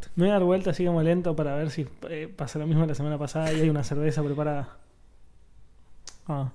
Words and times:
What? 0.00 0.10
Me 0.16 0.24
voy 0.24 0.30
a 0.30 0.34
dar 0.34 0.44
vuelta 0.44 0.70
así 0.70 0.84
como 0.84 1.02
lento 1.02 1.34
para 1.36 1.54
ver 1.56 1.70
si 1.70 1.86
eh, 2.08 2.32
pasa 2.34 2.58
lo 2.58 2.66
mismo 2.66 2.86
la 2.86 2.94
semana 2.94 3.18
pasada 3.18 3.52
y 3.52 3.60
hay 3.60 3.70
una 3.70 3.84
cerveza 3.84 4.22
preparada. 4.22 4.76
Ah, 6.26 6.50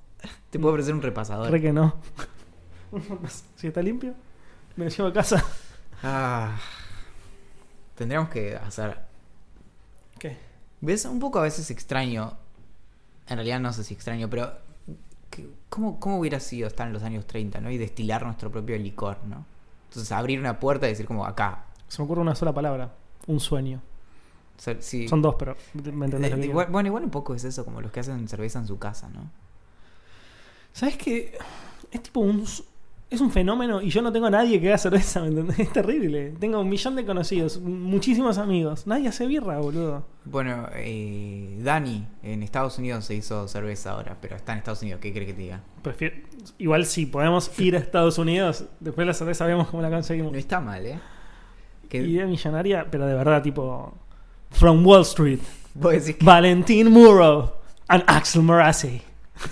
Te 0.50 0.60
puedo 0.60 0.74
ofrecer 0.74 0.94
un 0.94 1.02
repasador. 1.02 1.52
re 1.52 1.62
que 1.62 1.74
no. 1.74 1.96
si 3.56 3.68
está 3.68 3.82
limpio, 3.82 4.14
me 4.76 4.86
lo 4.86 4.92
llevo 4.92 5.10
a 5.10 5.14
casa. 5.14 5.44
Ah, 6.04 6.58
tendríamos 7.96 8.30
que 8.30 8.56
hacer. 8.56 8.98
¿Qué? 10.20 10.38
¿Ves? 10.82 11.06
Un 11.06 11.20
poco 11.20 11.40
a 11.40 11.44
veces 11.44 11.70
extraño. 11.72 12.34
En 13.28 13.38
realidad 13.38 13.60
no 13.60 13.74
sé 13.74 13.84
si 13.84 13.94
extraño, 13.94 14.30
pero. 14.30 14.52
¿Cómo, 15.70 16.00
cómo 16.00 16.20
hubiera 16.20 16.40
sido 16.40 16.68
estar 16.68 16.88
en 16.88 16.94
los 16.94 17.04
años 17.04 17.26
30, 17.28 17.60
¿no? 17.60 17.70
Y 17.70 17.78
destilar 17.78 18.24
nuestro 18.24 18.50
propio 18.50 18.78
licor, 18.78 19.18
¿no? 19.26 19.46
Entonces 19.90 20.10
abrir 20.14 20.40
una 20.40 20.60
puerta 20.60 20.86
y 20.86 20.92
decir 20.92 21.06
como 21.06 21.26
acá. 21.26 21.66
Se 21.90 22.02
me 22.02 22.06
ocurre 22.06 22.22
una 22.22 22.36
sola 22.36 22.54
palabra. 22.54 22.94
Un 23.28 23.40
sueño. 23.40 23.82
Sí. 24.80 25.08
Son 25.08 25.22
dos, 25.22 25.36
pero 25.38 25.58
me 25.74 26.06
entendés 26.06 26.32
lo 26.32 26.38
Eh, 26.38 26.40
que 26.42 26.46
igual- 26.48 26.66
digo. 26.68 26.72
bueno, 26.74 26.88
igual 26.88 27.04
un 27.04 27.10
poco 27.12 27.36
es 27.36 27.44
eso, 27.44 27.66
como 27.66 27.82
los 27.82 27.92
que 27.92 28.00
hacen 28.00 28.28
cerveza 28.28 28.60
en 28.60 28.68
su 28.68 28.78
casa, 28.80 29.10
¿no? 29.10 29.30
¿Sabes 30.74 30.98
qué? 30.98 31.38
Es 31.92 32.04
tipo 32.04 32.20
un... 32.22 32.46
Es 33.08 33.22
un 33.22 33.30
fenómeno 33.32 33.84
y 33.84 33.92
yo 33.92 34.02
no 34.02 34.12
tengo 34.12 34.26
a 34.26 34.30
nadie 34.32 34.60
que 34.60 34.68
haga 34.70 34.80
cerveza, 34.80 35.22
¿me 35.22 35.28
entendés? 35.28 35.60
Es 35.60 35.72
terrible. 35.72 36.32
Tengo 36.40 36.60
un 36.60 36.68
millón 36.68 36.96
de 36.96 37.06
conocidos, 37.06 37.60
muchísimos 37.62 38.40
amigos. 38.40 38.88
Nadie 38.88 39.08
hace 39.10 39.28
birra, 39.28 39.60
boludo. 39.60 40.06
Bueno, 40.26 40.68
eh, 40.74 41.56
Dani 41.64 42.08
en 42.24 42.42
Estados 42.42 42.80
Unidos 42.80 43.06
se 43.06 43.14
hizo 43.14 43.48
cerveza 43.48 43.92
ahora, 43.92 44.18
pero 44.20 44.36
está 44.36 44.54
en 44.54 44.58
Estados 44.58 44.82
Unidos, 44.82 45.00
¿qué 45.02 45.14
crees 45.14 45.28
que 45.28 45.34
te 45.36 45.42
diga? 45.44 45.62
Prefiero- 45.84 46.16
Igual 46.58 46.86
sí, 46.88 47.06
podemos 47.06 47.58
ir 47.60 47.76
a 47.76 47.80
Estados 47.80 48.18
Unidos, 48.18 48.66
después 48.80 49.06
la 49.06 49.14
cerveza 49.14 49.46
vemos 49.46 49.68
cómo 49.70 49.84
la 49.84 49.92
conseguimos. 49.92 50.32
No 50.32 50.38
está 50.40 50.60
mal, 50.60 50.86
¿eh? 50.86 51.00
Que, 51.90 52.00
Idea 52.00 52.26
millonaria, 52.26 52.86
pero 52.90 53.06
de 53.08 53.14
verdad, 53.16 53.42
tipo... 53.42 53.94
From 54.52 54.86
Wall 54.86 55.02
Street, 55.02 55.40
vos 55.74 55.92
decís 55.94 56.16
que- 56.16 56.26
Valentín 56.26 56.90
Muro 56.92 57.60
and 57.88 58.04
Axel 58.08 58.42
Marazzi. 58.42 59.02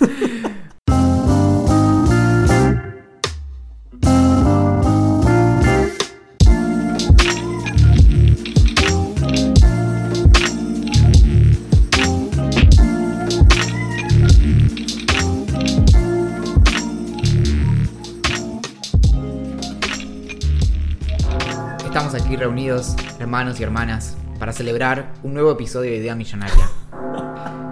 Reunidos, 22.64 22.96
hermanos 23.18 23.60
y 23.60 23.62
hermanas, 23.62 24.16
para 24.38 24.54
celebrar 24.54 25.12
un 25.22 25.34
nuevo 25.34 25.52
episodio 25.52 25.90
de 25.90 25.98
Idea 25.98 26.14
Millonaria. 26.14 26.70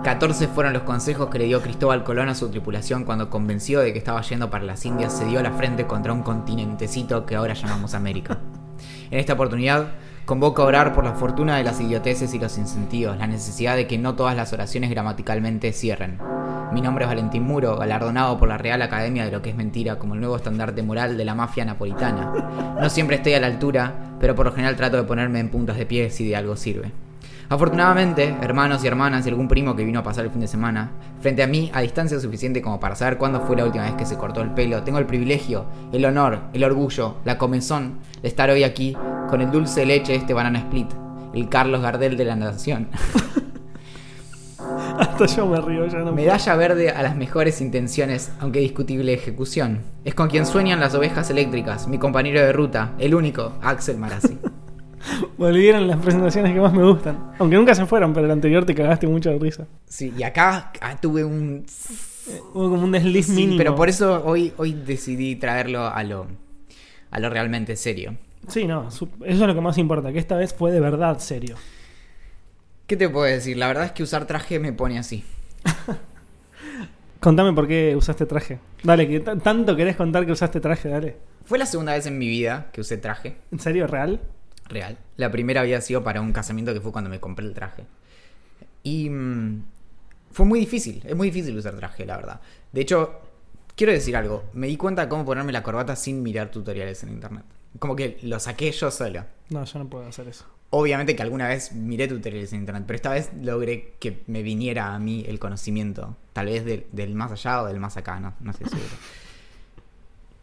14 0.05 0.49
fueron 0.49 0.75
los 0.75 0.83
consejos 0.83 1.31
que 1.31 1.39
le 1.39 1.47
dio 1.47 1.63
Cristóbal 1.63 2.05
Colón 2.05 2.29
a 2.29 2.35
su 2.35 2.51
tripulación 2.51 3.05
cuando 3.05 3.31
convenció 3.31 3.81
de 3.81 3.95
que 3.95 3.99
estaba 3.99 4.21
yendo 4.21 4.51
para 4.51 4.65
las 4.65 4.85
Indias, 4.85 5.17
se 5.17 5.25
dio 5.25 5.43
la 5.43 5.53
frente 5.53 5.87
contra 5.87 6.13
un 6.13 6.23
continentecito 6.23 7.25
que 7.25 7.37
ahora 7.37 7.55
llamamos 7.55 7.95
América. 7.95 8.39
En 9.11 9.19
esta 9.19 9.33
oportunidad, 9.33 9.93
convoco 10.27 10.61
a 10.61 10.67
orar 10.67 10.95
por 10.95 11.05
la 11.05 11.15
fortuna 11.15 11.57
de 11.57 11.65
las 11.65 11.81
idioteces 11.81 12.35
y 12.35 12.39
los 12.39 12.59
incentivos, 12.59 13.17
la 13.17 13.27
necesidad 13.27 13.77
de 13.77 13.87
que 13.87 13.97
no 13.97 14.15
todas 14.15 14.37
las 14.37 14.53
oraciones 14.53 14.91
gramaticalmente 14.91 15.73
cierren. 15.73 16.19
Mi 16.73 16.81
nombre 16.81 17.05
es 17.05 17.09
Valentín 17.11 17.43
Muro, 17.43 17.77
galardonado 17.77 18.39
por 18.39 18.49
la 18.49 18.57
Real 18.57 18.81
Academia 18.81 19.27
de 19.27 19.31
lo 19.31 19.43
que 19.43 19.51
es 19.51 19.57
mentira 19.57 19.99
como 19.99 20.15
el 20.15 20.21
nuevo 20.21 20.37
estandarte 20.37 20.83
moral 20.83 21.19
de 21.19 21.25
la 21.27 21.35
mafia 21.35 21.67
napolitana. 21.67 22.33
No 22.81 22.89
siempre 22.89 23.17
estoy 23.17 23.35
a 23.35 23.41
la 23.41 23.47
altura, 23.49 24.15
pero 24.19 24.35
por 24.35 24.47
lo 24.47 24.53
general 24.53 24.75
trato 24.75 24.97
de 24.97 25.03
ponerme 25.03 25.39
en 25.39 25.51
puntas 25.51 25.77
de 25.77 25.85
pie 25.85 26.09
si 26.09 26.27
de 26.27 26.35
algo 26.35 26.57
sirve. 26.57 26.91
Afortunadamente, 27.51 28.35
hermanos 28.41 28.83
y 28.83 28.87
hermanas 28.87 29.27
y 29.27 29.29
algún 29.29 29.49
primo 29.49 29.77
que 29.77 29.85
vino 29.85 30.01
a 30.01 30.03
pasar 30.03 30.25
el 30.25 30.31
fin 30.31 30.41
de 30.41 30.49
semana, 30.49 30.93
frente 31.21 31.43
a 31.43 31.47
mí, 31.47 31.71
a 31.75 31.83
distancia 31.83 32.19
suficiente 32.19 32.63
como 32.63 32.81
para 32.81 32.97
saber 32.97 33.19
cuándo 33.19 33.43
fue 33.43 33.57
la 33.57 33.67
última 33.67 33.85
vez 33.85 33.93
que 33.93 34.07
se 34.07 34.17
cortó 34.17 34.41
el 34.41 34.53
pelo, 34.53 34.83
tengo 34.83 34.99
el 34.99 35.05
privilegio, 35.05 35.67
el 35.93 36.07
honor, 36.07 36.41
el 36.55 36.65
orgullo, 36.65 37.17
la 37.27 37.37
comezón 37.37 37.99
de 38.23 38.29
estar 38.29 38.49
hoy 38.49 38.65
aquí 38.65 38.97
con 39.29 39.43
el 39.43 39.51
dulce 39.51 39.85
leche 39.85 40.13
de 40.13 40.19
este 40.19 40.33
banana 40.33 40.61
split, 40.61 40.89
el 41.35 41.51
Carlos 41.51 41.83
Gardel 41.83 42.17
de 42.17 42.25
la 42.25 42.37
nación. 42.37 42.89
Hasta 44.99 45.27
yo 45.27 45.47
me 45.47 45.61
río, 45.61 45.87
ya 45.87 45.99
no 45.99 46.13
Medalla 46.13 46.57
verde 46.57 46.91
a 46.91 47.03
las 47.03 47.17
mejores 47.17 47.61
intenciones, 47.61 48.33
aunque 48.41 48.61
discutible 48.61 49.13
ejecución. 49.13 49.81
Es 50.05 50.15
con 50.15 50.29
quien 50.29 50.47
sueñan 50.47 50.81
las 50.81 50.95
ovejas 50.95 51.31
eléctricas, 51.31 51.89
mi 51.89 51.99
compañero 51.99 52.41
de 52.41 52.53
ruta, 52.53 52.93
el 52.99 53.15
único, 53.15 53.53
Axel 53.63 53.99
Marazzi. 53.99 54.39
Volvieron 55.39 55.89
las 55.89 55.99
presentaciones 55.99 56.53
que 56.53 56.61
más 56.61 56.73
me 56.73 56.85
gustan. 56.85 57.33
Aunque 57.39 57.57
nunca 57.57 57.75
se 57.75 57.87
fueron, 57.87 58.13
pero 58.13 58.27
el 58.27 58.33
anterior 58.33 58.65
te 58.65 58.75
cagaste 58.75 59.07
mucho 59.07 59.31
de 59.31 59.39
risa. 59.39 59.67
Sí, 59.87 60.13
y 60.17 60.23
acá 60.23 60.73
ah, 60.81 60.97
tuve 61.01 61.25
un 61.25 61.65
Hubo 62.55 62.71
como 62.71 62.85
un 62.85 62.93
desliz 62.93 63.27
Sí, 63.27 63.33
mínimo. 63.33 63.59
pero 63.59 63.75
por 63.75 63.89
eso 63.89 64.23
hoy, 64.25 64.53
hoy 64.57 64.73
decidí 64.73 65.37
traerlo 65.37 65.87
a 65.87 66.03
lo, 66.05 66.27
a 67.11 67.19
lo 67.19 67.31
realmente 67.31 67.75
serio. 67.77 68.15
Sí, 68.49 68.67
no, 68.67 68.89
eso 68.89 69.09
es 69.25 69.39
lo 69.39 69.55
que 69.55 69.61
más 69.61 69.79
importa, 69.79 70.13
que 70.13 70.19
esta 70.19 70.37
vez 70.37 70.55
fue 70.55 70.71
de 70.71 70.81
verdad 70.81 71.19
serio. 71.19 71.57
¿Qué 72.87 72.97
te 72.97 73.09
puedo 73.09 73.25
decir? 73.27 73.57
La 73.57 73.69
verdad 73.69 73.85
es 73.87 73.93
que 73.93 74.03
usar 74.03 74.27
traje 74.27 74.59
me 74.59 74.73
pone 74.73 74.99
así. 74.99 75.25
Contame 77.21 77.53
por 77.53 77.69
qué 77.69 77.95
usaste 77.97 78.27
traje. 78.27 78.59
Dale, 78.83 79.09
que 79.09 79.21
tanto 79.21 79.77
querés 79.77 79.97
contar 79.97 80.27
que 80.27 80.33
usaste 80.33 80.61
traje, 80.61 80.89
dale. 80.89 81.17
Fue 81.45 81.59
la 81.59 81.67
segunda 81.67 81.93
vez 81.93 82.07
en 82.07 82.19
mi 82.19 82.29
vida 82.29 82.69
que 82.73 82.81
usé 82.81 82.97
traje 82.99 83.37
¿En 83.51 83.59
serio, 83.59 83.87
real? 83.87 84.21
real. 84.69 84.97
La 85.17 85.31
primera 85.31 85.61
había 85.61 85.81
sido 85.81 86.03
para 86.03 86.21
un 86.21 86.33
casamiento 86.33 86.73
que 86.73 86.81
fue 86.81 86.93
cuando 86.93 87.11
me 87.11 87.21
compré 87.21 87.47
el 87.47 87.55
traje. 87.55 87.85
Y 88.83 89.11
mm, 89.11 89.65
fue 90.33 90.47
muy 90.47 90.61
difícil, 90.61 91.03
es 91.07 91.15
muy 91.15 91.31
difícil 91.31 91.57
usar 91.57 91.77
traje, 91.77 92.05
la 92.07 92.17
verdad. 92.17 92.41
De 92.73 92.81
hecho, 92.81 93.21
quiero 93.77 93.93
decir 93.93 94.17
algo, 94.17 94.45
me 94.53 94.67
di 94.67 94.77
cuenta 94.77 95.03
de 95.03 95.09
cómo 95.09 95.25
ponerme 95.25 95.53
la 95.53 95.63
corbata 95.63 95.95
sin 95.95 96.23
mirar 96.23 96.51
tutoriales 96.51 97.03
en 97.03 97.11
internet. 97.11 97.45
Como 97.79 97.97
que 97.97 98.19
lo 98.23 98.39
saqué 98.39 98.71
yo 98.73 98.91
solo. 98.91 99.25
No, 99.51 99.65
yo 99.65 99.79
no 99.79 99.89
puedo 99.89 100.07
hacer 100.07 100.29
eso. 100.29 100.45
Obviamente 100.71 101.15
que 101.15 101.23
alguna 101.23 101.49
vez 101.49 101.73
miré 101.73 102.09
tutoriales 102.09 102.53
en 102.53 102.61
internet, 102.61 102.85
pero 102.87 102.97
esta 102.97 103.11
vez 103.11 103.31
logré 103.41 103.95
que 103.99 104.23
me 104.27 104.43
viniera 104.43 104.95
a 104.95 104.99
mí 104.99 105.25
el 105.29 105.39
conocimiento. 105.39 106.17
Tal 106.33 106.47
vez 106.47 106.65
del, 106.65 106.87
del 106.93 107.15
más 107.15 107.33
allá 107.33 107.63
o 107.63 107.67
del 107.67 107.79
más 107.79 107.97
acá, 107.97 108.19
no, 108.21 108.35
no 108.41 108.51
estoy 108.53 108.69
seguro. 108.69 108.95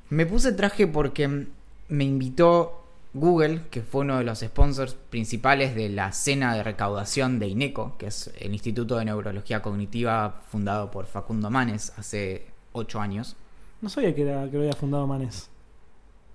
Me 0.09 0.25
puse 0.25 0.51
traje 0.53 0.88
porque 0.88 1.47
me 1.88 2.03
invitó 2.03 2.79
Google, 3.13 3.63
que 3.72 3.81
fue 3.81 4.01
uno 4.01 4.19
de 4.19 4.23
los 4.23 4.40
sponsors 4.40 4.94
principales 4.94 5.73
de 5.73 5.90
la 5.90 6.11
cena 6.11 6.53
de 6.56 6.61
recaudación 6.61 7.40
de 7.40 7.47
INECO, 7.47 7.97
que 7.97 8.07
es 8.07 8.31
el 8.40 8.53
Instituto 8.53 8.97
de 8.97 9.06
Neurología 9.06 9.61
Cognitiva 9.61 10.41
fundado 10.47 10.91
por 10.91 11.07
Facundo 11.07 11.50
Manes 11.50 11.91
hace 11.97 12.46
ocho 12.72 13.00
años. 13.00 13.35
No 13.81 13.90
sabía 13.90 14.13
que, 14.13 14.22
era, 14.22 14.46
que 14.50 14.57
lo 14.57 14.59
había 14.63 14.73
fundado 14.73 15.07
Manes. 15.07 15.50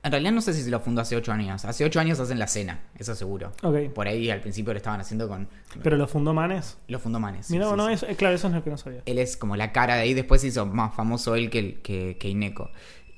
En 0.04 0.10
realidad 0.12 0.32
no 0.32 0.40
sé 0.42 0.52
si 0.52 0.62
se 0.62 0.70
lo 0.70 0.78
fundó 0.80 1.00
hace 1.00 1.16
ocho 1.16 1.32
años. 1.32 1.64
Hace 1.64 1.84
ocho 1.84 1.98
años 1.98 2.20
hacen 2.20 2.38
la 2.38 2.46
cena, 2.46 2.80
eso 2.96 3.14
seguro. 3.14 3.52
Ok. 3.62 3.90
Por 3.94 4.06
ahí 4.06 4.30
al 4.30 4.40
principio 4.40 4.72
lo 4.74 4.76
estaban 4.76 5.00
haciendo 5.00 5.26
con... 5.28 5.48
Pero 5.82 5.96
lo 5.96 6.06
fundó 6.06 6.34
Manes. 6.34 6.76
Lo 6.88 6.98
fundó 6.98 7.18
Manes. 7.18 7.50
Mira, 7.50 7.68
sí, 7.70 7.74
no, 7.76 7.86
sí. 7.88 7.94
eso- 7.94 8.06
eh, 8.06 8.14
claro, 8.14 8.34
eso 8.36 8.48
es 8.48 8.54
lo 8.54 8.62
que 8.62 8.68
no 8.70 8.76
sabía. 8.76 9.00
Él 9.06 9.18
es 9.18 9.36
como 9.38 9.56
la 9.56 9.72
cara 9.72 9.96
de 9.96 10.02
ahí. 10.02 10.12
Después 10.14 10.42
se 10.42 10.48
hizo 10.48 10.66
más 10.66 10.94
famoso 10.94 11.34
él 11.34 11.48
que, 11.48 11.80
que, 11.80 12.18
que 12.20 12.28
Ineco. 12.28 12.70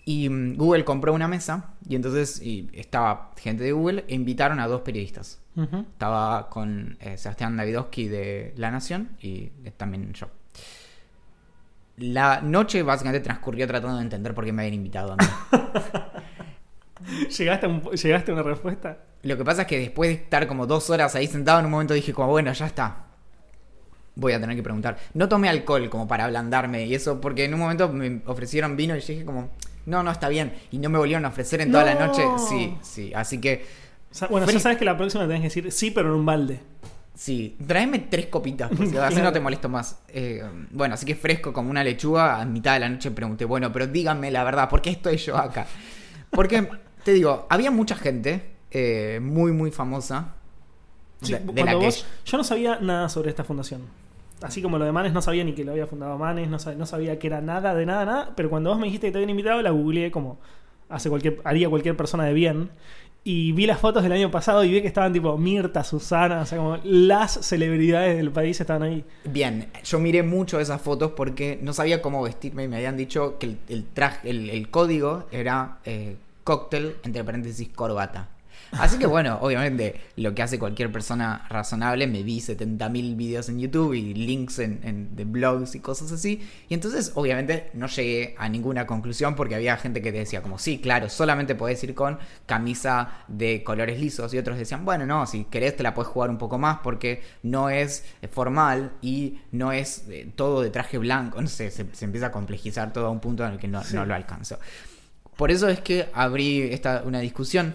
Y 0.05 0.29
mm, 0.29 0.55
Google 0.57 0.85
compró 0.85 1.13
una 1.13 1.27
mesa 1.27 1.75
y 1.89 1.97
entonces 1.97 2.41
y 2.41 2.71
estaba 2.73 3.33
gente 3.37 3.65
de 3.65 3.73
Google 3.73 4.05
e 4.07 4.15
invitaron 4.15 4.61
a 4.61 4.69
dos 4.69 4.83
periodistas. 4.83 5.41
Estaba 5.57 6.49
con 6.51 6.97
eh, 7.01 7.17
Sebastián 7.19 7.57
Davidowski 7.57 8.07
de 8.09 8.53
La 8.57 8.71
Nación 8.71 9.17
y 9.21 9.51
eh, 9.65 9.73
también 9.77 10.13
yo. 10.13 10.29
La 11.99 12.43
noche 12.43 12.83
básicamente 12.83 13.25
transcurrió 13.25 13.67
tratando 13.67 13.97
de 13.97 14.03
entender 14.03 14.35
por 14.35 14.45
qué 14.45 14.53
me 14.53 14.63
habían 14.63 14.75
invitado 14.75 15.15
a 15.15 15.17
mí. 15.17 15.25
¿Llegaste, 17.39 17.67
a 17.67 17.69
un- 17.69 17.83
¿Llegaste 17.91 18.31
a 18.31 18.35
una 18.35 18.43
respuesta? 18.43 18.99
Lo 19.23 19.37
que 19.37 19.45
pasa 19.45 19.63
es 19.63 19.69
que 19.69 19.79
después 19.79 20.09
de 20.11 20.15
estar 20.23 20.47
como 20.47 20.67
dos 20.67 20.91
horas 20.91 21.15
ahí 21.15 21.27
sentado, 21.27 21.59
en 21.61 21.65
un 21.67 21.71
momento 21.71 21.95
dije 21.95 22.13
como, 22.13 22.29
bueno, 22.29 22.53
ya 22.53 22.67
está. 22.67 23.05
Voy 24.15 24.33
a 24.33 24.41
tener 24.41 24.57
que 24.57 24.63
preguntar. 24.63 24.97
No 25.15 25.29
tomé 25.29 25.49
alcohol 25.49 25.91
como 25.91 26.09
para 26.09 26.25
ablandarme 26.25 26.87
y 26.87 26.95
eso, 26.95 27.21
porque 27.21 27.45
en 27.45 27.55
un 27.55 27.61
momento 27.61 27.89
me 27.93 28.23
ofrecieron 28.27 28.77
vino 28.77 28.95
y 28.97 29.01
dije 29.01 29.25
como, 29.25 29.51
no, 29.85 30.03
no, 30.03 30.11
está 30.11 30.29
bien. 30.29 30.55
Y 30.71 30.79
no 30.79 30.89
me 30.89 30.99
volvieron 30.99 31.25
a 31.25 31.29
ofrecer 31.29 31.61
en 31.61 31.71
toda 31.71 31.85
la 31.85 31.95
No. 31.95 32.07
noche. 32.07 32.25
Sí, 32.49 32.77
sí. 32.83 33.13
Así 33.15 33.41
que, 33.41 33.67
O 34.11 34.15
sea, 34.15 34.29
bueno, 34.29 34.51
ya 34.51 34.59
sabes 34.59 34.79
que 34.79 34.85
la 34.87 34.97
próxima 34.97 35.25
tenés 35.25 35.41
que 35.41 35.45
decir 35.49 35.71
sí, 35.73 35.91
pero 35.91 36.09
en 36.09 36.15
un 36.15 36.25
balde. 36.27 36.61
sí. 37.15 37.57
Tráeme 37.67 37.99
tres 37.99 38.27
copitas, 38.27 38.69
porque 38.71 38.99
así 38.99 39.15
Claro. 39.17 39.25
no 39.25 39.33
te 39.33 39.41
molesto 39.41 39.69
más. 39.69 39.99
Eh, 40.09 40.43
bueno, 40.71 40.95
así 40.95 41.05
que 41.05 41.15
fresco 41.15 41.53
como 41.53 41.69
una 41.71 41.85
lechuga. 41.85 42.41
A 42.41 42.45
mitad 42.47 42.75
de 42.75 42.81
la 42.81 42.89
noche 42.89 43.11
pregunté, 43.11 43.45
bueno, 43.45 43.71
pero 43.73 43.87
díganme 43.87 44.31
la 44.31 44.45
verdad, 44.45 44.69
¿por 44.71 44.81
qué 44.81 44.91
estoy 44.91 45.19
yo 45.19 45.37
acá? 45.37 45.67
Porque, 46.31 46.67
te 47.07 47.13
digo, 47.13 47.47
había 47.49 47.71
mucha 47.71 47.95
gente 47.95 48.43
eh, 48.73 49.21
muy, 49.23 49.53
muy 49.53 49.71
famosa. 49.71 50.35
Sí, 51.23 51.33
de- 51.33 51.65
la 51.65 51.71
que 51.79 51.85
vos- 51.87 52.05
yo 52.27 52.37
no 52.37 52.43
sabía 52.43 52.81
nada 52.81 53.09
sobre 53.09 53.31
esta 53.31 53.45
fundación. 53.45 53.83
Así 54.43 54.61
como 54.61 54.77
lo 54.77 54.85
de 54.85 54.91
Manes, 54.91 55.13
no 55.13 55.23
sabía 55.23 55.45
ni 55.45 55.55
que 55.55 55.65
lo 55.65 55.71
había 55.71 55.87
fundado 55.87 56.19
Manes, 56.19 56.49
no 56.49 56.59
sabía, 56.59 56.79
no 56.79 56.85
sabía 56.85 57.19
que 57.21 57.29
era 57.29 57.41
nada, 57.41 57.75
de 57.77 57.87
nada, 57.87 58.05
nada. 58.05 58.33
Pero 58.35 58.51
cuando 58.51 58.71
vos 58.71 58.79
me 58.81 58.87
dijiste 58.87 59.07
que 59.07 59.13
te 59.13 59.19
habían 59.19 59.31
invitado, 59.31 59.63
la 59.63 59.71
googleé 59.71 60.11
como 60.11 60.39
hace 60.89 61.09
cualquier, 61.09 61.41
haría 61.45 61.71
cualquier 61.71 61.97
persona 61.97 62.25
de 62.25 62.33
bien. 62.35 62.71
Y 63.23 63.53
vi 63.53 63.67
las 63.67 63.79
fotos 63.79 64.03
del 64.03 64.13
año 64.13 64.31
pasado 64.33 64.63
y 64.65 64.71
vi 64.73 64.81
que 64.83 64.89
estaban 64.89 65.13
tipo 65.13 65.39
Mirta, 65.39 65.85
Susana, 65.85 66.41
o 66.41 66.47
sea, 66.47 66.59
como 66.59 66.79
las 66.85 67.33
celebridades 67.47 68.17
del 68.17 68.31
país 68.33 68.61
estaban 68.61 68.83
ahí. 68.83 69.05
Bien, 69.25 69.69
yo 69.85 69.99
miré 70.01 70.23
mucho 70.25 70.59
esas 70.61 70.81
fotos 70.83 71.13
porque 71.13 71.59
no 71.63 71.73
sabía 71.73 72.03
cómo 72.03 72.23
vestirme 72.23 72.65
y 72.65 72.69
me 72.69 72.77
habían 72.77 72.97
dicho 72.97 73.39
que 73.39 73.47
el, 73.47 73.59
el 73.69 73.85
traje, 73.87 74.29
el, 74.29 74.51
el 74.51 74.69
código 74.71 75.27
era 75.33 75.79
eh, 75.85 76.17
cóctel, 76.47 76.97
entre 77.03 77.25
paréntesis, 77.25 77.69
corbata. 77.75 78.29
Así 78.73 78.99
que 78.99 79.07
bueno, 79.07 79.39
obviamente 79.43 80.01
lo 80.17 80.35
que 80.35 80.43
hace 80.43 80.59
cualquier 80.59 80.91
persona 80.91 81.47
razonable, 81.49 82.07
me 82.09 82.23
vi 82.25 82.41
70.000 82.41 83.17
videos 83.17 83.49
en 83.49 83.61
YouTube 83.61 83.93
y 83.95 84.13
links 84.15 84.59
en, 84.59 84.81
en- 84.83 85.15
de 85.15 85.25
blogs 85.25 85.75
y 85.77 85.81
cosas 85.81 86.11
así. 86.11 86.41
Y 86.69 86.75
entonces 86.75 87.13
obviamente 87.15 87.71
no 87.75 87.87
llegué 87.87 88.35
a 88.39 88.49
ninguna 88.49 88.85
conclusión 88.87 89.37
porque 89.37 89.55
había 89.55 89.77
gente 89.77 90.03
que 90.03 90.11
te 90.11 90.19
decía 90.19 90.43
como 90.43 90.59
sí, 90.59 90.79
claro, 90.81 91.09
solamente 91.09 91.55
podés 91.55 91.83
ir 91.85 91.95
con 91.95 92.19
camisa 92.47 93.11
de 93.29 93.63
colores 93.63 94.01
lisos. 94.01 94.35
Y 94.35 94.39
otros 94.39 94.59
decían, 94.59 94.85
bueno, 94.85 95.07
no, 95.07 95.27
si 95.27 95.45
querés 95.45 95.77
te 95.77 95.83
la 95.85 95.95
puedes 95.95 96.11
jugar 96.11 96.31
un 96.31 96.39
poco 96.39 96.59
más 96.59 96.79
porque 96.83 97.23
no 97.45 97.71
es 97.71 98.05
eh, 98.23 98.27
formal 98.29 98.93
y 99.01 99.39
no 99.53 99.71
es 99.71 100.07
eh, 100.09 100.33
todo 100.35 100.63
de 100.63 100.71
traje 100.71 100.99
blanco. 100.99 101.41
No 101.41 101.49
sé, 101.49 101.71
se, 101.71 101.87
se 101.95 102.05
empieza 102.05 102.29
a 102.29 102.33
complejizar 102.33 102.93
todo 102.93 103.07
a 103.07 103.11
un 103.11 103.21
punto 103.21 103.45
en 103.47 103.53
el 103.53 103.59
que 103.59 103.69
no, 103.69 103.85
Sí. 103.85 103.95
no 103.95 104.05
lo 104.05 104.15
alcanzo. 104.15 104.59
Por 105.37 105.51
eso 105.51 105.69
es 105.69 105.81
que 105.81 106.09
abrí 106.13 106.63
esta, 106.63 107.03
una 107.05 107.21
discusión 107.21 107.75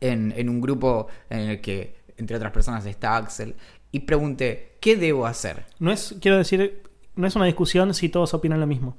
en, 0.00 0.32
en 0.36 0.48
un 0.48 0.60
grupo 0.60 1.08
en 1.30 1.40
el 1.40 1.60
que, 1.60 1.96
entre 2.16 2.36
otras 2.36 2.52
personas, 2.52 2.84
está 2.86 3.16
Axel, 3.16 3.54
y 3.92 4.00
pregunté, 4.00 4.76
¿qué 4.80 4.96
debo 4.96 5.26
hacer? 5.26 5.66
No 5.78 5.92
es, 5.92 6.14
quiero 6.20 6.36
decir, 6.36 6.82
no 7.14 7.26
es 7.26 7.36
una 7.36 7.46
discusión 7.46 7.94
si 7.94 8.08
todos 8.08 8.34
opinan 8.34 8.60
lo 8.60 8.66
mismo. 8.66 8.96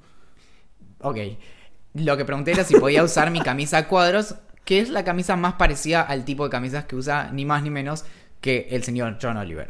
Ok, 1.01 1.17
lo 1.93 2.17
que 2.17 2.25
pregunté 2.25 2.51
era 2.51 2.63
si 2.63 2.75
podía 2.75 3.03
usar 3.03 3.31
mi 3.31 3.41
camisa 3.41 3.77
a 3.77 3.87
cuadros, 3.87 4.35
que 4.65 4.79
es 4.79 4.89
la 4.89 5.03
camisa 5.03 5.35
más 5.35 5.53
parecida 5.53 6.01
al 6.01 6.25
tipo 6.25 6.43
de 6.43 6.49
camisas 6.49 6.85
que 6.85 6.95
usa 6.95 7.31
ni 7.31 7.45
más 7.45 7.63
ni 7.63 7.69
menos 7.69 8.05
que 8.41 8.67
el 8.71 8.83
señor 8.83 9.17
John 9.21 9.37
Oliver. 9.37 9.69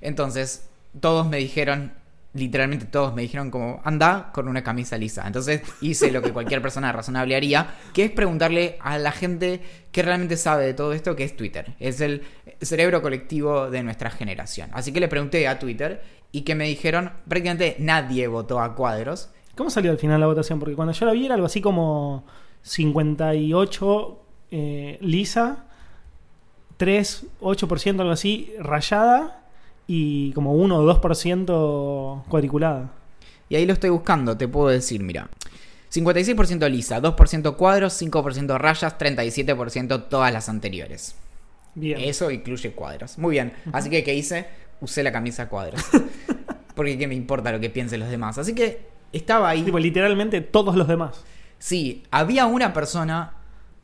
Entonces, 0.00 0.68
todos 1.00 1.28
me 1.28 1.38
dijeron, 1.38 1.92
literalmente 2.36 2.86
todos 2.86 3.14
me 3.14 3.22
dijeron 3.22 3.50
como, 3.50 3.80
anda 3.84 4.30
con 4.32 4.48
una 4.48 4.62
camisa 4.62 4.96
lisa. 4.98 5.26
Entonces 5.26 5.62
hice 5.80 6.10
lo 6.10 6.22
que 6.22 6.32
cualquier 6.32 6.62
persona 6.62 6.92
razonable 6.92 7.34
haría, 7.34 7.74
que 7.92 8.04
es 8.04 8.10
preguntarle 8.10 8.78
a 8.80 8.98
la 8.98 9.12
gente 9.12 9.60
que 9.92 10.02
realmente 10.02 10.36
sabe 10.36 10.66
de 10.66 10.74
todo 10.74 10.92
esto, 10.92 11.16
que 11.16 11.24
es 11.24 11.36
Twitter. 11.36 11.74
Es 11.80 12.00
el 12.00 12.22
cerebro 12.60 13.02
colectivo 13.02 13.70
de 13.70 13.82
nuestra 13.82 14.10
generación. 14.10 14.70
Así 14.72 14.92
que 14.92 15.00
le 15.00 15.08
pregunté 15.08 15.48
a 15.48 15.58
Twitter 15.58 16.02
y 16.32 16.42
que 16.42 16.54
me 16.54 16.66
dijeron, 16.66 17.12
prácticamente 17.28 17.76
nadie 17.78 18.28
votó 18.28 18.60
a 18.60 18.74
cuadros. 18.74 19.30
¿Cómo 19.56 19.70
salió 19.70 19.90
al 19.90 19.98
final 19.98 20.20
la 20.20 20.26
votación? 20.26 20.58
Porque 20.58 20.74
cuando 20.74 20.92
yo 20.92 21.06
la 21.06 21.12
vi 21.12 21.24
era 21.24 21.34
algo 21.34 21.46
así 21.46 21.60
como 21.60 22.24
58 22.62 24.22
eh, 24.50 24.98
lisa, 25.00 25.64
3, 26.76 27.26
8% 27.40 28.00
algo 28.00 28.12
así, 28.12 28.52
rayada 28.58 29.45
y 29.86 30.32
como 30.32 30.52
1 30.54 30.78
o 30.78 31.00
2% 31.00 32.24
cuadriculada. 32.28 32.92
Y 33.48 33.56
ahí 33.56 33.66
lo 33.66 33.72
estoy 33.72 33.90
buscando, 33.90 34.36
te 34.36 34.48
puedo 34.48 34.68
decir, 34.68 35.02
mira. 35.02 35.28
56% 35.92 36.68
lisa, 36.68 37.00
2% 37.00 37.56
cuadros, 37.56 38.00
5% 38.02 38.58
rayas, 38.58 38.98
37% 38.98 40.08
todas 40.08 40.32
las 40.32 40.48
anteriores. 40.48 41.14
Bien. 41.74 42.00
Eso 42.00 42.30
incluye 42.30 42.72
cuadros. 42.72 43.18
Muy 43.18 43.32
bien. 43.32 43.52
Así 43.72 43.88
que, 43.88 44.02
¿qué 44.02 44.14
hice? 44.14 44.46
Usé 44.80 45.02
la 45.02 45.12
camisa 45.12 45.48
cuadros. 45.48 45.80
Porque 46.74 46.98
qué 46.98 47.06
me 47.06 47.14
importa 47.14 47.52
lo 47.52 47.60
que 47.60 47.70
piensen 47.70 48.00
los 48.00 48.10
demás. 48.10 48.36
Así 48.38 48.54
que 48.54 48.86
estaba 49.12 49.48
ahí. 49.48 49.62
Tipo, 49.62 49.78
literalmente 49.78 50.40
todos 50.40 50.74
los 50.74 50.88
demás. 50.88 51.22
Sí, 51.58 52.02
había 52.10 52.46
una 52.46 52.72
persona 52.72 53.34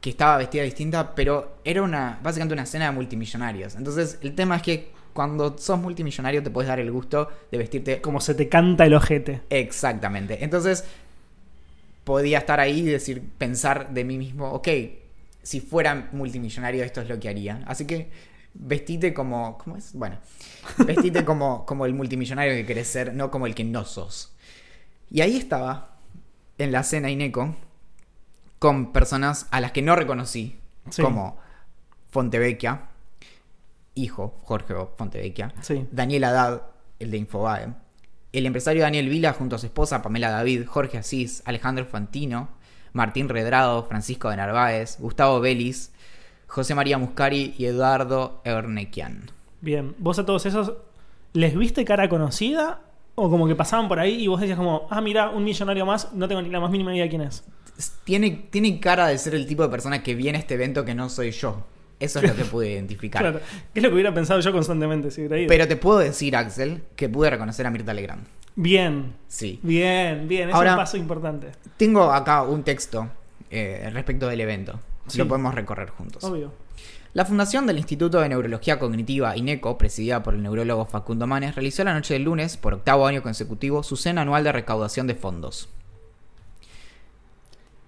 que 0.00 0.10
estaba 0.10 0.36
vestida 0.36 0.64
distinta, 0.64 1.14
pero 1.14 1.58
era 1.64 1.82
una 1.82 2.18
básicamente 2.22 2.54
una 2.54 2.66
cena 2.66 2.86
de 2.86 2.92
multimillonarios. 2.92 3.76
Entonces, 3.76 4.18
el 4.22 4.34
tema 4.34 4.56
es 4.56 4.62
que 4.62 4.92
cuando 5.12 5.56
sos 5.58 5.78
multimillonario 5.78 6.42
te 6.42 6.50
puedes 6.50 6.68
dar 6.68 6.80
el 6.80 6.90
gusto 6.90 7.28
de 7.50 7.58
vestirte 7.58 8.00
Como 8.00 8.20
se 8.20 8.34
te 8.34 8.48
canta 8.48 8.86
el 8.86 8.94
ojete. 8.94 9.42
Exactamente. 9.50 10.42
Entonces, 10.44 10.84
podía 12.04 12.38
estar 12.38 12.60
ahí 12.60 12.80
y 12.80 12.84
decir, 12.84 13.22
pensar 13.38 13.90
de 13.92 14.04
mí 14.04 14.18
mismo, 14.18 14.50
ok, 14.52 14.68
si 15.42 15.60
fuera 15.60 16.08
multimillonario 16.12 16.84
esto 16.84 17.00
es 17.00 17.08
lo 17.08 17.18
que 17.20 17.28
haría. 17.28 17.62
Así 17.66 17.86
que 17.86 18.10
vestite 18.54 19.14
como, 19.14 19.58
¿cómo 19.58 19.76
es? 19.76 19.92
Bueno, 19.94 20.18
vestite 20.86 21.24
como, 21.26 21.64
como 21.66 21.86
el 21.86 21.94
multimillonario 21.94 22.54
que 22.54 22.66
querés 22.66 22.88
ser, 22.88 23.14
no 23.14 23.30
como 23.30 23.46
el 23.46 23.54
que 23.54 23.64
no 23.64 23.84
sos. 23.84 24.32
Y 25.10 25.20
ahí 25.20 25.36
estaba, 25.36 25.96
en 26.58 26.72
la 26.72 26.82
cena 26.82 27.10
Ineco, 27.10 27.54
con 28.58 28.92
personas 28.92 29.46
a 29.50 29.60
las 29.60 29.72
que 29.72 29.82
no 29.82 29.96
reconocí, 29.96 30.58
Sí. 30.90 31.00
como 31.02 31.38
Fontevecchia, 32.10 32.88
hijo 33.94 34.38
Jorge 34.44 34.74
Fontevecchia, 34.96 35.52
Sí. 35.60 35.86
Daniel 35.90 36.24
Haddad, 36.24 36.62
el 36.98 37.10
de 37.10 37.18
Infobae, 37.18 37.74
el 38.32 38.46
empresario 38.46 38.82
Daniel 38.82 39.08
Vila 39.08 39.32
junto 39.32 39.56
a 39.56 39.58
su 39.58 39.66
esposa 39.66 40.02
Pamela 40.02 40.30
David, 40.30 40.66
Jorge 40.66 40.98
Asís, 40.98 41.42
Alejandro 41.44 41.84
Fantino, 41.84 42.48
Martín 42.92 43.28
Redrado, 43.28 43.84
Francisco 43.84 44.30
de 44.30 44.36
Narváez, 44.36 44.98
Gustavo 44.98 45.40
Vélez, 45.40 45.92
José 46.46 46.74
María 46.74 46.98
Muscari 46.98 47.54
y 47.58 47.66
Eduardo 47.66 48.40
Ernequian. 48.44 49.30
Bien. 49.60 49.94
¿Vos 49.98 50.18
a 50.18 50.26
todos 50.26 50.44
esos 50.46 50.74
les 51.32 51.56
viste 51.56 51.84
cara 51.84 52.08
conocida? 52.08 52.80
¿O 53.14 53.28
como 53.28 53.46
que 53.46 53.54
pasaban 53.54 53.88
por 53.88 53.98
ahí 53.98 54.22
y 54.22 54.26
vos 54.26 54.40
decías 54.40 54.58
como, 54.58 54.86
ah, 54.90 55.00
mira, 55.00 55.30
un 55.30 55.44
millonario 55.44 55.84
más, 55.84 56.12
no 56.14 56.28
tengo 56.28 56.40
ni 56.40 56.48
la 56.48 56.60
más 56.60 56.70
mínima 56.70 56.94
idea 56.94 57.08
quién 57.08 57.22
es? 57.22 57.44
Tiene, 58.04 58.30
tiene 58.50 58.80
cara 58.80 59.06
de 59.06 59.18
ser 59.18 59.34
el 59.34 59.46
tipo 59.46 59.62
de 59.62 59.68
persona 59.68 60.02
que 60.02 60.14
viene 60.14 60.38
a 60.38 60.40
este 60.40 60.54
evento 60.54 60.84
que 60.84 60.94
no 60.94 61.08
soy 61.08 61.30
yo. 61.30 61.64
Eso 62.02 62.18
es 62.18 62.28
lo 62.28 62.34
que 62.34 62.44
pude 62.44 62.70
identificar. 62.70 63.22
Claro. 63.22 63.40
Que 63.72 63.80
es 63.80 63.82
lo 63.82 63.88
que 63.88 63.94
hubiera 63.94 64.12
pensado 64.12 64.40
yo 64.40 64.52
constantemente 64.52 65.10
si 65.10 65.20
hubiera 65.20 65.38
ido. 65.38 65.48
Pero 65.48 65.68
te 65.68 65.76
puedo 65.76 65.98
decir, 65.98 66.36
Axel, 66.36 66.82
que 66.96 67.08
pude 67.08 67.30
reconocer 67.30 67.66
a 67.66 67.70
Mirta 67.70 67.94
Legrand. 67.94 68.24
Bien. 68.56 69.14
Sí. 69.28 69.60
Bien, 69.62 70.26
bien. 70.28 70.48
Es 70.50 70.54
Ahora- 70.54 70.72
un 70.72 70.76
paso 70.78 70.96
importante. 70.96 71.48
Tengo 71.76 72.12
acá 72.12 72.42
un 72.42 72.62
texto 72.64 73.08
eh, 73.50 73.88
respecto 73.92 74.26
del 74.28 74.40
evento. 74.40 74.80
Sí. 75.06 75.18
Lo 75.18 75.28
podemos 75.28 75.54
recorrer 75.54 75.90
juntos. 75.90 76.22
Obvio. 76.24 76.52
La 77.14 77.26
fundación 77.26 77.66
del 77.66 77.76
Instituto 77.76 78.20
de 78.20 78.28
Neurología 78.30 78.78
Cognitiva 78.78 79.36
INECO, 79.36 79.76
presidida 79.76 80.22
por 80.22 80.32
el 80.34 80.42
neurólogo 80.42 80.86
Facundo 80.86 81.26
Manes, 81.26 81.54
realizó 81.54 81.84
la 81.84 81.92
noche 81.92 82.14
del 82.14 82.22
lunes, 82.22 82.56
por 82.56 82.72
octavo 82.72 83.06
año 83.06 83.22
consecutivo, 83.22 83.82
su 83.82 83.96
cena 83.96 84.22
anual 84.22 84.44
de 84.44 84.52
recaudación 84.52 85.06
de 85.06 85.14
fondos. 85.14 85.68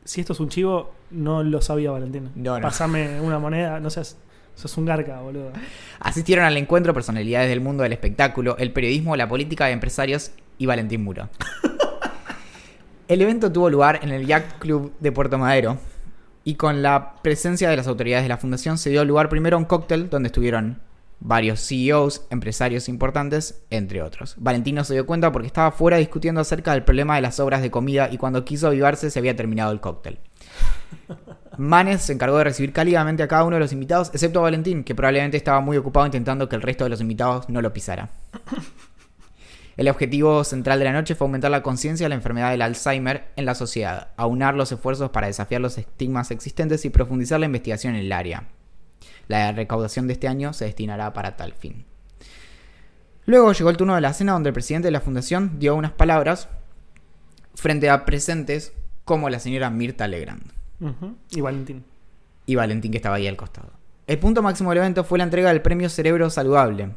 Si 0.05 0.21
esto 0.21 0.35
es 0.35 0.41
un 0.41 0.49
chivo, 0.49 0.93
no 1.11 1.43
lo 1.43 1.61
sabía 1.63 1.91
Valentín. 1.91 2.31
No, 2.35 2.57
no. 2.57 2.63
Pasame 2.63 3.21
una 3.21 3.39
moneda, 3.39 3.81
no 3.81 3.91
seas. 3.91 4.17
Sos 4.55 4.77
un 4.77 4.85
garca, 4.85 5.21
boludo. 5.21 5.51
Asistieron 5.99 6.45
al 6.45 6.57
encuentro 6.57 6.95
personalidades 6.95 7.49
del 7.49 7.61
mundo 7.61 7.83
del 7.83 7.93
espectáculo, 7.93 8.57
el 8.59 8.73
periodismo, 8.73 9.17
la 9.17 9.29
política 9.29 9.67
de 9.67 9.73
empresarios 9.73 10.31
y 10.59 10.67
Valentín 10.67 11.03
Muro. 11.03 11.29
El 13.07 13.21
evento 13.21 13.53
tuvo 13.53 13.69
lugar 13.69 14.01
en 14.03 14.11
el 14.13 14.27
Yacht 14.27 14.59
Club 14.61 14.95
de 14.99 15.13
Puerto 15.13 15.37
Madero 15.37 15.77
y 16.43 16.55
con 16.55 16.81
la 16.83 17.17
presencia 17.23 17.69
de 17.69 17.77
las 17.77 17.87
autoridades 17.87 18.25
de 18.25 18.31
la 18.31 18.39
fundación 18.39 18.79
se 18.79 18.89
dio 18.89 19.05
lugar 19.05 19.29
primero 19.29 19.57
a 19.57 19.59
un 19.59 19.67
cóctel 19.67 20.09
donde 20.09 20.29
estuvieron 20.29 20.81
varios 21.25 21.67
CEOs, 21.67 22.27
empresarios 22.29 22.87
importantes, 22.87 23.65
entre 23.71 24.03
otros. 24.03 24.35
Valentino 24.37 24.85
se 24.85 24.93
dio 24.93 25.07
cuenta 25.07 25.33
porque 25.33 25.47
estaba 25.47 25.73
fuera 25.73 25.97
discutiendo 25.97 26.43
acerca 26.43 26.73
del 26.73 26.85
problema 26.85 27.17
de 27.17 27.23
las 27.23 27.41
obras 27.41 27.63
de 27.63 27.71
comida 27.71 28.11
y 28.13 28.19
cuando 28.19 28.45
quiso 28.45 28.67
avivarse 28.67 29.11
se 29.11 29.19
había 29.19 29.35
terminado 29.35 29.73
el 29.73 29.81
cóctel. 29.81 30.19
Manes 31.57 32.03
se 32.03 32.13
encargó 32.13 32.37
de 32.37 32.45
recibir 32.45 32.75
cálidamente 32.75 33.23
a 33.23 33.29
cada 33.29 33.45
uno 33.45 33.57
de 33.57 33.61
los 33.61 33.73
invitados, 33.73 34.11
excepto 34.13 34.41
a 34.41 34.43
Valentín, 34.43 34.85
que 34.85 34.95
probablemente 34.95 35.39
estaba 35.39 35.61
muy 35.61 35.79
ocupado 35.79 36.05
intentando 36.05 36.47
que 36.47 36.57
el 36.57 36.63
resto 36.63 36.85
de 36.85 36.91
los 36.91 37.01
invitados 37.01 37.49
no 37.49 37.63
lo 37.63 37.73
pisara. 37.73 38.11
El 39.77 39.89
objetivo 39.89 40.45
central 40.45 40.79
de 40.79 40.85
la 40.85 40.93
noche 40.93 41.17
fue 41.17 41.25
aumentar 41.25 41.51
la 41.51 41.65
conciencia 41.65 42.05
de 42.05 42.11
la 42.11 42.15
enfermedad 42.15 42.53
del 42.53 42.63
Alzheimer 42.63 43.33
en 43.35 43.45
la 43.45 43.57
sociedad, 43.57 44.11
aunar 44.17 44.55
los 44.55 44.71
esfuerzos 44.71 45.11
para 45.11 45.27
desafiar 45.27 45.61
los 45.61 45.79
estigmas 45.79 46.31
existentes 46.31 46.85
y 46.85 46.91
profundizar 46.91 47.41
la 47.41 47.47
investigación 47.47 47.97
en 47.97 48.03
el 48.03 48.13
área. 48.13 48.45
La 49.29 49.53
recaudación 49.53 50.07
de 50.07 50.15
este 50.15 50.29
año 50.29 50.53
se 50.53 50.65
destinará 50.67 51.13
para 51.13 51.37
tal 51.37 51.53
fin. 51.53 51.85
Luego 53.27 53.53
llegó 53.53 53.71
el 53.71 53.77
turno 53.77 53.95
de 53.95 54.01
la 54.01 54.13
cena 54.13 54.33
donde 54.33 54.51
el 54.51 54.55
presidente 54.55 54.89
de 54.89 54.93
la 54.93 55.01
fundación 55.01 55.59
dio 55.59 55.75
unas 55.75 55.93
palabras 55.93 56.49
frente 57.55 57.89
a 57.89 58.05
presentes 58.05 58.73
como 59.05 59.31
la 59.31 59.39
señora 59.39 59.71
Mirta 59.71 60.07
Legrand. 60.09 60.43
Y 61.31 61.41
Valentín. 61.41 61.85
y 62.45 62.55
Valentín 62.57 62.91
que 62.91 62.99
estaba 62.99 63.17
ahí 63.17 63.27
al 63.27 63.37
costado. 63.37 63.71
El 64.07 64.19
punto 64.19 64.43
máximo 64.43 64.71
del 64.71 64.79
evento 64.79 65.05
fue 65.05 65.17
la 65.17 65.25
entrega 65.25 65.49
del 65.49 65.63
premio 65.63 65.89
Cerebro 65.89 66.29
Saludable, 66.29 66.91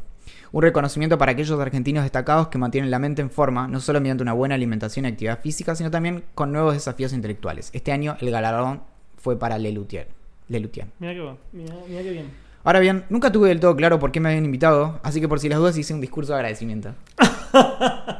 un 0.51 0.62
reconocimiento 0.62 1.17
para 1.17 1.31
aquellos 1.31 1.57
argentinos 1.60 2.03
destacados 2.03 2.50
que 2.50 2.57
mantienen 2.57 2.91
la 2.91 3.00
mente 3.00 3.22
en 3.22 3.29
forma, 3.29 3.67
no 3.67 3.79
solo 3.79 4.01
mediante 4.01 4.24
una 4.24 4.34
buena 4.34 4.55
alimentación 4.55 5.05
y 5.05 5.10
actividad 5.10 5.39
física, 5.39 5.75
sino 5.75 5.91
también 5.91 6.25
con 6.36 6.51
nuevos 6.51 6.74
desafíos 6.74 7.13
intelectuales. 7.13 7.69
Este 7.72 7.93
año 7.93 8.17
el 8.19 8.31
galardón 8.31 8.81
fue 9.17 9.39
para 9.39 9.57
Lelutier. 9.57 10.16
Lelutier. 10.50 10.88
Mira 11.00 11.13
qué, 11.13 11.20
bueno. 11.22 11.38
Mira, 11.51 11.75
mira 11.88 12.04
qué 12.04 12.12
bien. 12.12 12.32
Ahora 12.63 12.80
bien, 12.80 13.06
nunca 13.10 13.32
tuve 13.32 13.50
del 13.50 13.60
todo 13.60 13.75
claro 13.75 13.98
por 14.00 14.12
qué 14.12 14.20
me 14.20 14.30
habían 14.30 14.44
invitado, 14.46 15.00
así 15.04 15.22
que 15.22 15.27
por 15.27 15.39
si 15.39 15.48
las 15.48 15.60
dudas 15.60 15.77
hice 15.77 15.94
un 15.94 16.01
discurso 16.01 16.34
de 16.34 16.39
agradecimiento. 16.39 16.94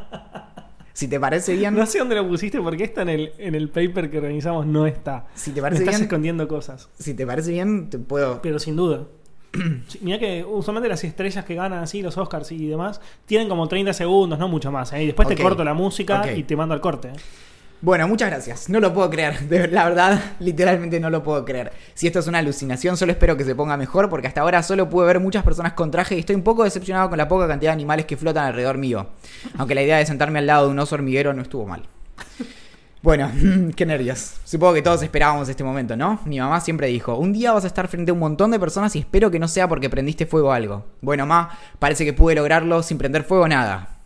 Si 0.94 1.08
te 1.08 1.20
parece 1.20 1.56
bien, 1.56 1.76
No 1.76 1.86
sé 1.86 2.00
dónde 2.00 2.16
lo 2.16 2.28
pusiste 2.28 2.60
porque 2.60 2.84
está 2.86 3.04
en 3.04 3.10
el, 3.10 3.32
en 3.38 3.54
el 3.54 3.70
paper 3.70 4.10
que 4.10 4.18
organizamos, 4.18 4.66
no 4.66 4.88
está. 4.88 5.28
si 5.36 5.52
te 5.52 5.58
Me 5.58 5.62
parece 5.62 5.84
estás 5.84 5.96
bien, 5.98 6.06
escondiendo 6.06 6.48
cosas. 6.48 6.90
si 6.98 7.14
te 7.14 7.24
parece 7.28 7.52
bien, 7.52 7.92
te 7.92 8.00
puedo. 8.00 8.42
Pero 8.42 8.58
sin 8.58 8.76
duda. 8.76 9.04
Sí, 9.88 10.00
Mira 10.02 10.18
que 10.18 10.44
usualmente 10.44 10.90
las 10.90 11.04
estrellas 11.04 11.46
que 11.46 11.54
ganan 11.54 11.84
así, 11.84 12.02
los 12.02 12.18
Oscars 12.18 12.52
y 12.52 12.66
demás, 12.68 13.00
tienen 13.28 13.48
como 13.48 13.68
30 13.68 13.94
segundos, 13.94 14.40
no 14.40 14.48
mucho 14.48 14.72
más. 14.72 14.92
¿eh? 14.94 15.04
Y 15.04 15.06
después 15.06 15.28
te 15.28 15.38
corto 15.38 15.64
la 15.64 15.76
música 15.76 16.34
y 16.34 16.42
te 16.42 16.56
mando 16.56 16.74
al 16.74 16.82
corte. 16.82 17.10
¿eh? 17.10 17.14
Bueno, 17.80 18.08
muchas 18.08 18.32
gracias. 18.32 18.70
No 18.70 18.80
lo 18.80 18.92
puedo 18.92 19.10
creer. 19.10 19.72
La 19.72 19.86
verdad, 19.86 20.20
literalmente 20.40 21.00
no 21.00 21.12
lo 21.12 21.22
puedo 21.22 21.46
creer. 21.46 21.72
Si 21.94 22.08
esto 22.08 22.20
es 22.20 22.28
una 22.28 22.40
alucinación, 22.40 22.98
solo 22.98 23.12
espero 23.12 23.38
que 23.38 23.44
se 23.44 23.54
ponga 23.54 23.78
mejor, 23.78 24.10
porque 24.10 24.28
hasta 24.28 24.42
ahora 24.42 24.64
solo 24.64 24.90
pude 24.90 25.06
ver 25.06 25.20
muchas 25.20 25.44
personas 25.44 25.74
con 25.74 25.92
traje 25.92 26.16
y 26.16 26.20
estoy 26.20 26.36
un 26.36 26.42
poco 26.42 26.64
decepcionado 26.64 27.10
con 27.10 27.18
la 27.20 27.28
poca 27.28 27.48
cantidad 27.48 27.72
de 27.72 27.74
animales 27.74 28.06
que 28.08 28.18
flotan 28.18 28.46
alrededor 28.46 28.80
mío. 28.80 29.08
Aunque 29.58 29.76
la 29.76 29.84
idea 29.84 29.98
de 29.98 30.06
sentarme 30.08 30.40
al 30.40 30.48
lado 30.48 30.66
de 30.66 30.72
un 30.72 30.80
oso 30.80 30.96
hormiguero 30.96 31.34
no 31.34 31.44
estuvo 31.44 31.68
mal. 31.68 31.84
Bueno, 33.04 33.32
qué 33.76 33.86
nervios. 33.86 34.38
Supongo 34.44 34.74
que 34.74 34.82
todos 34.82 35.04
esperábamos 35.04 35.48
este 35.48 35.64
momento, 35.64 35.96
¿no? 35.96 36.20
Mi 36.26 36.40
mamá 36.40 36.60
siempre 36.62 36.88
dijo, 36.88 37.16
un 37.16 37.32
día 37.32 37.52
vas 37.52 37.64
a 37.64 37.68
estar 37.68 37.88
frente 37.88 38.10
a 38.10 38.14
un 38.14 38.20
montón 38.20 38.50
de 38.50 38.60
personas 38.60 38.96
y 38.96 39.00
espero 39.00 39.30
que 39.30 39.38
no 39.38 39.48
sea 39.48 39.68
porque 39.68 39.90
prendiste 39.90 40.26
fuego 40.26 40.52
a 40.52 40.56
algo. 40.56 40.86
Bueno, 41.02 41.28
ma, 41.28 41.52
parece 41.78 42.06
que 42.06 42.14
pude 42.14 42.34
lograrlo 42.34 42.82
sin 42.82 42.98
prender 42.98 43.24
fuego 43.24 43.48
nada. 43.48 43.97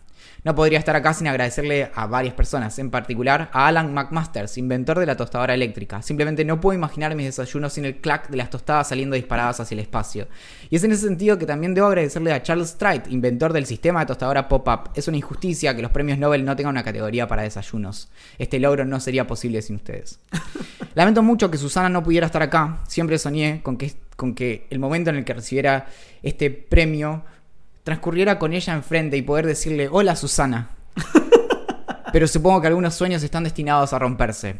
No 0.44 0.56
podría 0.56 0.80
estar 0.80 0.96
acá 0.96 1.14
sin 1.14 1.28
agradecerle 1.28 1.92
a 1.94 2.06
varias 2.06 2.34
personas, 2.34 2.76
en 2.80 2.90
particular 2.90 3.48
a 3.52 3.68
Alan 3.68 3.94
McMasters, 3.94 4.58
inventor 4.58 4.98
de 4.98 5.06
la 5.06 5.16
tostadora 5.16 5.54
eléctrica. 5.54 6.02
Simplemente 6.02 6.44
no 6.44 6.60
puedo 6.60 6.76
imaginar 6.76 7.14
mis 7.14 7.26
desayunos 7.26 7.74
sin 7.74 7.84
el 7.84 7.98
clac 7.98 8.28
de 8.28 8.36
las 8.36 8.50
tostadas 8.50 8.88
saliendo 8.88 9.14
disparadas 9.14 9.60
hacia 9.60 9.76
el 9.76 9.80
espacio. 9.80 10.26
Y 10.68 10.74
es 10.74 10.82
en 10.82 10.90
ese 10.90 11.06
sentido 11.06 11.38
que 11.38 11.46
también 11.46 11.74
debo 11.74 11.86
agradecerle 11.86 12.32
a 12.32 12.42
Charles 12.42 12.70
Stride, 12.70 13.04
inventor 13.10 13.52
del 13.52 13.66
sistema 13.66 14.00
de 14.00 14.06
tostadora 14.06 14.48
pop-up. 14.48 14.90
Es 14.96 15.06
una 15.06 15.16
injusticia 15.16 15.76
que 15.76 15.82
los 15.82 15.92
premios 15.92 16.18
Nobel 16.18 16.44
no 16.44 16.56
tengan 16.56 16.72
una 16.72 16.82
categoría 16.82 17.28
para 17.28 17.42
desayunos. 17.42 18.08
Este 18.36 18.58
logro 18.58 18.84
no 18.84 18.98
sería 18.98 19.28
posible 19.28 19.62
sin 19.62 19.76
ustedes. 19.76 20.18
Lamento 20.94 21.22
mucho 21.22 21.52
que 21.52 21.56
Susana 21.56 21.88
no 21.88 22.02
pudiera 22.02 22.26
estar 22.26 22.42
acá. 22.42 22.80
Siempre 22.88 23.16
soñé 23.18 23.62
con 23.62 23.76
que, 23.76 23.92
con 24.16 24.34
que 24.34 24.66
el 24.70 24.80
momento 24.80 25.10
en 25.10 25.16
el 25.16 25.24
que 25.24 25.34
recibiera 25.34 25.86
este 26.24 26.50
premio 26.50 27.22
transcurriera 27.82 28.38
con 28.38 28.52
ella 28.52 28.74
enfrente 28.74 29.16
y 29.16 29.22
poder 29.22 29.46
decirle, 29.46 29.88
hola 29.90 30.16
Susana. 30.16 30.70
Pero 32.12 32.28
supongo 32.28 32.60
que 32.60 32.66
algunos 32.66 32.94
sueños 32.94 33.22
están 33.22 33.44
destinados 33.44 33.92
a 33.92 33.98
romperse. 33.98 34.56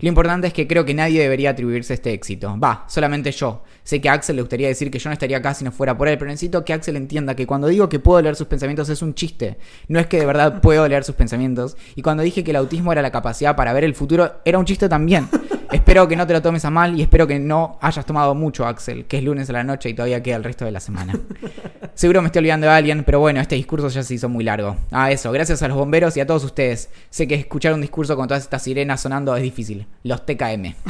Lo 0.00 0.08
importante 0.08 0.46
es 0.46 0.52
que 0.52 0.68
creo 0.68 0.84
que 0.84 0.94
nadie 0.94 1.20
debería 1.20 1.50
atribuirse 1.50 1.94
este 1.94 2.12
éxito. 2.12 2.56
Va, 2.58 2.84
solamente 2.88 3.32
yo. 3.32 3.64
Sé 3.82 4.00
que 4.00 4.08
a 4.08 4.12
Axel 4.12 4.36
le 4.36 4.42
gustaría 4.42 4.68
decir 4.68 4.90
que 4.90 4.98
yo 4.98 5.10
no 5.10 5.12
estaría 5.12 5.38
acá 5.38 5.54
si 5.54 5.64
no 5.64 5.72
fuera 5.72 5.98
por 5.98 6.06
él, 6.06 6.16
pero 6.16 6.30
necesito 6.30 6.64
que 6.64 6.72
Axel 6.72 6.96
entienda 6.96 7.34
que 7.34 7.46
cuando 7.46 7.66
digo 7.66 7.88
que 7.88 7.98
puedo 7.98 8.22
leer 8.22 8.36
sus 8.36 8.46
pensamientos 8.46 8.88
es 8.90 9.02
un 9.02 9.14
chiste. 9.14 9.58
No 9.88 9.98
es 9.98 10.06
que 10.06 10.20
de 10.20 10.26
verdad 10.26 10.60
puedo 10.60 10.86
leer 10.86 11.02
sus 11.02 11.16
pensamientos. 11.16 11.76
Y 11.96 12.02
cuando 12.02 12.22
dije 12.22 12.44
que 12.44 12.52
el 12.52 12.56
autismo 12.56 12.92
era 12.92 13.02
la 13.02 13.10
capacidad 13.10 13.56
para 13.56 13.72
ver 13.72 13.82
el 13.82 13.94
futuro, 13.94 14.40
era 14.44 14.58
un 14.58 14.66
chiste 14.66 14.88
también. 14.88 15.28
espero 15.72 16.08
que 16.08 16.16
no 16.16 16.26
te 16.26 16.32
lo 16.32 16.42
tomes 16.42 16.64
a 16.64 16.70
mal 16.70 16.98
y 16.98 17.02
espero 17.02 17.26
que 17.26 17.38
no 17.38 17.78
hayas 17.80 18.06
tomado 18.06 18.34
mucho, 18.34 18.66
Axel, 18.66 19.04
que 19.06 19.18
es 19.18 19.24
lunes 19.24 19.48
a 19.50 19.52
la 19.52 19.64
noche 19.64 19.88
y 19.90 19.94
todavía 19.94 20.22
queda 20.22 20.36
el 20.36 20.44
resto 20.44 20.64
de 20.64 20.72
la 20.72 20.80
semana. 20.80 21.14
Seguro 21.94 22.22
me 22.22 22.26
estoy 22.26 22.40
olvidando 22.40 22.66
de 22.66 22.72
alguien, 22.72 23.04
pero 23.04 23.20
bueno, 23.20 23.40
este 23.40 23.56
discurso 23.56 23.88
ya 23.88 24.02
se 24.02 24.14
hizo 24.14 24.28
muy 24.28 24.44
largo. 24.44 24.76
Ah, 24.92 25.10
eso, 25.10 25.32
gracias 25.32 25.62
a 25.62 25.68
los 25.68 25.76
bomberos 25.76 26.16
y 26.16 26.20
a 26.20 26.26
todos 26.26 26.44
ustedes. 26.44 26.90
Sé 27.10 27.26
que 27.26 27.34
escuchar 27.34 27.74
un 27.74 27.80
discurso 27.80 28.16
con 28.16 28.28
todas 28.28 28.42
estas 28.44 28.62
sirenas 28.62 29.00
sonando 29.00 29.34
es 29.36 29.42
difícil. 29.42 29.86
Los 30.04 30.24
TKM. 30.24 30.74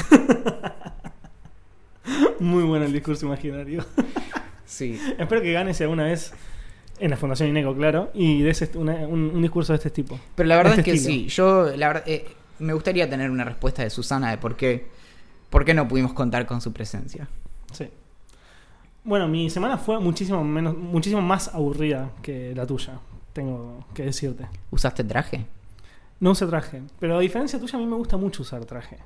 Muy 2.41 2.63
bueno 2.65 2.85
el 2.87 2.93
discurso 2.93 3.27
imaginario. 3.27 3.85
Sí. 4.71 5.01
Espero 5.19 5.41
que 5.41 5.51
ganes 5.51 5.81
alguna 5.81 6.05
vez 6.05 6.31
en 7.01 7.09
la 7.09 7.17
Fundación 7.17 7.49
Ineco, 7.49 7.75
claro, 7.75 8.11
y 8.13 8.43
des 8.43 8.61
este- 8.61 8.77
un, 8.77 8.91
un 8.91 9.41
discurso 9.41 9.73
de 9.73 9.79
este 9.79 9.89
tipo. 9.89 10.21
Pero 10.35 10.47
la 10.47 10.59
verdad 10.59 10.75
De 10.75 10.81
es 10.83 10.85
que 10.85 10.93
este 10.93 11.07
sí, 11.09 11.27
yo 11.29 11.71
la 11.75 11.87
verdad, 11.89 12.03
eh, 12.07 12.27
me 12.59 12.73
gustaría 12.73 13.09
tener 13.09 13.31
una 13.31 13.45
respuesta 13.45 13.83
de 13.83 13.91
Susana 13.91 14.31
de 14.31 14.39
por 14.39 14.57
qué, 14.57 14.89
por 15.51 15.65
qué 15.65 15.75
no 15.75 15.89
pudimos 15.89 16.13
contar 16.13 16.47
con 16.47 16.61
su 16.61 16.73
presencia. 16.73 17.29
Sí. 17.73 17.89
Bueno, 19.05 19.29
mi 19.29 19.49
semana 19.51 19.79
fue 19.79 19.99
muchísimo 19.99 20.45
menos, 20.45 20.77
muchísimo 20.77 21.23
más 21.23 21.55
aburrida 21.55 22.11
que 22.23 22.55
la 22.55 22.67
tuya, 22.67 22.99
tengo 23.33 23.87
que 23.95 24.05
decirte. 24.05 24.49
¿Usaste 24.71 25.05
traje? 25.05 25.47
No 26.21 26.33
usé 26.33 26.47
traje, 26.47 26.83
pero 26.99 27.17
a 27.17 27.21
diferencia 27.21 27.61
tuya 27.61 27.77
a 27.77 27.81
mí 27.81 27.87
me 27.87 27.97
gusta 27.97 28.17
mucho 28.17 28.43
usar 28.43 28.65
traje. 28.65 28.99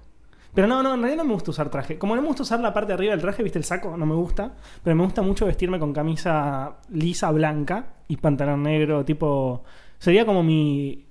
Pero 0.55 0.67
no, 0.67 0.83
no, 0.83 0.95
en 0.95 1.01
realidad 1.01 1.23
no 1.23 1.29
me 1.29 1.35
gusta 1.35 1.51
usar 1.51 1.71
traje. 1.71 1.99
Como 1.99 2.15
no 2.15 2.21
me 2.23 2.29
gusta 2.29 2.43
usar 2.43 2.61
la 2.61 2.75
parte 2.75 2.89
de 2.89 2.95
arriba 2.95 3.13
del 3.13 3.21
traje, 3.21 3.43
viste 3.43 3.59
el 3.59 3.65
saco, 3.65 3.97
no 3.97 4.05
me 4.05 4.15
gusta. 4.15 4.55
Pero 4.83 4.95
me 4.97 5.05
gusta 5.05 5.23
mucho 5.23 5.47
vestirme 5.47 5.79
con 5.79 5.93
camisa 5.93 6.77
lisa 6.91 7.31
blanca 7.31 7.95
y 8.09 8.17
pantalón 8.17 8.63
negro, 8.63 9.05
tipo... 9.05 9.65
Sería 9.99 10.27
como 10.27 10.43
mi... 10.43 11.07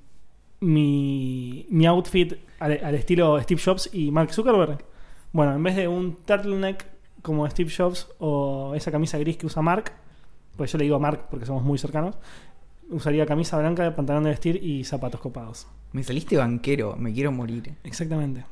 Mi, 0.62 1.66
mi 1.70 1.86
outfit 1.88 2.34
al, 2.60 2.80
al 2.84 2.96
estilo 2.96 3.42
Steve 3.42 3.60
Jobs 3.64 3.90
y 3.94 4.12
Mark 4.12 4.32
Zuckerberg. 4.34 4.78
Bueno, 5.34 5.56
en 5.56 5.64
vez 5.64 5.76
de 5.76 5.88
un 5.88 6.16
turtleneck 6.24 6.86
como 7.24 7.50
Steve 7.50 7.72
Jobs 7.76 8.08
o 8.20 8.74
esa 8.76 8.92
camisa 8.92 9.18
gris 9.18 9.38
que 9.38 9.48
usa 9.48 9.62
Mark, 9.62 9.92
pues 10.58 10.72
yo 10.72 10.78
le 10.78 10.84
digo 10.84 11.00
Mark 11.00 11.26
porque 11.32 11.46
somos 11.46 11.64
muy 11.64 11.78
cercanos, 11.80 12.16
usaría 12.90 13.26
camisa 13.26 13.58
blanca, 13.58 13.96
pantalón 13.96 14.24
de 14.24 14.30
vestir 14.30 14.64
y 14.64 14.84
zapatos 14.84 15.20
copados. 15.20 15.68
Me 15.94 16.04
saliste 16.04 16.38
banquero, 16.38 16.96
me 16.96 17.12
quiero 17.12 17.32
morir. 17.32 17.74
Exactamente. 17.84 18.46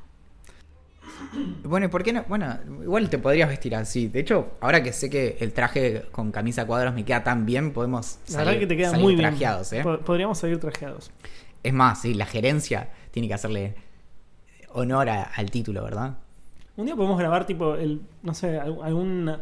Bueno, 1.63 1.85
¿y 1.87 1.89
por 1.89 2.01
qué 2.03 2.13
no? 2.13 2.23
Bueno, 2.27 2.57
igual 2.81 3.09
te 3.09 3.17
podrías 3.19 3.49
vestir 3.49 3.75
así. 3.75 4.07
De 4.07 4.21
hecho, 4.21 4.51
ahora 4.61 4.81
que 4.81 4.93
sé 4.93 5.09
que 5.09 5.37
el 5.41 5.53
traje 5.53 6.03
con 6.11 6.31
camisa 6.31 6.63
a 6.63 6.65
cuadros 6.65 6.93
me 6.93 7.03
queda 7.05 7.23
tan 7.23 7.45
bien, 7.45 7.71
podemos 7.71 8.17
La 8.29 8.37
verdad 8.37 8.45
salir, 8.53 8.59
que 8.61 8.67
te 8.67 8.77
queda 8.77 8.89
salir 8.91 9.03
muy 9.03 9.15
bien. 9.15 9.33
¿eh? 9.73 9.83
Po- 9.83 9.99
Podríamos 9.99 10.37
salir 10.39 10.59
trajeados. 10.59 11.11
Es 11.63 11.73
más, 11.73 12.01
sí, 12.01 12.13
la 12.13 12.25
gerencia 12.25 12.89
tiene 13.11 13.27
que 13.27 13.33
hacerle 13.33 13.75
honor 14.73 15.09
a- 15.09 15.23
al 15.23 15.49
título, 15.51 15.83
¿verdad? 15.83 16.17
Un 16.77 16.85
día 16.85 16.95
podemos 16.95 17.17
grabar 17.19 17.45
tipo 17.45 17.75
el, 17.75 18.01
no 18.23 18.33
sé, 18.33 18.59
al- 18.59 18.77
algún 18.83 19.35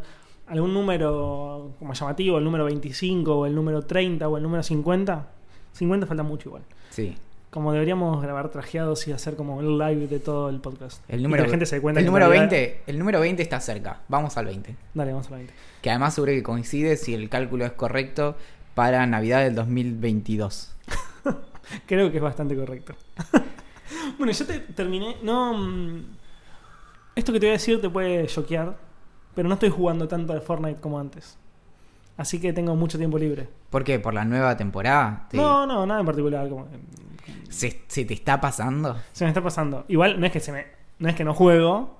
algún 0.46 0.72
número 0.72 1.72
como 1.78 1.92
llamativo, 1.92 2.38
el 2.38 2.44
número 2.44 2.64
25 2.64 3.36
o 3.40 3.44
el 3.46 3.54
número 3.54 3.82
30 3.82 4.26
o 4.28 4.36
el 4.38 4.42
número 4.42 4.62
50. 4.62 5.28
50 5.74 6.06
falta 6.06 6.22
mucho 6.22 6.48
igual. 6.48 6.62
Sí. 6.88 7.14
Como 7.50 7.72
deberíamos 7.72 8.20
grabar 8.22 8.50
trajeados 8.50 9.06
y 9.08 9.12
hacer 9.12 9.36
como 9.36 9.60
el 9.60 9.76
live 9.78 10.06
de 10.06 10.18
todo 10.20 10.48
el 10.48 10.60
podcast. 10.60 11.02
El 11.08 11.20
Y 11.20 11.22
número, 11.24 11.42
que 11.44 11.48
la 11.48 11.50
gente 11.50 11.66
se 11.66 11.80
cuenta 11.82 12.00
el 12.00 12.04
que 12.06 12.10
número 12.10 12.28
realidad- 12.28 12.50
20, 12.50 12.82
el 12.86 12.98
número 12.98 13.20
20 13.20 13.42
está 13.42 13.60
cerca. 13.60 14.00
Vamos 14.08 14.36
al 14.38 14.46
20. 14.46 14.74
Dale, 14.94 15.12
vamos 15.12 15.26
a 15.28 15.30
la 15.32 15.36
20. 15.36 15.52
Que 15.82 15.90
además 15.90 16.14
seguro 16.14 16.32
que 16.32 16.42
coincide 16.42 16.96
si 16.96 17.12
el 17.14 17.28
cálculo 17.28 17.66
es 17.66 17.72
correcto 17.72 18.34
para 18.74 19.06
Navidad 19.06 19.42
del 19.42 19.54
2022. 19.54 20.74
Creo 21.86 22.10
que 22.10 22.16
es 22.18 22.22
bastante 22.22 22.56
correcto. 22.56 22.94
bueno, 24.18 24.32
yo 24.32 24.46
te 24.46 24.58
terminé. 24.60 25.16
No. 25.22 25.54
mm, 25.56 26.02
Esto 27.14 27.32
que 27.32 27.40
te 27.40 27.46
voy 27.46 27.50
a 27.50 27.52
decir 27.52 27.80
te 27.80 27.90
puede 27.90 28.26
choquear. 28.26 28.76
Pero 29.34 29.48
no 29.48 29.54
estoy 29.54 29.70
jugando 29.70 30.08
tanto 30.08 30.32
al 30.32 30.42
Fortnite 30.42 30.80
como 30.80 30.98
antes. 30.98 31.38
Así 32.16 32.40
que 32.40 32.52
tengo 32.52 32.74
mucho 32.74 32.98
tiempo 32.98 33.18
libre. 33.18 33.48
¿Por 33.70 33.84
qué? 33.84 34.00
¿Por 34.00 34.12
la 34.14 34.24
nueva 34.24 34.56
temporada? 34.56 35.26
¿Te- 35.30 35.36
No, 35.36 35.64
no, 35.66 35.86
nada 35.86 36.00
en 36.00 36.06
particular. 36.06 36.48
Como, 36.48 36.66
¿Se, 37.48 37.82
se 37.86 38.04
te 38.04 38.14
está 38.14 38.40
pasando? 38.40 38.96
se 39.12 39.24
me 39.24 39.30
está 39.30 39.40
pasando. 39.42 39.84
Igual 39.88 40.18
no 40.18 40.26
es 40.26 40.32
que 40.32 40.40
se 40.40 40.50
me. 40.50 40.66
No 40.98 41.08
es 41.08 41.14
que 41.14 41.22
no 41.24 41.34
juego. 41.34 41.96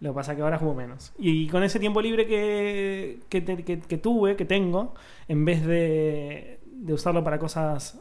Lo 0.00 0.10
que 0.10 0.14
pasa 0.16 0.32
es 0.32 0.36
que 0.36 0.42
ahora 0.42 0.58
juego 0.58 0.74
menos. 0.74 1.12
Y 1.18 1.46
con 1.48 1.62
ese 1.62 1.78
tiempo 1.78 2.00
libre 2.02 2.26
que, 2.26 3.20
que, 3.28 3.40
te- 3.42 3.62
que- 3.64 3.78
que 3.80 3.98
tuve, 3.98 4.34
que 4.34 4.44
tengo, 4.46 4.94
en 5.28 5.44
vez 5.44 5.64
de, 5.64 6.58
de 6.64 6.92
usarlo 6.94 7.22
para 7.22 7.38
cosas 7.38 8.00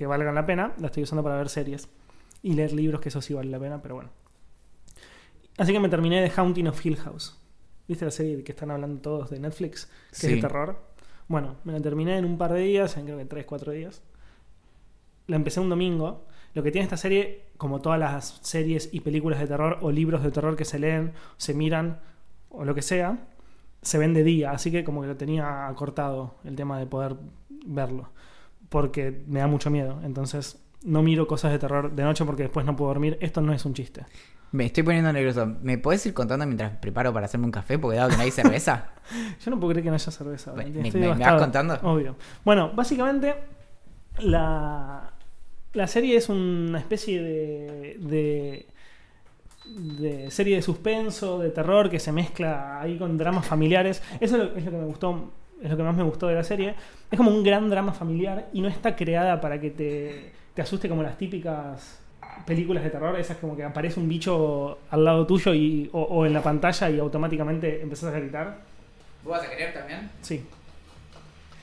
que 0.00 0.06
valgan 0.06 0.34
la 0.34 0.46
pena, 0.46 0.72
la 0.78 0.86
estoy 0.86 1.02
usando 1.02 1.22
para 1.22 1.36
ver 1.36 1.50
series. 1.50 1.90
Y 2.42 2.54
leer 2.54 2.72
libros, 2.72 3.02
que 3.02 3.10
eso 3.10 3.20
sí 3.20 3.34
vale 3.34 3.50
la 3.50 3.58
pena, 3.58 3.82
pero 3.82 3.96
bueno. 3.96 4.08
Así 5.58 5.74
que 5.74 5.78
me 5.78 5.90
terminé 5.90 6.22
de 6.22 6.32
Haunting 6.34 6.68
of 6.68 6.86
Hill 6.86 6.96
House. 6.96 7.38
¿Viste 7.86 8.06
la 8.06 8.10
serie 8.10 8.42
que 8.42 8.52
están 8.52 8.70
hablando 8.70 8.98
todos 9.02 9.28
de 9.28 9.38
Netflix? 9.38 9.90
Que 10.18 10.28
es 10.28 10.32
de 10.36 10.40
terror. 10.40 10.80
Bueno, 11.28 11.56
me 11.64 11.74
la 11.74 11.82
terminé 11.82 12.16
en 12.16 12.24
un 12.24 12.38
par 12.38 12.54
de 12.54 12.60
días, 12.60 12.96
en 12.96 13.04
creo 13.04 13.18
que 13.18 13.26
3, 13.26 13.44
4 13.44 13.72
días. 13.72 14.02
La 15.26 15.36
empecé 15.36 15.60
un 15.60 15.68
domingo. 15.68 16.24
Lo 16.54 16.62
que 16.62 16.72
tiene 16.72 16.84
esta 16.84 16.96
serie, 16.96 17.48
como 17.58 17.82
todas 17.82 17.98
las 17.98 18.38
series 18.40 18.88
y 18.90 19.00
películas 19.00 19.38
de 19.38 19.48
terror 19.48 19.80
o 19.82 19.92
libros 19.92 20.22
de 20.22 20.30
terror 20.30 20.56
que 20.56 20.64
se 20.64 20.78
leen, 20.78 21.12
se 21.36 21.52
miran 21.52 22.00
o 22.48 22.64
lo 22.64 22.74
que 22.74 22.80
sea, 22.80 23.18
se 23.82 23.98
ven 23.98 24.14
de 24.14 24.24
día. 24.24 24.52
Así 24.52 24.70
que 24.70 24.82
como 24.82 25.02
que 25.02 25.08
lo 25.08 25.16
tenía 25.18 25.68
acortado 25.68 26.36
el 26.44 26.56
tema 26.56 26.78
de 26.78 26.86
poder 26.86 27.16
verlo. 27.66 28.08
Porque 28.70 29.22
me 29.26 29.40
da 29.40 29.46
mucho 29.46 29.68
miedo. 29.70 30.00
Entonces 30.02 30.58
no 30.82 31.02
miro 31.02 31.26
cosas 31.26 31.52
de 31.52 31.58
terror 31.58 31.92
de 31.94 32.02
noche 32.02 32.24
porque 32.24 32.44
después 32.44 32.64
no 32.64 32.74
puedo 32.74 32.88
dormir. 32.88 33.18
Esto 33.20 33.42
no 33.42 33.52
es 33.52 33.64
un 33.66 33.74
chiste. 33.74 34.06
Me 34.52 34.64
estoy 34.66 34.82
poniendo 34.82 35.12
nervioso. 35.12 35.46
¿Me 35.62 35.76
podés 35.78 36.04
ir 36.06 36.14
contando 36.14 36.44
mientras 36.46 36.72
preparo 36.78 37.12
para 37.12 37.26
hacerme 37.26 37.44
un 37.46 37.52
café? 37.52 37.78
Porque 37.78 37.98
dado 37.98 38.08
que 38.10 38.16
no 38.16 38.22
hay 38.22 38.30
cerveza. 38.30 38.90
Yo 39.44 39.50
no 39.50 39.60
puedo 39.60 39.72
creer 39.72 39.84
que 39.84 39.90
no 39.90 39.94
haya 39.96 40.10
cerveza. 40.10 40.52
¿me- 40.54 40.64
me- 40.64 40.70
me 40.72 40.82
vas 40.82 40.92
devastado. 40.94 41.38
contando? 41.38 41.74
Obvio. 41.82 42.16
Bueno, 42.44 42.72
básicamente 42.74 43.34
la, 44.20 45.12
la 45.72 45.86
serie 45.86 46.16
es 46.16 46.28
una 46.28 46.78
especie 46.78 47.22
de, 47.22 47.96
de, 48.00 48.66
de 49.74 50.30
serie 50.30 50.56
de 50.56 50.62
suspenso, 50.62 51.38
de 51.38 51.50
terror 51.50 51.88
que 51.90 52.00
se 52.00 52.10
mezcla 52.12 52.80
ahí 52.80 52.98
con 52.98 53.16
dramas 53.16 53.46
familiares. 53.46 54.02
Eso 54.20 54.36
es 54.36 54.42
lo, 54.50 54.56
es 54.56 54.64
lo 54.64 54.70
que 54.72 54.76
me 54.78 54.84
gustó 54.84 55.32
es 55.62 55.70
lo 55.70 55.76
que 55.76 55.82
más 55.82 55.96
me 55.96 56.02
gustó 56.02 56.26
de 56.26 56.34
la 56.34 56.44
serie. 56.44 56.74
Es 57.10 57.16
como 57.16 57.30
un 57.30 57.42
gran 57.42 57.68
drama 57.70 57.92
familiar 57.92 58.48
y 58.52 58.60
no 58.60 58.68
está 58.68 58.96
creada 58.96 59.40
para 59.40 59.60
que 59.60 59.70
te, 59.70 60.32
te 60.54 60.62
asuste 60.62 60.88
como 60.88 61.02
las 61.02 61.18
típicas 61.18 61.98
películas 62.46 62.82
de 62.84 62.90
terror, 62.90 63.18
esas 63.18 63.36
como 63.36 63.56
que 63.56 63.64
aparece 63.64 64.00
un 64.00 64.08
bicho 64.08 64.78
al 64.90 65.04
lado 65.04 65.26
tuyo 65.26 65.52
y, 65.54 65.90
o, 65.92 66.00
o 66.02 66.26
en 66.26 66.32
la 66.32 66.42
pantalla 66.42 66.88
y 66.90 66.98
automáticamente 66.98 67.82
empezás 67.82 68.14
a 68.14 68.18
gritar. 68.18 68.58
¿Vos 69.22 69.32
vas 69.32 69.42
a 69.46 69.50
querer 69.50 69.74
también? 69.74 70.10
Sí. 70.22 70.42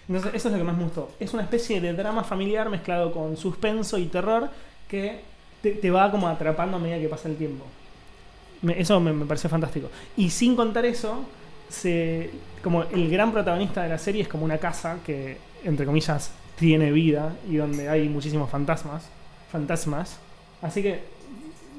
Entonces, 0.08 0.36
eso 0.36 0.48
es 0.48 0.51
lo 0.54 0.58
que 0.60 0.63
más 0.63 0.77
me 0.77 0.84
gustó. 0.84 1.12
Es 1.20 1.34
una 1.34 1.44
especie 1.44 1.82
de 1.82 1.94
drama 1.94 2.24
familiar 2.24 2.70
mezclado 2.70 3.12
con 3.12 3.36
suspenso 3.36 3.98
y 3.98 4.06
terror 4.06 4.50
que 4.88 5.22
te, 5.62 5.72
te 5.72 5.92
va 5.92 6.10
como 6.12 6.27
atrapando 6.27 6.77
a 6.77 6.80
medida 6.80 7.00
que 7.00 7.10
pasa 7.10 7.27
el 7.27 7.36
tiempo. 7.36 7.66
Me- 8.62 8.80
eso 8.80 9.00
me, 9.00 9.12
me 9.12 9.25
pareció 9.25 9.50
fantástico. 9.50 9.89
Y 10.16 10.30
sin 10.30 10.56
contar 10.56 10.86
eso, 10.86 11.25
se, 11.70 12.30
como 12.64 12.84
el 12.84 13.10
gran 13.10 13.32
protagonista 13.32 13.84
de 13.84 13.90
la 13.90 13.98
serie 13.98 14.22
es 14.24 14.28
como 14.28 14.46
una 14.46 14.58
casa 14.58 14.98
que, 15.06 15.38
entre 15.64 15.86
comillas, 15.86 16.32
tiene 16.58 16.92
vida 16.92 17.36
y 17.50 17.58
donde 17.58 17.90
hay 17.90 18.08
muchísimos 18.10 18.50
fantasmas. 18.50 19.10
Fantasmas. 19.52 20.20
Así 20.62 20.82
que, 20.82 21.02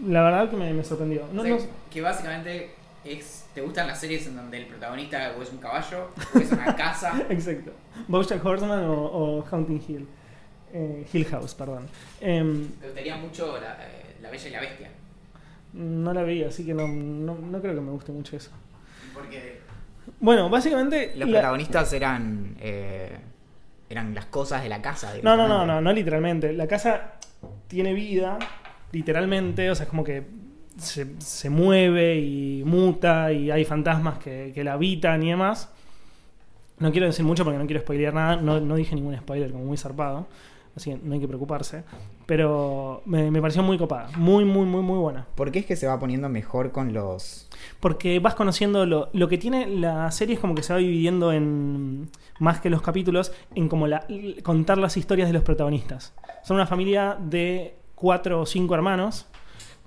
la 0.07 0.23
verdad 0.23 0.51
que 0.51 0.57
me, 0.57 0.73
me 0.73 0.85
sorprendió. 0.85 1.27
No, 1.33 1.43
O 1.43 1.45
sea, 1.45 1.55
no- 1.57 1.63
que 1.91 2.01
básicamente 2.01 2.71
es, 3.05 3.47
¿te 3.55 3.61
gustan 3.61 3.87
las 3.89 4.01
series 4.01 4.27
en 4.27 4.37
donde 4.37 4.59
el 4.59 4.67
protagonista 4.67 5.35
o 5.39 5.43
es 5.43 5.51
un 5.51 5.59
caballo 5.59 6.11
o 6.35 6.39
es 6.39 6.53
una 6.53 6.77
casa? 6.77 7.23
Exacto. 7.31 7.73
Bojack 8.07 8.45
Horseman 8.45 8.85
o, 8.85 8.95
o 8.95 9.45
Haunting 9.51 9.83
Hill. 9.89 10.07
Eh, 10.73 11.07
Hill 11.13 11.25
House, 11.27 11.55
perdón. 11.55 11.87
Em, 12.21 12.69
Me 12.81 12.87
gustaría 12.87 13.17
mucho 13.17 13.59
la, 13.61 13.75
eh, 13.87 14.17
la 14.23 14.31
Bella 14.31 14.49
y 14.49 14.51
la 14.53 14.61
Bestia. 14.61 14.91
no 15.73 16.13
la 16.13 16.23
vi, 16.25 16.45
así 16.45 16.65
que 16.65 16.75
no, 16.75 16.87
no, 16.87 17.35
no 17.35 17.61
creo 17.61 17.75
que 17.75 17.81
me 17.81 17.91
guste 17.91 18.13
mucho 18.13 18.37
eso. 18.37 18.51
Porque 19.15 19.61
Bueno, 20.21 20.49
básicamente... 20.51 21.13
los 21.17 21.29
la- 21.29 21.39
protagonistas 21.41 21.93
eran 21.93 22.57
eh, 22.61 23.17
eran 23.91 24.15
las 24.15 24.27
cosas 24.27 24.63
de 24.63 24.69
la 24.69 24.83
casa. 24.83 25.13
No, 25.23 25.37
no, 25.37 25.49
no, 25.49 25.65
no, 25.67 25.81
no 25.81 25.93
literalmente. 25.93 26.53
La 26.53 26.67
casa 26.67 27.15
tiene 27.69 27.93
vida, 27.95 28.39
literalmente, 28.93 29.71
o 29.71 29.75
sea, 29.75 29.85
es 29.85 29.91
como 29.91 30.05
que 30.05 30.25
se, 30.79 31.07
se 31.21 31.51
mueve 31.51 32.17
y 32.17 32.63
muta 32.65 33.33
y 33.33 33.51
hay 33.51 33.65
fantasmas 33.65 34.19
que, 34.19 34.53
que 34.55 34.63
la 34.65 34.75
habitan 34.75 35.23
y 35.23 35.31
demás. 35.31 35.71
No 36.79 36.93
quiero 36.93 37.07
decir 37.07 37.25
mucho 37.25 37.45
porque 37.45 37.59
no 37.59 37.67
quiero 37.67 37.81
spoilear 37.81 38.15
nada, 38.15 38.37
no, 38.37 38.61
no 38.61 38.77
dije 38.77 38.95
ningún 38.95 39.17
spoiler 39.17 39.51
como 39.51 39.65
muy 39.65 39.77
zarpado, 39.77 40.29
así 40.79 40.91
que 40.91 40.99
no 41.03 41.15
hay 41.15 41.21
que 41.21 41.29
preocuparse. 41.29 41.85
Pero 42.27 43.03
me, 43.05 43.31
me 43.31 43.41
pareció 43.41 43.63
muy 43.63 43.79
copada, 43.79 44.09
muy, 44.17 44.45
muy, 44.45 44.67
muy, 44.67 44.83
muy 44.83 44.99
buena. 44.99 45.27
¿Por 45.35 45.53
qué 45.53 45.61
es 45.61 45.67
que 45.67 45.77
se 45.77 45.87
va 45.87 45.99
poniendo 45.99 46.29
mejor 46.29 46.73
con 46.73 46.93
los 46.93 47.49
Porque 47.81 48.19
vas 48.19 48.35
conociendo 48.35 48.87
lo, 48.87 49.11
lo 49.13 49.29
que 49.29 49.39
tiene 49.39 49.67
la 49.67 50.11
serie 50.11 50.35
es 50.35 50.41
como 50.41 50.55
que 50.55 50.63
se 50.63 50.73
va 50.73 50.79
dividiendo 50.79 51.33
en 51.33 52.11
más 52.39 52.61
que 52.61 52.71
los 52.71 52.83
capítulos 52.83 53.33
en 53.55 53.69
como 53.69 53.87
la, 53.87 54.07
contar 54.43 54.79
las 54.79 54.97
historias 54.97 55.29
de 55.29 55.35
los 55.35 55.43
protagonistas. 55.43 56.15
Son 56.45 56.57
una 56.57 56.67
familia 56.67 57.17
de 57.21 57.77
cuatro 57.95 58.41
o 58.43 58.47
cinco 58.47 58.75
hermanos 58.75 59.27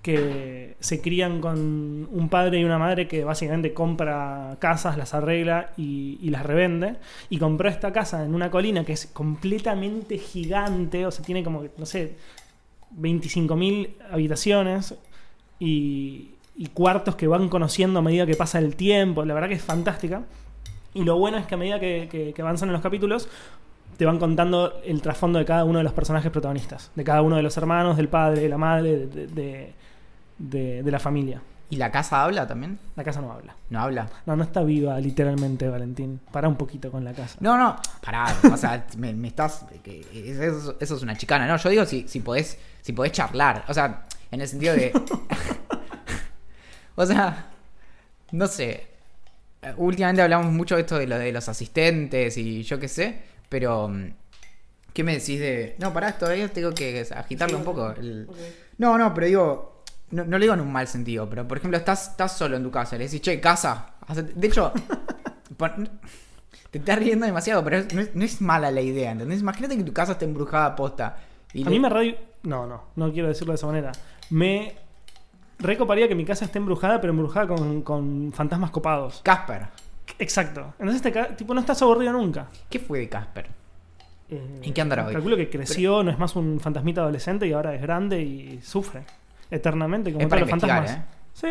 que 0.01 0.75
se 0.79 1.00
crían 1.01 1.41
con 1.41 2.08
un 2.12 2.27
padre 2.29 2.60
y 2.60 2.63
una 2.63 2.79
madre 2.79 3.08
que 3.08 3.24
básicamente 3.24 3.74
compra 3.74 4.58
casas, 4.60 4.98
las 4.98 5.13
arregla 5.13 5.72
y, 5.77 6.17
las 6.31 6.43
revende. 6.46 6.96
Y 7.29 7.38
compró 7.38 7.70
esta 7.70 7.91
casa 7.93 8.25
en 8.25 8.34
una 8.34 8.50
colina 8.50 8.84
que 8.84 8.93
es 8.93 9.05
completamente 9.08 10.17
gigante, 10.17 11.05
o 11.05 11.12
sea, 11.12 11.24
tiene 11.24 11.43
como, 11.43 11.63
no 11.77 11.86
sé, 11.86 12.15
25.000 13.00 13.89
habitaciones 14.12 14.96
y, 15.60 16.31
cuartos 16.74 17.15
que 17.15 17.27
van 17.27 17.50
conociendo 17.50 18.00
a 18.00 18.01
medida 18.01 18.25
que 18.25 18.36
pasa 18.36 18.60
el 18.60 18.75
tiempo. 18.75 19.25
La 19.25 19.34
verdad 19.34 19.50
que 19.50 19.55
es 19.55 19.63
fantástica. 19.63 20.24
Y 20.93 21.03
lo 21.03 21.17
bueno 21.17 21.38
es 21.38 21.46
que 21.48 21.55
a 21.55 21.58
medida 21.58 21.79
que, 21.79 22.08
que- 22.12 22.34
que 22.34 22.41
avanzan 22.41 22.70
en 22.70 22.74
los 22.74 22.81
capítulos, 22.81 23.29
te 23.98 24.05
van 24.05 24.20
contando 24.20 24.79
el 24.86 25.01
trasfondo 25.01 25.39
de 25.39 25.46
cada 25.46 25.63
uno 25.63 25.77
de 25.79 25.84
los 25.84 25.93
personajes 25.93 26.31
protagonistas. 26.31 26.91
De 26.96 27.03
cada 27.03 27.22
uno 27.22 27.36
de 27.36 27.41
los 27.43 27.55
hermanos, 27.58 27.98
del 27.98 28.10
padre, 28.10 28.41
de 28.41 28.50
la 28.50 28.58
madre, 28.58 28.98
de, 28.98 29.08
de- 29.08 29.27
de- 29.27 29.74
de 30.50 30.91
la 30.91 31.00
familia. 31.00 31.41
¿Y 31.69 31.77
la 31.77 31.89
casa 31.89 32.21
habla 32.24 32.45
también? 32.48 32.77
La 32.98 33.03
casa 33.05 33.21
no 33.21 33.31
habla. 33.31 33.55
No 33.69 33.79
habla. 33.79 34.10
No, 34.25 34.36
no 34.36 34.43
está 34.43 34.62
viva 34.62 35.00
literalmente, 35.00 35.69
Valentín. 35.69 36.19
Para 36.31 36.50
un 36.50 36.57
poquito 36.57 36.91
con 36.91 37.05
la 37.05 37.13
casa. 37.13 37.38
No, 37.39 37.57
no, 37.57 37.77
pará, 38.03 38.25
o 38.51 38.57
sea, 38.57 38.86
me, 38.98 39.13
me 39.13 39.29
estás. 39.29 39.65
que 39.81 40.01
Eso, 40.13 40.75
eso 40.81 40.95
es 40.98 41.01
una 41.01 41.15
chicana, 41.15 41.48
¿no? 41.48 41.55
Yo 41.55 41.69
digo 41.69 41.86
si, 41.86 42.10
si 42.10 42.19
podés. 42.19 42.58
Si 42.82 42.91
podés 42.91 43.13
charlar. 43.13 43.63
O 43.69 43.73
sea, 43.73 44.06
en 44.32 44.41
el 44.41 44.49
sentido 44.49 44.75
de. 44.75 44.91
o 46.95 47.06
sea. 47.06 47.47
No 48.32 48.47
sé. 48.47 48.88
Últimamente 49.77 50.21
hablamos 50.21 50.51
mucho 50.51 50.75
de 50.75 50.82
esto 50.82 50.97
de 50.97 51.06
lo 51.08 51.17
de 51.19 51.32
los 51.32 51.47
asistentes 51.47 52.38
y 52.38 52.63
yo 52.63 52.80
qué 52.80 52.88
sé. 52.88 53.21
Pero. 53.49 53.88
mm, 53.88 54.13
¿Qué 54.93 55.04
me 55.06 55.13
decís 55.13 55.39
de.? 55.39 55.75
No, 55.80 55.93
pará, 55.93 56.12
todavía 56.17 56.49
tengo 56.49 56.71
que 56.73 57.06
agitarlo 57.15 57.58
un 57.58 57.63
poco. 57.63 57.91
el- 57.91 58.27
No, 58.77 58.97
no, 58.97 59.13
pero 59.13 59.27
digo. 59.27 59.81
No, 60.12 60.24
no 60.26 60.38
lo 60.38 60.39
digo 60.39 60.54
en 60.54 60.62
un 60.62 60.71
mal 60.71 60.88
sentido, 60.88 61.30
pero 61.30 61.47
por 61.47 61.58
ejemplo, 61.58 61.78
estás, 61.78 62.10
estás 62.10 62.38
solo 62.38 62.58
en 62.58 62.63
tu 62.63 62.71
casa. 62.71 62.97
Le 62.97 63.06
decís, 63.06 63.21
che, 63.21 63.39
casa. 63.39 63.91
hacete-". 64.08 64.34
De 64.34 64.47
hecho. 64.47 64.71
pon- 65.58 65.89
te 66.69 66.78
estás 66.80 67.00
riendo 67.00 67.26
demasiado, 67.26 67.63
pero 67.65 67.80
no, 67.93 68.00
es, 68.02 68.15
no 68.15 68.24
es 68.24 68.39
mala 68.41 68.71
la 68.71 68.80
idea, 68.80 69.12
¿entendés? 69.12 69.41
Imagínate 69.41 69.76
que 69.76 69.84
tu 69.84 69.91
casa 69.91 70.13
está 70.13 70.24
embrujada 70.24 70.74
posta. 70.76 71.17
Y 71.54 71.63
A 71.63 71.65
le- 71.65 71.71
mí 71.71 71.80
me 71.80 71.89
radio... 71.89 72.15
No, 72.43 72.65
no, 72.65 72.84
no 72.95 73.12
quiero 73.12 73.28
decirlo 73.28 73.52
de 73.52 73.56
esa 73.56 73.67
manera. 73.67 73.91
Me 74.30 74.76
recoparía 75.60 76.08
que 76.08 76.15
mi 76.15 76.24
casa 76.26 76.45
esté 76.45 76.60
embrujada, 76.60 77.00
pero 77.02 77.12
embrujada 77.12 77.47
con, 77.47 77.82
con 77.82 78.32
fantasmas 78.34 78.71
copados. 78.71 79.19
Casper. 79.24 79.67
Exacto. 80.17 80.74
Entonces, 80.80 81.02
te 81.02 81.12
tipo, 81.36 81.54
no 81.54 81.60
estás 81.60 81.82
aburrido 81.82 82.13
nunca. 82.13 82.47
¿Qué 82.69 82.80
fue 82.80 83.00
de 83.00 83.10
Casper? 83.10 83.47
Eh, 84.30 84.60
¿En 84.63 84.74
qué 84.74 84.82
andará 84.82 85.06
hoy? 85.08 85.13
Calculo 85.13 85.36
que 85.36 85.50
creció, 85.50 86.04
no 86.04 86.10
es 86.12 86.17
más 86.17 86.36
un 86.38 86.60
fantasmita 86.60 87.02
adolescente 87.02 87.45
y 87.47 87.52
ahora 87.54 87.76
es 87.76 87.82
grande 87.82 88.21
y 88.21 88.62
sufre 88.62 89.04
eternamente 89.51 90.11
como 90.11 90.23
Es 90.23 90.29
todos 90.29 90.41
los 90.41 90.49
fantasmas. 90.49 90.91
¿eh? 90.91 91.01
Sí. 91.33 91.47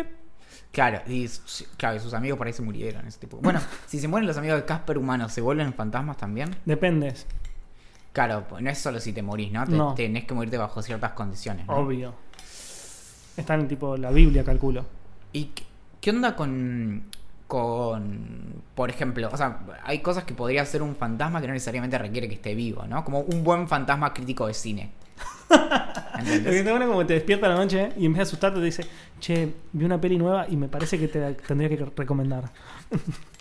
Claro, 0.71 1.01
y, 1.07 1.29
claro, 1.77 1.97
y 1.97 1.99
sus 1.99 2.13
amigos 2.13 2.37
por 2.37 2.47
ahí 2.47 2.53
se 2.53 2.61
murieron. 2.61 3.05
Ese 3.07 3.19
tipo. 3.19 3.37
Bueno, 3.37 3.59
si 3.87 3.99
se 3.99 4.07
mueren 4.07 4.27
los 4.27 4.37
amigos 4.37 4.57
de 4.59 4.65
Casper 4.65 4.97
humanos, 4.97 5.31
¿se 5.31 5.41
vuelven 5.41 5.73
fantasmas 5.73 6.17
también? 6.17 6.55
Depende, 6.65 7.13
Claro, 8.13 8.45
no 8.59 8.69
es 8.69 8.77
solo 8.77 8.99
si 8.99 9.13
te 9.13 9.21
morís, 9.21 9.51
¿no? 9.53 9.65
Te- 9.65 9.71
No. 9.71 9.93
Tenés 9.95 10.25
que 10.25 10.33
morirte 10.33 10.57
bajo 10.57 10.81
ciertas 10.81 11.13
condiciones. 11.13 11.65
¿no? 11.65 11.75
obvio. 11.75 12.13
Está 13.37 13.53
en 13.55 13.67
tipo 13.69 13.95
la 13.95 14.11
Biblia, 14.11 14.43
calculo. 14.43 14.85
¿Y 15.31 15.45
qué, 15.45 15.63
qué 16.01 16.09
onda 16.09 16.35
con, 16.35 17.05
con, 17.47 18.63
por 18.75 18.89
ejemplo, 18.89 19.29
o 19.31 19.37
sea, 19.37 19.59
hay 19.83 19.99
cosas 19.99 20.25
que 20.25 20.33
podría 20.33 20.65
ser 20.65 20.81
un 20.81 20.95
fantasma 20.95 21.39
que 21.41 21.47
no 21.47 21.53
necesariamente 21.53 21.97
requiere 21.97 22.27
que 22.27 22.35
esté 22.35 22.53
vivo, 22.55 22.85
¿no? 22.87 23.03
Como 23.05 23.19
un 23.21 23.43
buen 23.43 23.67
fantasma 23.67 24.13
crítico 24.13 24.47
de 24.47 24.53
cine. 24.53 24.91
Lo 25.51 26.43
que 26.51 26.59
está 26.59 26.71
bueno 26.71 26.85
es 26.85 26.91
como 26.91 27.05
te 27.05 27.13
despierta 27.15 27.47
a 27.47 27.49
la 27.49 27.55
noche 27.55 27.91
y 27.97 28.05
en 28.05 28.13
vez 28.13 28.17
de 28.19 28.23
asustarte 28.23 28.59
te 28.59 28.65
dice, 28.65 28.85
che, 29.19 29.53
vi 29.73 29.85
una 29.85 29.99
peli 29.99 30.17
nueva 30.17 30.45
y 30.49 30.55
me 30.55 30.67
parece 30.67 30.99
que 30.99 31.07
te 31.07 31.19
la 31.19 31.33
tendría 31.33 31.69
que 31.69 31.85
recomendar. 31.95 32.51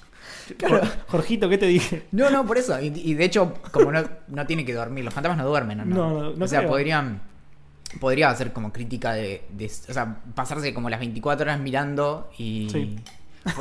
Claro. 0.56 0.80
Jorgito, 1.06 1.48
¿qué 1.48 1.58
te 1.58 1.66
dije? 1.66 2.06
No, 2.10 2.28
no, 2.28 2.44
por 2.44 2.58
eso. 2.58 2.80
Y, 2.80 2.86
y 2.88 3.14
de 3.14 3.24
hecho, 3.24 3.54
como 3.70 3.92
no, 3.92 4.02
no 4.26 4.46
tiene 4.46 4.64
que 4.64 4.74
dormir, 4.74 5.04
los 5.04 5.14
fantasmas 5.14 5.38
no 5.38 5.48
duermen, 5.48 5.78
¿no? 5.78 5.84
No, 5.84 6.10
no, 6.10 6.30
no 6.34 6.44
o 6.44 6.48
sea, 6.48 6.60
creo. 6.60 6.70
podrían. 6.72 7.20
Podría 8.00 8.30
hacer 8.30 8.52
como 8.52 8.72
crítica 8.72 9.12
de, 9.12 9.44
de- 9.50 9.66
O 9.88 9.92
sea, 9.92 10.20
pasarse 10.34 10.74
como 10.74 10.90
las 10.90 10.98
24 10.98 11.44
horas 11.44 11.60
mirando 11.60 12.30
y. 12.36 12.68
Sí. 12.70 12.96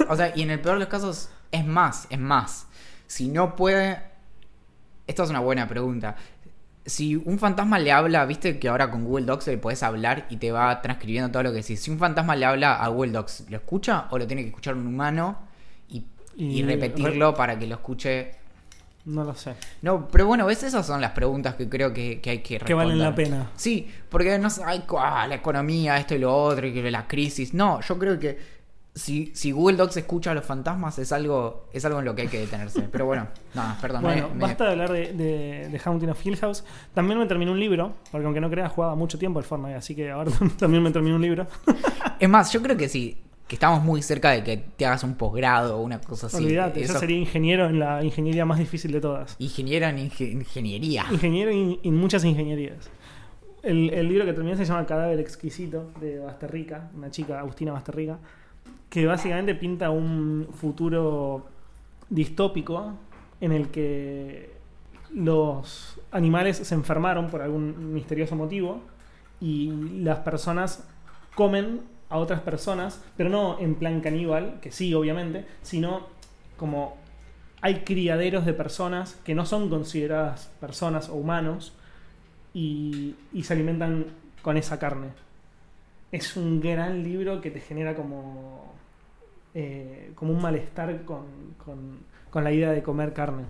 O 0.08 0.16
sea, 0.16 0.34
y 0.36 0.42
en 0.42 0.50
el 0.50 0.60
peor 0.62 0.76
de 0.76 0.80
los 0.80 0.90
casos, 0.90 1.30
es 1.52 1.64
más, 1.64 2.08
es 2.10 2.18
más. 2.20 2.66
Si 3.06 3.28
no 3.28 3.56
puede. 3.56 4.02
Esta 5.06 5.24
es 5.24 5.30
una 5.30 5.42
buena 5.42 5.68
pregunta. 5.68 6.16
Si 6.86 7.16
un 7.16 7.38
fantasma 7.38 7.78
le 7.78 7.92
habla, 7.92 8.26
viste 8.26 8.58
que 8.58 8.68
ahora 8.68 8.90
con 8.90 9.04
Google 9.06 9.26
Docs 9.26 9.48
le 9.48 9.58
puedes 9.58 9.84
hablar 9.84 10.26
y 10.30 10.38
te 10.38 10.52
va 10.52 10.82
transcribiendo 10.82 11.30
todo 11.30 11.44
lo 11.44 11.52
que 11.52 11.58
decís. 11.58 11.80
Si 11.82 11.92
un 11.92 12.00
fantasma 12.00 12.36
le 12.36 12.46
habla 12.46 12.76
a 12.76 12.88
Google 12.88 13.12
Docs, 13.12 13.46
¿lo 13.50 13.58
escucha 13.58 14.08
o 14.10 14.18
lo 14.18 14.26
tiene 14.26 14.42
que 14.44 14.50
escuchar 14.50 14.76
un 14.76 14.88
humano 14.88 15.38
y, 15.90 16.04
y 16.36 16.60
Y- 16.60 16.64
repetirlo 16.64 17.34
para 17.36 17.60
que 17.60 17.68
lo 17.68 17.76
escuche 17.76 18.32
No 19.06 19.24
lo 19.24 19.36
sé. 19.36 19.54
no, 19.84 20.08
pero 20.08 20.26
bueno, 20.26 20.46
¿ves? 20.48 20.64
Esas 20.64 20.86
son 20.88 21.00
las 21.02 21.12
preguntas 21.12 21.56
que 21.56 21.70
creo 21.70 21.94
que, 21.94 22.22
que 22.22 22.30
hay 22.32 22.40
que 22.40 22.58
responder. 22.60 22.68
Que 22.68 22.74
valen 22.74 23.00
la 23.00 23.14
pena. 23.14 23.52
Sí, 23.56 23.88
porque 24.10 24.40
no 24.40 24.50
sé, 24.50 24.64
ay, 24.66 24.84
la 25.28 25.36
economía, 25.36 25.98
esto 25.98 26.16
y 26.16 26.20
lo 26.20 26.36
otro, 26.36 26.66
y 26.66 26.90
la 26.92 27.08
crisis. 27.08 27.54
No, 27.54 27.82
yo 27.82 28.00
creo 28.00 28.18
que 28.18 28.59
si, 29.00 29.32
si 29.34 29.52
Google 29.52 29.78
Docs 29.78 29.98
escucha 29.98 30.32
a 30.32 30.34
los 30.36 30.46
fantasmas 30.46 31.00
es 31.00 31.12
algo, 31.12 31.68
es 31.74 31.84
algo 31.86 32.00
en 32.00 32.06
lo 32.06 32.14
que 32.16 32.24
hay 32.24 32.28
que 32.28 32.40
detenerse. 32.40 32.82
Pero 32.92 33.06
bueno, 33.06 33.28
no, 33.56 33.64
perdón. 33.82 34.04
Bueno, 34.04 34.28
me- 34.30 34.36
me- 34.36 34.42
basta 34.42 34.66
de 34.66 34.72
hablar 34.72 34.92
de, 34.92 35.14
de, 35.14 35.70
de 35.70 35.82
Haunting 35.84 36.10
of 36.10 36.26
Hill 36.26 36.38
House. 36.38 36.64
También 36.94 37.18
me 37.20 37.26
terminé 37.26 37.50
un 37.52 37.60
libro, 37.60 37.94
porque 38.12 38.26
aunque 38.26 38.42
no 38.42 38.50
creas, 38.50 38.72
jugaba 38.72 38.96
mucho 38.96 39.18
tiempo 39.18 39.40
al 39.40 39.46
Fortnite, 39.46 39.76
así 39.76 39.96
que 39.96 40.12
ahora 40.12 40.32
también 40.60 40.84
me 40.84 40.92
terminé 40.92 41.16
un 41.16 41.22
libro. 41.22 41.48
Es 42.20 42.28
más, 42.30 42.52
yo 42.52 42.62
creo 42.62 42.76
que 42.76 42.90
sí, 42.90 43.18
que 43.48 43.56
estamos 43.56 43.82
muy 43.82 44.02
cerca 44.02 44.32
de 44.32 44.44
que 44.44 44.58
te 44.58 44.86
hagas 44.86 45.04
un 45.06 45.16
posgrado 45.16 45.78
o 45.78 45.82
una 45.82 46.02
cosa 46.02 46.28
así. 46.28 46.38
Olvídate, 46.44 46.82
Eso- 46.84 46.94
yo 46.94 47.00
sería 47.00 47.18
ingeniero 47.18 47.68
en 47.68 47.80
la 47.80 48.04
ingeniería 48.04 48.46
más 48.46 48.60
difícil 48.60 48.92
de 48.92 49.00
todas. 49.02 49.36
Ingeniero 49.40 49.88
en 49.88 49.98
inge- 49.98 50.32
ingeniería. 50.32 51.06
Ingeniero 51.12 51.50
en, 51.52 51.80
en 51.82 51.96
muchas 51.96 52.26
ingenierías. 52.26 52.90
El, 53.64 53.90
el 53.90 54.08
libro 54.08 54.26
que 54.26 54.34
terminé 54.34 54.56
se 54.56 54.66
llama 54.66 54.86
Cadáver 54.86 55.20
Exquisito, 55.20 55.92
de 56.00 56.20
Basterrica, 56.20 56.90
una 56.96 57.12
chica, 57.12 57.40
Agustina 57.40 57.72
Basterrica, 57.74 58.18
que 58.90 59.06
básicamente 59.06 59.56
pinta 59.56 59.90
un 59.90 60.48
futuro 60.54 61.46
distópico 62.10 62.94
en 63.42 63.52
el 63.52 63.70
que 63.70 64.52
los 65.14 66.00
animales 66.12 66.58
se 66.58 66.76
enfermaron 66.76 67.30
por 67.30 67.42
algún 67.42 67.94
misterioso 67.94 68.36
motivo 68.36 68.82
y 69.40 69.72
las 70.02 70.20
personas 70.20 70.88
comen 71.36 71.82
a 72.10 72.18
otras 72.18 72.42
personas, 72.42 73.04
pero 73.16 73.30
no 73.30 73.60
en 73.60 73.76
plan 73.76 74.02
caníbal, 74.02 74.60
que 74.62 74.72
sí, 74.72 74.94
obviamente, 74.94 75.46
sino 75.62 76.08
como 76.58 76.98
hay 77.62 77.82
criaderos 77.82 78.46
de 78.46 78.54
personas 78.54 79.16
que 79.24 79.36
no 79.36 79.46
son 79.46 79.70
consideradas 79.70 80.52
personas 80.60 81.10
o 81.10 81.16
humanos 81.16 81.74
y, 82.54 83.16
y 83.34 83.44
se 83.44 83.54
alimentan 83.54 84.08
con 84.42 84.58
esa 84.58 84.80
carne. 84.80 85.10
Es 86.12 86.36
un 86.36 86.60
gran 86.60 87.04
libro 87.04 87.42
que 87.42 87.52
te 87.52 87.60
genera 87.60 87.96
como, 87.96 88.74
eh, 89.54 90.12
como 90.16 90.34
un 90.34 90.42
malestar 90.42 91.04
con, 91.04 91.26
con, 91.64 92.00
con 92.30 92.44
la 92.44 92.52
idea 92.52 92.72
de 92.72 92.84
comer 92.84 93.14
carne. 93.14 93.44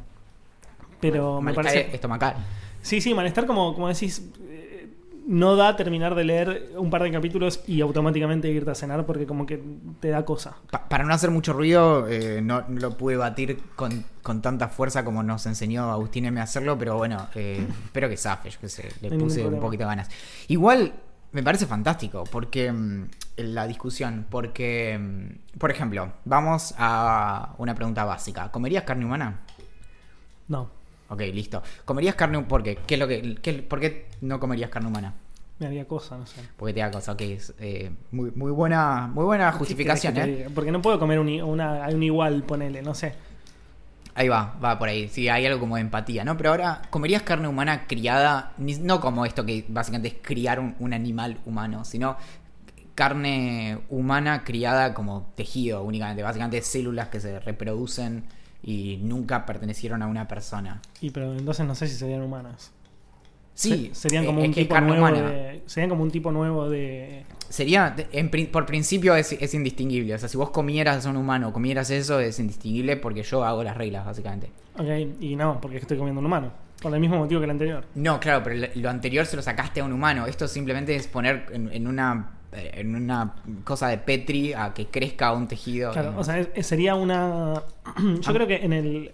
Pero 0.99 1.41
me 1.41 1.53
Malestar 1.53 1.65
parece... 1.73 1.95
estomacal. 1.95 2.35
Sí, 2.81 3.01
sí, 3.01 3.13
malestar 3.13 3.45
como, 3.45 3.73
como 3.73 3.87
decís, 3.87 4.25
eh, 4.41 4.89
no 5.27 5.55
da 5.55 5.75
terminar 5.75 6.15
de 6.15 6.23
leer 6.23 6.71
un 6.77 6.89
par 6.89 7.03
de 7.03 7.11
capítulos 7.11 7.61
y 7.67 7.81
automáticamente 7.81 8.49
irte 8.49 8.71
a 8.71 8.75
cenar 8.75 9.05
porque 9.05 9.25
como 9.25 9.45
que 9.45 9.61
te 9.99 10.09
da 10.09 10.25
cosa. 10.25 10.55
Pa- 10.71 10.87
para 10.89 11.03
no 11.03 11.13
hacer 11.13 11.29
mucho 11.31 11.53
ruido, 11.53 12.07
eh, 12.09 12.41
no, 12.41 12.63
no 12.67 12.79
lo 12.79 12.97
pude 12.97 13.15
batir 13.15 13.59
con, 13.75 14.03
con 14.23 14.41
tanta 14.41 14.67
fuerza 14.69 15.05
como 15.05 15.23
nos 15.23 15.45
enseñó 15.45 15.91
Agustín 15.91 16.25
M 16.25 16.39
a 16.39 16.43
hacerlo, 16.43 16.77
pero 16.77 16.97
bueno, 16.97 17.27
eh, 17.35 17.65
espero 17.85 18.09
que 18.09 18.17
zafe, 18.17 18.49
yo 18.49 18.59
qué 18.59 18.69
sé, 18.69 18.89
le 19.01 19.09
No 19.11 19.17
puse 19.19 19.45
un 19.45 19.59
poquito 19.59 19.83
de 19.83 19.87
ganas. 19.89 20.09
Igual 20.47 20.93
me 21.31 21.43
parece 21.43 21.65
fantástico, 21.65 22.23
porque 22.31 22.71
mm, 22.71 23.03
la 23.43 23.67
discusión, 23.67 24.25
porque, 24.29 24.97
mm, 24.99 25.57
por 25.59 25.71
ejemplo, 25.71 26.13
vamos 26.25 26.73
a 26.77 27.53
una 27.57 27.75
pregunta 27.75 28.05
básica. 28.05 28.51
¿Comerías 28.51 28.83
carne 28.83 29.05
humana? 29.05 29.39
No, 30.47 30.69
Ok, 31.11 31.21
listo. 31.33 31.63
¿Comerías 31.85 32.13
carne 32.13 32.39
¿Por 32.43 32.61
qué? 32.61 32.75
¿Qué 32.85 32.93
es 32.93 32.99
lo 32.99 33.07
que, 33.07 33.35
qué- 33.41 33.63
¿Por 33.63 33.79
qué 33.79 34.07
no 34.21 34.39
comerías 34.39 34.69
carne 34.69 34.89
humana? 34.89 35.13
me 35.57 35.65
haría 35.65 35.85
cosa, 35.85 36.17
no 36.17 36.25
sé. 36.25 36.39
Porque 36.55 36.73
te 36.73 36.79
da 36.81 36.89
cosa, 36.91 37.11
ok. 37.13 37.21
Es, 37.21 37.53
eh, 37.59 37.91
muy, 38.11 38.31
muy 38.31 38.51
buena, 38.51 39.07
muy 39.07 39.25
buena 39.25 39.51
justificación, 39.51 40.13
¿Qué 40.13 40.21
querés 40.21 40.47
¿eh? 40.47 40.49
Porque 40.53 40.71
no 40.71 40.81
puedo 40.81 40.99
comer 40.99 41.19
un, 41.19 41.27
una, 41.41 41.87
un 41.89 42.03
igual, 42.03 42.43
ponele, 42.43 42.81
no 42.81 42.93
sé. 42.93 43.13
Ahí 44.15 44.27
va, 44.29 44.55
va 44.63 44.77
por 44.77 44.87
ahí. 44.87 45.07
Sí, 45.09 45.27
hay 45.29 45.45
algo 45.47 45.59
como 45.59 45.75
de 45.75 45.81
empatía, 45.81 46.23
¿no? 46.23 46.37
Pero 46.37 46.51
ahora, 46.51 46.81
¿comerías 46.89 47.23
carne 47.23 47.47
humana 47.47 47.87
criada? 47.87 48.53
No 48.57 49.01
como 49.01 49.25
esto 49.25 49.45
que 49.45 49.65
básicamente 49.67 50.09
es 50.09 50.15
criar 50.21 50.59
un, 50.59 50.75
un 50.79 50.93
animal 50.93 51.39
humano, 51.45 51.83
sino 51.83 52.17
carne 52.99 53.79
humana 53.89 54.43
criada 54.43 54.93
como 54.93 55.31
tejido 55.35 55.83
únicamente. 55.83 56.21
Básicamente 56.21 56.61
células 56.61 57.07
que 57.07 57.21
se 57.21 57.39
reproducen 57.39 58.25
y 58.61 58.97
nunca 59.01 59.45
pertenecieron 59.45 60.01
a 60.03 60.07
una 60.07 60.27
persona. 60.27 60.81
Y 60.99 61.11
pero 61.11 61.31
entonces 61.33 61.65
no 61.65 61.75
sé 61.75 61.87
si 61.87 61.95
serían 61.95 62.21
humanas. 62.21 62.71
Sí, 63.53 63.89
Se- 63.93 64.01
serían 64.09 64.23
eh, 64.23 64.27
como 64.27 64.41
es 64.41 64.47
un 64.49 64.53
que 64.53 64.61
tipo 64.63 64.73
carne 64.75 64.89
nuevo 64.89 65.05
humana. 65.07 65.29
de, 65.29 65.63
serían 65.65 65.89
como 65.89 66.03
un 66.03 66.11
tipo 66.11 66.31
nuevo 66.31 66.69
de 66.69 67.23
Sería, 67.47 67.95
en 68.11 68.29
por 68.51 68.65
principio 68.65 69.15
es, 69.15 69.31
es 69.31 69.53
indistinguible. 69.53 70.13
O 70.13 70.17
sea, 70.17 70.27
si 70.29 70.35
vos 70.37 70.49
comieras 70.51 71.05
a 71.05 71.09
un 71.09 71.15
humano, 71.17 71.51
comieras 71.53 71.89
eso, 71.89 72.19
es 72.19 72.37
indistinguible 72.39 72.97
porque 72.97 73.23
yo 73.23 73.43
hago 73.45 73.63
las 73.63 73.75
reglas, 73.77 74.05
básicamente. 74.05 74.51
Ok, 74.77 74.87
y 75.21 75.35
no, 75.37 75.59
porque 75.61 75.77
estoy 75.77 75.97
comiendo 75.97 76.19
un 76.19 76.25
humano. 76.25 76.51
Por 76.81 76.93
el 76.93 76.99
mismo 76.99 77.17
motivo 77.17 77.39
que 77.41 77.45
el 77.45 77.51
anterior. 77.51 77.85
No, 77.95 78.19
claro, 78.19 78.43
pero 78.43 78.55
lo- 78.57 78.67
lo 78.75 78.89
anterior 78.89 79.25
se 79.25 79.35
lo 79.35 79.41
sacaste 79.41 79.79
a 79.81 79.83
un 79.85 79.91
humano. 79.93 80.25
Esto 80.27 80.47
simplemente 80.47 80.95
es 80.95 81.07
poner 81.07 81.45
en, 81.51 81.71
en 81.73 81.87
una 81.87 82.38
en 82.51 82.95
una 82.95 83.35
cosa 83.63 83.87
de 83.89 83.97
Petri 83.99 84.53
a 84.53 84.73
que 84.73 84.87
crezca 84.87 85.31
un 85.33 85.47
tejido. 85.47 85.91
Claro, 85.91 86.11
Eh, 86.11 86.15
o 86.17 86.23
sea, 86.23 86.47
sería 86.63 86.95
una. 86.95 87.61
Yo 88.21 88.33
creo 88.33 88.47
que 88.47 88.55
en 88.57 88.73
el. 88.73 89.11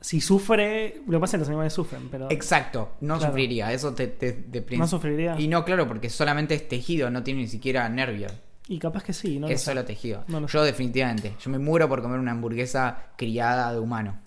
Si 0.00 0.20
sufre. 0.20 0.96
Lo 1.06 1.18
que 1.18 1.20
pasa 1.20 1.36
es 1.36 1.38
que 1.38 1.38
los 1.40 1.48
animales 1.48 1.72
sufren, 1.72 2.08
pero. 2.10 2.28
Exacto, 2.30 2.94
no 3.02 3.16
Claro. 3.18 3.30
sufriría. 3.32 3.72
Eso 3.72 3.94
te, 3.94 4.08
te- 4.08 4.76
No 4.76 4.88
sufriría. 4.88 5.38
Y 5.38 5.46
no, 5.48 5.64
claro, 5.64 5.86
porque 5.86 6.10
solamente 6.10 6.54
es 6.54 6.68
tejido, 6.68 7.10
no 7.10 7.22
tiene 7.22 7.42
ni 7.42 7.48
siquiera 7.48 7.88
nervios. 7.88 8.32
Y 8.68 8.78
capaz 8.78 9.02
que 9.04 9.12
sí, 9.12 9.38
¿no? 9.38 9.46
lo 9.48 9.52
es 9.52 9.60
sé. 9.60 9.66
solo 9.66 9.84
tejido. 9.84 10.24
No 10.28 10.40
lo 10.40 10.46
Yo 10.48 10.62
definitivamente, 10.64 11.34
yo 11.40 11.50
me 11.50 11.58
muero 11.58 11.88
por 11.88 12.00
comer 12.02 12.18
una 12.18 12.30
hamburguesa 12.32 12.96
criada 13.16 13.72
de 13.72 13.78
humano. 13.78 14.18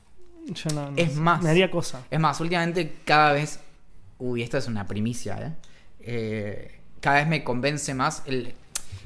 Yo 0.48 0.70
no- 0.76 0.92
no 0.92 0.98
Es 0.98 1.14
sé. 1.14 1.20
más. 1.20 1.42
Me 1.42 1.50
haría 1.50 1.70
cosa. 1.72 2.04
Es 2.10 2.20
más, 2.20 2.40
últimamente 2.40 2.98
cada 3.04 3.34
vez. 3.34 3.60
Uy, 4.20 4.44
esto 4.44 4.58
es 4.58 4.68
una 4.68 4.86
primicia, 4.88 5.38
¿eh? 5.42 5.52
Eh, 6.00 6.80
cada 7.06 7.18
vez 7.18 7.28
me 7.28 7.44
convence 7.44 7.94
más. 7.94 8.24
El, 8.26 8.56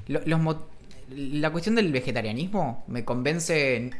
la 0.07 1.51
cuestión 1.51 1.75
del 1.75 1.91
vegetarianismo 1.91 2.85
me 2.88 3.03
convence, 3.03 3.91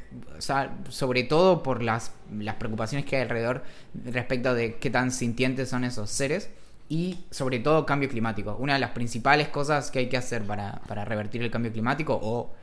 sobre 0.88 1.24
todo 1.24 1.62
por 1.62 1.84
las, 1.84 2.14
preocupaciones 2.58 3.06
que 3.06 3.18
hay 3.18 3.24
alrededor 3.24 3.62
respecto 4.06 4.54
de 4.54 4.76
qué 4.76 4.90
tan 4.90 5.12
sintientes 5.12 5.68
son 5.68 5.84
esos 5.84 6.10
seres 6.10 6.50
y 6.88 7.26
sobre 7.30 7.60
todo 7.60 7.86
cambio 7.86 8.08
climático. 8.08 8.56
Una 8.58 8.76
de 8.76 8.80
las 8.80 8.92
principales 8.92 9.50
cosas 9.50 9.92
que 9.92 10.00
hay 10.00 10.08
que 10.08 10.16
hacer 10.16 10.44
para, 10.44 10.80
para 10.88 11.04
revertir 11.04 11.44
el 11.44 11.52
cambio 11.52 11.74
climático 11.74 12.18
o 12.24 12.54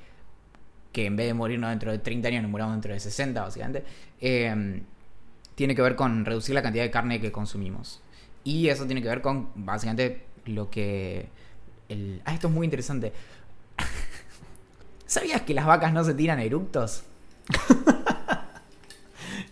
que 0.91 1.05
en 1.05 1.17
vez 1.17 1.27
de 1.27 1.35
morirnos 1.35 1.69
dentro 1.69 1.93
de 1.93 1.99
30 1.99 2.29
años 2.29 2.43
nos 2.45 2.51
muramos 2.51 2.77
dentro 2.77 2.95
de 2.95 3.01
60 3.01 3.43
básicamente, 3.43 3.85
eh, 4.23 4.81
tiene 5.55 5.75
que 5.75 5.83
ver 5.83 5.97
con 5.97 6.25
reducir 6.25 6.55
la 6.55 6.63
cantidad 6.63 6.85
de 6.85 6.91
carne 6.91 7.21
que 7.21 7.31
consumimos. 7.31 8.01
Y 8.47 8.69
eso 8.69 8.87
tiene 8.87 9.03
que 9.03 9.09
ver 9.09 9.21
con 9.21 9.49
básicamente 9.57 10.25
lo 10.47 10.71
que... 10.71 11.27
El... 11.89 12.23
Ah, 12.25 12.33
esto 12.33 12.47
es 12.47 12.55
muy 12.55 12.65
interesante. 12.65 13.13
¿Sabías 15.07 15.43
que 15.43 15.53
las 15.53 15.67
vacas 15.67 15.93
no 15.93 16.05
se 16.05 16.15
tiran 16.15 16.39
eructos? 16.39 17.03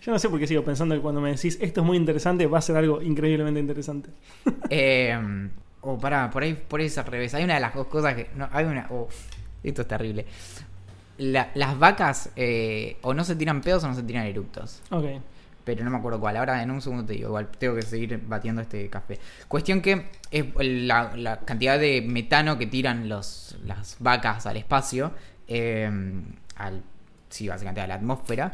Yo 0.00 0.12
no 0.12 0.18
sé 0.18 0.28
por 0.28 0.38
qué 0.38 0.46
sigo 0.46 0.62
pensando 0.62 0.94
que 0.94 1.00
cuando 1.00 1.20
me 1.20 1.30
decís 1.32 1.58
esto 1.60 1.80
es 1.80 1.86
muy 1.86 1.96
interesante, 1.96 2.46
va 2.46 2.58
a 2.58 2.62
ser 2.62 2.76
algo 2.76 3.02
increíblemente 3.02 3.60
interesante. 3.60 4.10
Eh, 4.70 5.50
o 5.82 5.98
pará, 5.98 6.30
por 6.30 6.42
ahí, 6.42 6.54
por 6.54 6.80
ahí 6.80 6.86
es 6.86 6.96
al 6.96 7.04
revés. 7.06 7.34
Hay 7.34 7.44
una 7.44 7.54
de 7.54 7.60
las 7.60 7.74
dos 7.74 7.86
cosas 7.88 8.14
que. 8.14 8.30
No, 8.36 8.48
hay 8.52 8.64
una. 8.64 8.86
oh, 8.90 9.08
esto 9.62 9.82
es 9.82 9.88
terrible. 9.88 10.24
La- 11.18 11.50
las 11.54 11.78
vacas 11.78 12.30
eh, 12.36 12.96
o 13.02 13.12
no 13.12 13.24
se 13.24 13.36
tiran 13.36 13.60
pedos 13.60 13.84
o 13.84 13.88
no 13.88 13.94
se 13.94 14.02
tiran 14.02 14.24
eructos. 14.26 14.80
Ok. 14.90 15.04
Pero 15.64 15.82
no 15.84 15.90
me 15.90 15.96
acuerdo 15.96 16.20
cuál. 16.20 16.36
Ahora 16.36 16.62
en 16.62 16.70
un 16.70 16.80
segundo 16.82 17.04
te 17.06 17.14
digo. 17.14 17.28
Igual 17.28 17.48
tengo 17.58 17.74
que 17.74 17.82
seguir 17.82 18.20
batiendo 18.26 18.60
este 18.60 18.88
café. 18.90 19.18
Cuestión 19.48 19.80
que 19.80 20.06
es 20.30 20.44
la, 20.58 21.16
la 21.16 21.40
cantidad 21.40 21.78
de 21.78 22.02
metano 22.02 22.58
que 22.58 22.66
tiran 22.66 23.08
los, 23.08 23.56
las 23.64 23.96
vacas 24.00 24.46
al 24.46 24.56
espacio. 24.58 25.12
eh, 25.48 25.90
al, 26.56 26.82
sí, 27.30 27.48
básicamente 27.48 27.80
a 27.80 27.86
la 27.86 27.94
atmósfera. 27.94 28.52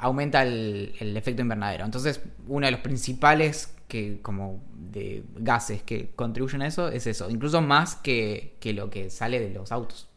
Aumenta 0.00 0.42
el, 0.42 0.94
el 1.00 1.16
efecto 1.16 1.42
invernadero. 1.42 1.84
Entonces, 1.84 2.20
uno 2.46 2.66
de 2.66 2.72
los 2.72 2.80
principales 2.80 3.74
que 3.88 4.20
como 4.20 4.60
de 4.74 5.24
gases 5.36 5.82
que 5.82 6.10
contribuyen 6.14 6.62
a 6.62 6.66
eso 6.66 6.88
es 6.88 7.06
eso. 7.06 7.30
Incluso 7.30 7.62
más 7.62 7.96
que, 7.96 8.54
que 8.60 8.72
lo 8.74 8.90
que 8.90 9.08
sale 9.10 9.40
de 9.40 9.50
los 9.50 9.72
autos. 9.72 10.08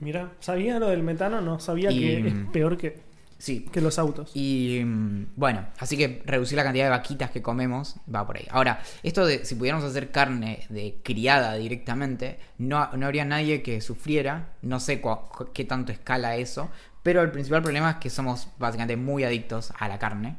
Mira, 0.00 0.32
sabía 0.40 0.78
lo 0.78 0.88
del 0.88 1.02
metano, 1.02 1.40
no 1.40 1.58
sabía 1.60 1.90
Y- 1.90 1.98
que 2.00 2.28
es 2.28 2.34
peor 2.52 2.76
que, 2.76 3.00
Sí, 3.38 3.66
que 3.72 3.80
los 3.80 3.98
autos. 3.98 4.30
Y 4.34 4.80
mm, 4.84 5.26
bueno, 5.36 5.66
así 5.78 5.96
que 5.98 6.22
reducir 6.24 6.56
la 6.56 6.64
cantidad 6.64 6.84
de 6.84 6.90
vaquitas 6.90 7.30
que 7.30 7.42
comemos 7.42 7.96
va 8.12 8.26
por 8.26 8.36
ahí. 8.38 8.46
Ahora, 8.50 8.80
esto 9.02 9.26
de 9.26 9.44
si 9.44 9.54
pudiéramos 9.54 9.84
hacer 9.84 10.10
carne 10.10 10.66
de 10.70 10.96
criada 11.02 11.54
directamente, 11.54 12.38
no, 12.58 12.88
no 12.94 13.06
habría 13.06 13.24
nadie 13.24 13.62
que 13.62 13.80
sufriera. 13.80 14.48
No 14.62 14.80
sé 14.80 15.02
cua- 15.02 15.28
cu- 15.28 15.48
qué 15.52 15.64
tanto 15.64 15.92
escala 15.92 16.36
eso. 16.36 16.70
Pero 17.02 17.20
el 17.22 17.30
principal 17.30 17.62
problema 17.62 17.90
es 17.90 17.96
que 17.96 18.08
somos 18.08 18.48
básicamente 18.58 18.96
muy 18.96 19.24
adictos 19.24 19.72
a 19.78 19.88
la 19.88 19.98
carne. 19.98 20.36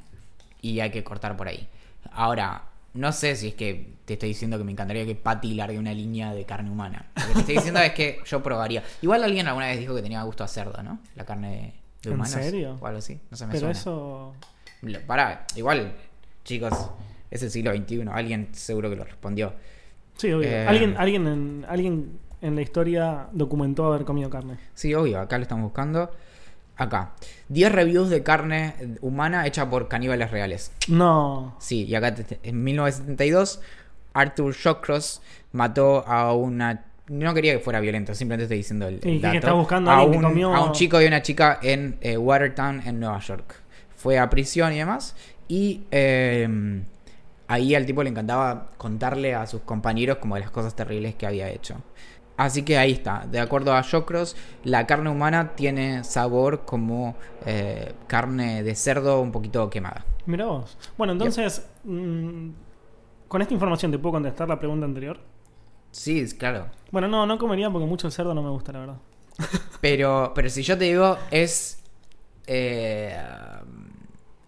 Y 0.61 0.79
hay 0.79 0.89
que 0.89 1.03
cortar 1.03 1.37
por 1.37 1.47
ahí. 1.47 1.67
Ahora, 2.11 2.63
no 2.95 3.11
sé 3.11 3.35
si 3.35 3.49
es 3.49 3.55
que 3.55 3.93
te 4.05 4.13
estoy 4.13 4.29
diciendo 4.29 4.57
que 4.57 4.63
me 4.63 4.71
encantaría 4.71 5.05
que 5.05 5.13
Patty 5.15 5.53
largue 5.53 5.77
una 5.77 5.93
línea 5.93 6.33
de 6.33 6.45
carne 6.45 6.71
humana. 6.71 7.05
Lo 7.15 7.27
que 7.27 7.33
te 7.33 7.39
estoy 7.41 7.55
diciendo 7.57 7.79
es 7.81 7.91
que 7.93 8.19
yo 8.25 8.41
probaría. 8.41 8.83
Igual 9.01 9.23
alguien 9.23 9.47
alguna 9.47 9.67
vez 9.67 9.79
dijo 9.79 9.93
que 9.95 10.01
tenía 10.01 10.23
gusto 10.23 10.43
a 10.43 10.47
cerdo, 10.47 10.81
¿no? 10.81 10.99
La 11.15 11.25
carne 11.25 11.51
de, 11.51 11.73
de 12.09 12.13
¿En 12.15 12.19
humanos. 12.21 12.33
serio? 12.33 12.77
O 12.79 12.85
algo 12.87 12.99
así. 12.99 13.19
No 13.29 13.37
se 13.37 13.45
me 13.45 13.51
Pero 13.53 13.73
suena. 13.73 13.79
eso. 13.79 14.33
Pará, 15.07 15.45
igual, 15.55 15.93
chicos, 16.43 16.73
es 17.31 17.41
el 17.43 17.51
siglo 17.51 17.75
XXI. 17.75 18.03
Alguien 18.11 18.49
seguro 18.53 18.89
que 18.89 18.95
lo 18.95 19.03
respondió. 19.03 19.53
Sí, 20.17 20.31
obvio. 20.31 20.47
Eh. 20.49 20.67
Alguien, 20.67 20.95
alguien, 20.97 21.27
en, 21.27 21.65
alguien 21.67 22.19
en 22.41 22.55
la 22.55 22.61
historia 22.61 23.27
documentó 23.31 23.85
haber 23.85 24.05
comido 24.05 24.29
carne. 24.29 24.57
Sí, 24.73 24.93
obvio, 24.93 25.19
acá 25.19 25.37
lo 25.37 25.43
estamos 25.43 25.63
buscando. 25.63 26.11
Acá. 26.77 27.13
10 27.49 27.71
reviews 27.71 28.09
de 28.09 28.21
carne 28.21 28.75
humana 29.01 29.47
hecha 29.47 29.69
por 29.69 29.87
caníbales 29.87 30.29
reales. 30.31 30.71
No. 30.87 31.55
Sí, 31.59 31.85
y 31.85 31.95
acá 31.95 32.13
en 32.43 32.63
1972 32.63 33.61
Arthur 34.13 34.53
Shawcross 34.53 35.21
mató 35.53 36.05
a 36.07 36.33
una... 36.33 36.85
No 37.07 37.33
quería 37.33 37.53
que 37.53 37.59
fuera 37.59 37.79
violento, 37.79 38.15
simplemente 38.15 38.45
estoy 38.45 38.57
diciendo 38.57 38.87
el, 38.87 38.95
el 39.03 39.15
¿Y 39.15 39.19
qué, 39.19 39.27
dato. 39.27 39.37
está 39.37 39.53
buscando 39.53 39.91
a 39.91 40.03
un, 40.03 40.21
comió- 40.21 40.53
a 40.55 40.63
un 40.63 40.71
chico 40.71 40.99
y 41.01 41.05
una 41.05 41.21
chica 41.21 41.59
en 41.61 41.97
eh, 42.01 42.17
Watertown, 42.17 42.81
en 42.85 42.99
Nueva 42.99 43.19
York. 43.19 43.55
Fue 43.95 44.17
a 44.17 44.29
prisión 44.29 44.73
y 44.73 44.77
demás. 44.77 45.15
Y 45.47 45.83
eh, 45.91 46.81
ahí 47.47 47.75
al 47.75 47.85
tipo 47.85 48.01
le 48.01 48.09
encantaba 48.09 48.69
contarle 48.77 49.35
a 49.35 49.45
sus 49.45 49.61
compañeros 49.61 50.17
como 50.17 50.33
de 50.35 50.41
las 50.41 50.49
cosas 50.51 50.75
terribles 50.75 51.13
que 51.15 51.27
había 51.27 51.49
hecho. 51.49 51.75
Así 52.37 52.63
que 52.63 52.77
ahí 52.77 52.91
está. 52.93 53.25
De 53.31 53.39
acuerdo 53.39 53.73
a 53.73 53.83
Jocros, 53.83 54.35
la 54.63 54.87
carne 54.87 55.09
humana 55.09 55.51
tiene 55.55 56.03
sabor 56.03 56.65
como 56.65 57.15
eh, 57.45 57.93
carne 58.07 58.63
de 58.63 58.75
cerdo 58.75 59.21
un 59.21 59.31
poquito 59.31 59.69
quemada. 59.69 60.03
Mira 60.25 60.45
vos. 60.47 60.75
Bueno, 60.97 61.13
entonces, 61.13 61.65
mm, 61.83 62.49
con 63.27 63.41
esta 63.41 63.53
información 63.53 63.91
te 63.91 63.99
puedo 63.99 64.13
contestar 64.13 64.49
la 64.49 64.59
pregunta 64.59 64.85
anterior. 64.85 65.19
Sí, 65.95 66.19
es 66.19 66.33
claro. 66.33 66.67
Bueno, 66.91 67.07
no, 67.07 67.25
no 67.25 67.37
comería 67.37 67.69
porque 67.69 67.87
mucho 67.87 68.07
el 68.07 68.13
cerdo 68.13 68.33
no 68.33 68.43
me 68.43 68.49
gusta, 68.49 68.73
la 68.73 68.79
verdad. 68.79 68.97
Pero, 69.81 70.31
pero 70.33 70.49
si 70.49 70.63
yo 70.63 70.77
te 70.77 70.85
digo, 70.85 71.17
es. 71.31 71.79
eh, 72.47 73.17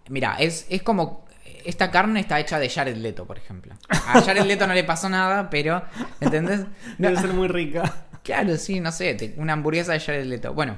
mira, 0.08 0.36
es, 0.38 0.66
es 0.68 0.82
como. 0.82 1.26
Esta 1.64 1.90
carne 1.90 2.20
está 2.20 2.38
hecha 2.40 2.58
de 2.58 2.68
Jared 2.68 2.96
Leto, 2.96 3.26
por 3.26 3.36
ejemplo. 3.38 3.74
A 3.88 4.20
Jared 4.22 4.44
Leto 4.44 4.66
no 4.66 4.74
le 4.74 4.84
pasó 4.84 5.08
nada, 5.08 5.48
pero. 5.50 5.82
¿Entendés? 6.20 6.64
Debe 6.98 7.16
ser 7.16 7.32
muy 7.32 7.48
rica. 7.48 8.06
claro, 8.22 8.56
sí, 8.56 8.80
no 8.80 8.90
sé. 8.92 9.14
te- 9.14 9.34
una 9.36 9.52
hamburguesa 9.54 9.92
de 9.92 10.00
Jared 10.00 10.24
Leto. 10.26 10.54
Bueno, 10.54 10.76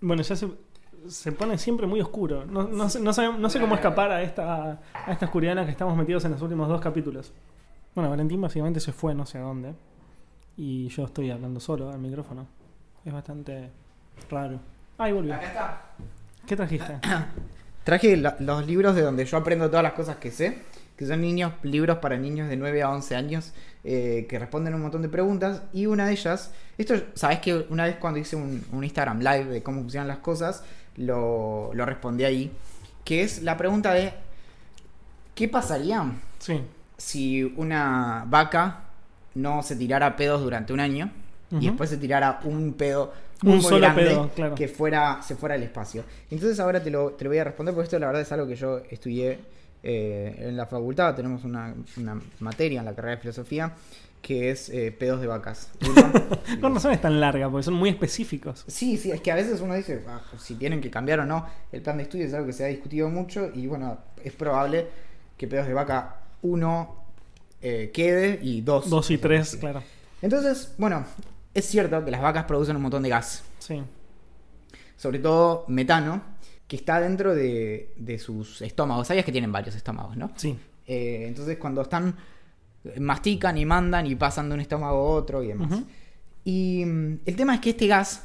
Bueno, 0.00 0.22
ya 0.22 0.36
se, 0.36 0.48
se 1.08 1.32
pone 1.32 1.58
siempre 1.58 1.86
muy 1.86 2.00
oscuro. 2.00 2.44
No, 2.46 2.64
no 2.64 2.88
sé, 2.88 3.00
no, 3.00 3.12
sabemos- 3.12 3.40
no 3.40 3.50
sé 3.50 3.60
cómo 3.60 3.74
escapar 3.74 4.10
a 4.12 4.22
esta, 4.22 4.80
a 4.94 5.12
esta 5.12 5.26
oscuridad 5.26 5.52
en 5.52 5.58
la 5.58 5.64
que 5.64 5.72
estamos 5.72 5.96
metidos 5.96 6.24
en 6.24 6.32
los 6.32 6.42
últimos 6.42 6.68
dos 6.68 6.80
capítulos. 6.80 7.32
Bueno, 7.94 8.10
Valentín 8.10 8.40
básicamente 8.40 8.78
se 8.80 8.92
fue 8.92 9.14
no 9.14 9.26
sé 9.26 9.38
a 9.38 9.42
dónde. 9.42 9.74
Y 10.58 10.88
yo 10.88 11.04
estoy 11.04 11.30
hablando 11.30 11.60
solo 11.60 11.90
al 11.90 11.98
micrófono. 12.00 12.46
Es 13.04 13.12
bastante 13.12 13.70
raro. 14.30 14.58
Ahí 14.98 15.12
volvió. 15.12 15.34
está. 15.34 15.82
¿Qué 16.46 16.56
trajiste? 16.56 16.98
Traje 17.84 18.16
los 18.16 18.66
libros 18.66 18.94
de 18.96 19.02
donde 19.02 19.24
yo 19.24 19.36
aprendo 19.38 19.68
todas 19.68 19.82
las 19.82 19.92
cosas 19.92 20.16
que 20.16 20.30
sé, 20.30 20.58
que 20.96 21.06
son 21.06 21.20
niños, 21.22 21.52
libros 21.62 21.98
para 21.98 22.16
niños 22.18 22.48
de 22.48 22.56
9 22.56 22.82
a 22.82 22.90
11 22.90 23.14
años 23.16 23.52
eh, 23.84 24.26
que 24.28 24.38
responden 24.38 24.74
un 24.74 24.82
montón 24.82 25.00
de 25.00 25.08
preguntas. 25.08 25.62
Y 25.72 25.86
una 25.86 26.06
de 26.06 26.12
ellas, 26.12 26.52
esto, 26.76 26.94
sabes 27.14 27.38
que 27.38 27.54
una 27.70 27.84
vez 27.84 27.96
cuando 27.96 28.18
hice 28.18 28.36
un, 28.36 28.64
un 28.72 28.84
Instagram 28.84 29.20
live 29.20 29.44
de 29.44 29.62
cómo 29.62 29.80
funcionan 29.80 30.08
las 30.08 30.18
cosas, 30.18 30.64
lo, 30.96 31.70
lo 31.72 31.86
respondí 31.86 32.24
ahí, 32.24 32.50
que 33.04 33.22
es 33.22 33.42
la 33.42 33.56
pregunta 33.56 33.94
de, 33.94 34.12
¿qué 35.36 35.48
pasaría 35.48 36.04
Sí. 36.40 36.60
si 36.96 37.44
una 37.56 38.24
vaca 38.26 38.87
no 39.38 39.62
se 39.62 39.76
tirara 39.76 40.16
pedos 40.16 40.40
durante 40.42 40.72
un 40.72 40.80
año 40.80 41.10
y 41.50 41.66
después 41.66 41.88
se 41.88 41.96
tirara 41.96 42.40
un 42.44 42.74
pedo 42.74 43.12
muy, 43.42 43.52
Un 43.52 43.58
muy 43.58 43.64
solo 43.64 43.78
grande 43.78 44.04
pedo, 44.04 44.28
claro. 44.34 44.54
que 44.54 44.68
fuera 44.68 45.22
se 45.22 45.34
fuera 45.36 45.54
al 45.54 45.62
espacio. 45.62 46.04
Entonces 46.30 46.60
ahora 46.60 46.82
te 46.82 46.90
lo, 46.90 47.12
te 47.12 47.24
lo 47.24 47.30
voy 47.30 47.38
a 47.38 47.44
responder 47.44 47.74
porque 47.74 47.84
esto 47.86 47.98
la 47.98 48.06
verdad 48.08 48.22
es 48.22 48.32
algo 48.32 48.46
que 48.46 48.56
yo 48.56 48.82
estudié 48.90 49.38
eh, 49.82 50.34
en 50.48 50.56
la 50.56 50.66
facultad. 50.66 51.14
Tenemos 51.14 51.44
una, 51.44 51.72
una 51.96 52.20
materia 52.40 52.80
en 52.80 52.84
la 52.84 52.94
carrera 52.94 53.14
de 53.16 53.20
filosofía 53.22 53.72
que 54.20 54.50
es 54.50 54.68
eh, 54.70 54.90
pedos 54.92 55.20
de 55.20 55.28
vacas. 55.28 55.70
Con 56.60 56.74
razón 56.74 56.92
es 56.92 57.00
tan 57.00 57.20
larga, 57.20 57.48
porque 57.48 57.62
son 57.62 57.74
muy 57.74 57.88
específicos. 57.90 58.64
Sí, 58.66 58.96
sí, 58.98 59.12
es 59.12 59.20
que 59.20 59.30
a 59.30 59.36
veces 59.36 59.60
uno 59.60 59.74
dice 59.74 60.02
"Ah, 60.08 60.20
si 60.38 60.56
tienen 60.56 60.80
que 60.80 60.90
cambiar 60.90 61.20
o 61.20 61.24
no 61.24 61.46
el 61.72 61.80
plan 61.80 61.96
de 61.96 62.02
estudio 62.02 62.26
es 62.26 62.34
algo 62.34 62.46
que 62.48 62.52
se 62.52 62.64
ha 62.64 62.68
discutido 62.68 63.08
mucho 63.08 63.50
y 63.54 63.66
bueno, 63.68 63.98
es 64.22 64.32
probable 64.32 64.86
que 65.36 65.46
pedos 65.46 65.66
de 65.68 65.72
vaca 65.74 66.16
1 66.42 67.04
quede 67.60 68.38
y 68.42 68.60
2 68.60 68.88
Dos 68.90 69.10
y 69.10 69.18
tres, 69.18 69.56
claro. 69.56 69.82
Entonces, 70.22 70.74
bueno, 70.78 71.04
es 71.54 71.64
cierto 71.64 72.04
que 72.04 72.10
las 72.10 72.20
vacas 72.22 72.44
producen 72.44 72.76
un 72.76 72.82
montón 72.82 73.02
de 73.02 73.08
gas, 73.08 73.44
Sí. 73.58 73.82
sobre 74.96 75.18
todo 75.18 75.64
metano, 75.68 76.22
que 76.66 76.76
está 76.76 77.00
dentro 77.00 77.34
de, 77.34 77.92
de 77.96 78.18
sus 78.18 78.60
estómagos. 78.62 79.08
Sabías 79.08 79.24
que 79.24 79.32
tienen 79.32 79.50
varios 79.52 79.74
estómagos, 79.74 80.16
¿no? 80.16 80.30
Sí. 80.36 80.58
Eh, 80.86 81.24
entonces, 81.28 81.56
cuando 81.58 81.82
están, 81.82 82.16
mastican 82.98 83.56
y 83.58 83.64
mandan 83.64 84.06
y 84.06 84.14
pasan 84.14 84.48
de 84.48 84.54
un 84.54 84.60
estómago 84.60 84.96
a 84.96 85.10
otro 85.16 85.42
y 85.42 85.48
demás. 85.48 85.82
Y 86.44 86.84
mm, 86.84 87.20
el 87.26 87.36
tema 87.36 87.54
es 87.54 87.60
que 87.60 87.70
este 87.70 87.86
gas, 87.86 88.24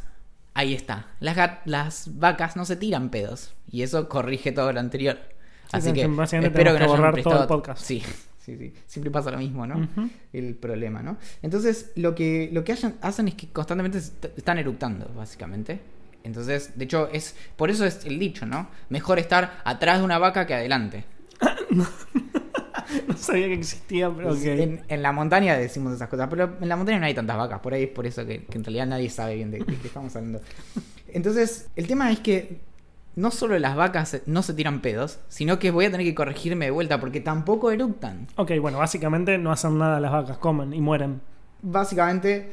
ahí 0.54 0.74
está. 0.74 1.08
Las, 1.20 1.38
las 1.66 2.20
vacas 2.20 2.56
no 2.56 2.66
se 2.66 2.76
tiran 2.76 3.10
pedos. 3.10 3.54
Y 3.70 3.82
eso 3.82 4.08
corrige 4.10 4.52
todo 4.52 4.72
lo 4.74 4.80
anterior. 4.80 5.18
Así 5.72 5.92
que 5.94 6.02
que 6.02 6.02
espero 6.02 6.74
que 6.74 6.80
no 6.80 6.86
hayan 6.86 6.88
borrar 6.88 7.22
todo 7.22 7.42
el 7.42 7.48
podcast. 7.48 7.84
Sí, 7.84 8.04
sí, 8.46 8.58
sí. 8.58 8.74
Siempre 8.88 9.12
pasa 9.12 9.32
lo 9.32 9.38
mismo, 9.38 9.66
¿no? 9.66 9.88
El 10.34 10.56
problema, 10.56 11.02
¿no? 11.02 11.18
Entonces, 11.42 11.92
lo 11.96 12.14
que, 12.16 12.50
lo 12.52 12.64
que 12.64 12.74
hayan- 12.74 12.96
hacen 13.02 13.28
es 13.28 13.36
que 13.36 13.48
constantemente 13.50 13.98
est- 14.00 14.26
están 14.38 14.58
eructando, 14.58 15.10
básicamente. 15.16 15.80
Entonces, 16.24 16.72
de 16.78 16.86
hecho, 16.86 17.10
es 17.12 17.36
por 17.58 17.70
eso 17.70 17.86
es 17.86 18.06
el 18.06 18.18
dicho, 18.20 18.46
¿no? 18.46 18.70
Mejor 18.90 19.20
estar 19.20 19.62
atrás 19.66 20.00
de 20.00 20.06
una 20.06 20.18
vaca 20.20 20.46
que 20.48 20.54
adelante. 20.54 21.06
No 23.08 23.18
sabía 23.18 23.48
que 23.48 23.54
existía, 23.54 24.10
pero 24.16 24.34
ok. 24.34 24.44
en, 24.44 24.82
en 24.88 25.02
la 25.02 25.12
montaña 25.12 25.58
decimos 25.58 25.94
esas 25.94 26.10
cosas, 26.10 26.28
pero 26.30 26.58
en 26.62 26.70
la 26.70 26.76
montaña 26.76 27.00
no 27.00 27.06
hay 27.06 27.14
tantas 27.14 27.38
vacas, 27.38 27.60
por 27.60 27.74
ahí 27.74 27.84
es 27.84 27.90
por 27.90 28.06
eso 28.06 28.26
que, 28.26 28.44
que 28.46 28.58
en 28.58 28.64
realidad 28.64 28.86
nadie 28.88 29.10
sabe 29.10 29.36
bien 29.36 29.50
de, 29.52 29.60
de 29.60 29.66
qué 29.78 29.88
estamos 29.88 30.16
hablando. 30.16 30.42
Entonces, 31.08 31.70
el 31.76 31.88
tema 31.88 32.12
es 32.12 32.20
que 32.20 32.60
no 33.16 33.32
solo 33.32 33.58
las 33.60 33.76
vacas 33.76 34.22
no 34.26 34.42
se 34.44 34.54
tiran 34.54 34.82
pedos, 34.82 35.20
sino 35.28 35.60
que 35.60 35.72
voy 35.72 35.86
a 35.86 35.92
tener 35.92 36.06
que 36.06 36.16
corregirme 36.16 36.66
de 36.66 36.72
vuelta 36.72 37.00
porque 37.00 37.22
tampoco 37.22 37.72
eructan. 37.72 38.28
Ok, 38.36 38.52
bueno, 38.60 38.80
básicamente 38.80 39.38
no 39.38 39.52
hacen 39.52 39.78
nada 39.78 40.00
las 40.00 40.12
vacas, 40.12 40.38
comen 40.38 40.74
y 40.74 40.82
mueren. 40.82 41.22
Básicamente 41.62 42.52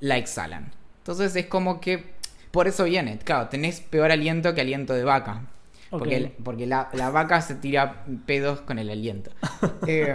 la 0.00 0.16
exhalan. 0.16 0.72
Entonces 0.98 1.34
es 1.36 1.46
como 1.46 1.80
que 1.80 2.04
por 2.50 2.66
eso 2.68 2.84
viene, 2.84 3.18
claro, 3.18 3.48
tenés 3.48 3.80
peor 3.80 4.10
aliento 4.10 4.54
que 4.54 4.60
aliento 4.62 4.94
de 4.94 5.04
vaca. 5.04 5.42
Ok. 5.90 6.00
Porque, 6.00 6.16
el- 6.16 6.30
porque 6.44 6.66
la, 6.66 6.88
la 6.92 7.10
vaca 7.10 7.40
se 7.40 7.54
tira 7.54 8.04
pedos 8.26 8.60
con 8.62 8.78
el 8.78 8.90
aliento. 8.90 9.30
Eh, 9.86 10.12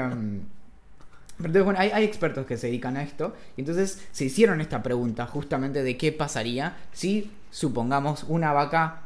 pero 1.38 1.48
entonces, 1.48 1.64
bueno, 1.66 1.80
hay, 1.80 1.90
hay 1.90 2.04
expertos 2.06 2.46
que 2.46 2.58
se 2.58 2.68
dedican 2.68 2.96
a 2.96 3.04
esto. 3.04 3.34
Y 3.58 3.62
entonces 3.62 4.06
se 4.12 4.26
hicieron 4.26 4.62
esta 4.62 4.84
pregunta 4.84 5.26
justamente 5.26 5.82
de 5.84 5.98
qué 5.98 6.12
pasaría 6.12 6.78
si, 6.92 7.32
supongamos, 7.50 8.24
una 8.28 8.54
vaca 8.54 9.03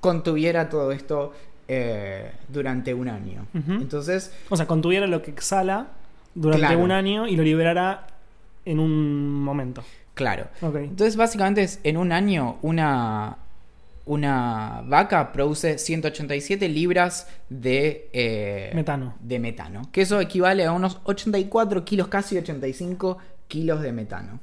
contuviera 0.00 0.68
todo 0.68 0.92
esto 0.92 1.32
eh, 1.68 2.32
durante 2.48 2.94
un 2.94 3.08
año. 3.08 3.46
Entonces, 3.54 4.32
O 4.48 4.56
sea, 4.56 4.66
contuviera 4.66 5.06
lo 5.06 5.22
que 5.22 5.30
exhala 5.30 5.88
durante 6.34 6.66
Claro. 6.66 6.80
un 6.80 6.90
año 6.92 7.26
y 7.28 7.36
lo 7.36 7.42
liberará 7.42 8.06
en 8.64 8.78
un 8.80 9.42
momento. 9.42 9.82
claro. 10.14 10.48
Entonces, 10.62 11.16
básicamente 11.16 11.62
es 11.62 11.80
en 11.84 11.96
un 11.96 12.12
año 12.12 12.58
una, 12.62 13.36
una 14.04 14.82
vaca 14.86 15.32
produce 15.32 15.78
187 15.78 16.68
libras 16.68 17.28
de 17.48 18.08
eh, 18.12 18.70
Metano. 18.74 19.14
de 19.20 19.38
metano. 19.38 19.82
Que 19.92 20.02
eso 20.02 20.20
equivale 20.20 20.64
a 20.64 20.72
unos 20.72 20.98
84 21.04 21.84
kilos, 21.84 22.08
casi 22.08 22.36
85 22.36 23.18
kilos 23.48 23.80
de 23.80 23.92
metano. 23.92 24.40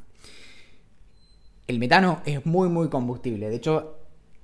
El 1.68 1.80
metano 1.80 2.22
es 2.26 2.46
muy, 2.46 2.70
muy 2.70 2.88
combustible. 2.90 3.50
De 3.50 3.56
hecho, 3.58 3.97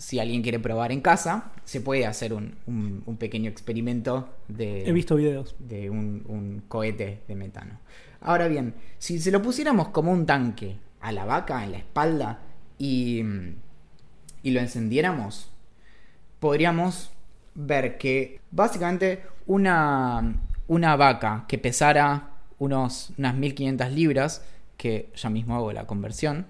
si 0.03 0.19
alguien 0.19 0.41
quiere 0.41 0.59
probar 0.59 0.91
en 0.91 0.99
casa, 1.01 1.51
se 1.63 1.79
puede 1.79 2.05
hacer 2.05 2.33
un, 2.33 2.55
un- 2.67 3.03
un 3.05 3.17
pequeño 3.17 3.49
experimento 3.49 4.29
de, 4.49 4.85
He 4.85 4.91
visto 4.91 5.15
videos. 5.15 5.55
de 5.59 5.89
un, 5.89 6.23
un 6.27 6.61
cohete 6.67 7.21
de 7.27 7.35
metano. 7.35 7.79
Ahora 8.19 8.47
bien, 8.49 8.73
si 8.97 9.19
se 9.19 9.31
lo 9.31 9.41
pusiéramos 9.41 9.89
como 9.89 10.11
un 10.11 10.25
tanque 10.25 10.75
a 10.99 11.11
la 11.13 11.23
vaca 11.25 11.63
en 11.63 11.71
la 11.71 11.77
espalda 11.77 12.39
y, 12.77 13.21
y 14.43 14.51
lo 14.51 14.59
encendiéramos, 14.59 15.49
podríamos 16.39 17.11
ver 17.55 17.97
que 17.97 18.39
básicamente 18.51 19.23
una, 19.45 20.35
una 20.67 20.95
vaca 20.95 21.45
que 21.47 21.57
pesara 21.57 22.29
unos, 22.59 23.13
unas 23.17 23.35
1500 23.35 23.91
libras, 23.91 24.43
que 24.77 25.09
ya 25.15 25.29
mismo 25.29 25.55
hago 25.55 25.71
la 25.71 25.85
conversión, 25.87 26.45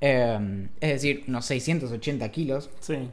eh, 0.00 0.68
es 0.80 0.90
decir, 0.90 1.24
unos 1.28 1.44
680 1.46 2.28
kilos, 2.30 2.70
Sí. 2.80 3.08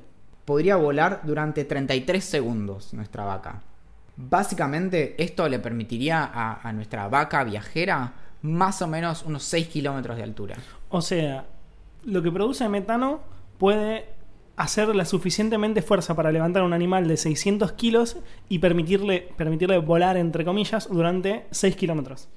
podría 0.45 0.75
volar 0.75 1.21
durante 1.23 1.63
33 1.65 2.23
segundos 2.23 2.93
nuestra 2.93 3.23
vaca. 3.25 3.61
Básicamente 4.15 5.15
esto 5.23 5.47
le 5.49 5.59
permitiría 5.59 6.23
a, 6.23 6.67
a 6.67 6.73
nuestra 6.73 7.07
vaca 7.07 7.43
viajera 7.43 8.13
más 8.41 8.81
o 8.81 8.87
menos 8.87 9.23
unos 9.23 9.43
6 9.43 9.67
kilómetros 9.67 10.17
de 10.17 10.23
altura. 10.23 10.55
O 10.89 11.01
sea, 11.01 11.45
lo 12.03 12.21
que 12.21 12.31
produce 12.31 12.67
metano 12.69 13.21
puede 13.57 14.05
hacer 14.55 14.95
la 14.95 15.05
suficientemente 15.05 15.81
fuerza 15.81 16.15
para 16.15 16.31
levantar 16.31 16.61
un 16.63 16.73
animal 16.73 17.07
de 17.07 17.17
600 17.17 17.71
kilos 17.71 18.17
y 18.49 18.59
permitirle, 18.59 19.29
permitirle 19.35 19.79
volar, 19.79 20.15
entre 20.17 20.45
comillas, 20.45 20.87
durante 20.91 21.45
6 21.49 21.75
kilómetros. 21.75 22.27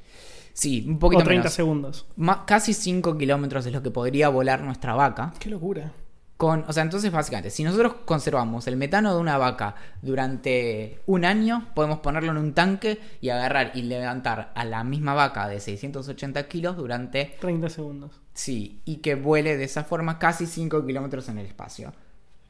Sí, 0.58 0.86
un 0.88 0.94
O 0.94 0.98
poquito 0.98 1.22
30 1.22 1.42
menos. 1.42 1.52
segundos. 1.52 2.06
Ma- 2.16 2.46
casi 2.46 2.72
5 2.72 3.18
kilómetros 3.18 3.66
es 3.66 3.72
lo 3.74 3.82
que 3.82 3.90
podría 3.90 4.30
volar 4.30 4.62
nuestra 4.62 4.94
vaca. 4.94 5.34
Qué 5.38 5.50
locura. 5.50 5.92
Con, 6.38 6.64
o 6.66 6.72
sea, 6.72 6.82
entonces 6.82 7.12
básicamente, 7.12 7.50
si 7.50 7.62
nosotros 7.62 7.94
conservamos 8.06 8.66
el 8.66 8.76
metano 8.76 9.12
de 9.14 9.20
una 9.20 9.36
vaca 9.36 9.74
durante 10.02 11.00
un 11.06 11.26
año, 11.26 11.68
podemos 11.74 11.98
ponerlo 12.00 12.30
en 12.32 12.38
un 12.38 12.54
tanque 12.54 12.98
y 13.20 13.28
agarrar 13.28 13.72
y 13.74 13.82
levantar 13.82 14.50
a 14.54 14.64
la 14.64 14.82
misma 14.82 15.12
vaca 15.12 15.46
de 15.46 15.60
680 15.60 16.48
kilos 16.48 16.76
durante 16.76 17.36
30 17.40 17.68
segundos. 17.68 18.20
Sí, 18.32 18.80
y 18.86 18.96
que 18.96 19.14
vuele 19.14 19.56
de 19.58 19.64
esa 19.64 19.84
forma 19.84 20.18
casi 20.18 20.46
5 20.46 20.84
kilómetros 20.86 21.28
en 21.28 21.36
el 21.38 21.46
espacio. 21.46 21.92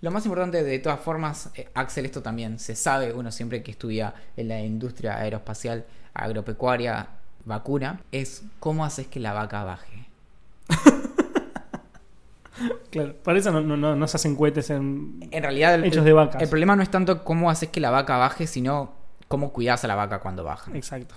Lo 0.00 0.10
más 0.12 0.24
importante, 0.26 0.62
de 0.62 0.78
todas 0.78 1.00
formas, 1.00 1.50
eh, 1.56 1.68
Axel, 1.74 2.04
esto 2.06 2.22
también 2.22 2.58
se 2.60 2.76
sabe, 2.76 3.12
uno 3.12 3.32
siempre 3.32 3.62
que 3.64 3.70
estudia 3.72 4.14
en 4.36 4.48
la 4.48 4.60
industria 4.60 5.16
aeroespacial, 5.18 5.84
agropecuaria, 6.12 7.08
vacuna, 7.46 8.00
es 8.12 8.42
cómo 8.60 8.84
haces 8.84 9.06
que 9.06 9.20
la 9.20 9.32
vaca 9.32 9.64
baje. 9.64 10.06
Claro, 12.90 13.14
por 13.22 13.36
eso 13.36 13.52
no, 13.52 13.60
no, 13.60 13.76
no, 13.76 13.94
no 13.94 14.08
se 14.08 14.16
hacen 14.16 14.34
cohetes 14.34 14.70
en... 14.70 15.18
En 15.30 15.42
realidad, 15.42 15.74
el, 15.74 15.84
Hechos 15.84 16.06
de 16.06 16.14
vacas. 16.14 16.40
el 16.40 16.48
problema 16.48 16.74
no 16.74 16.82
es 16.82 16.90
tanto 16.90 17.22
cómo 17.22 17.50
haces 17.50 17.68
que 17.68 17.80
la 17.80 17.90
vaca 17.90 18.16
baje, 18.16 18.46
sino 18.46 18.94
cómo 19.28 19.52
cuidas 19.52 19.84
a 19.84 19.88
la 19.88 19.94
vaca 19.94 20.20
cuando 20.20 20.42
baja. 20.42 20.70
Exacto. 20.74 21.14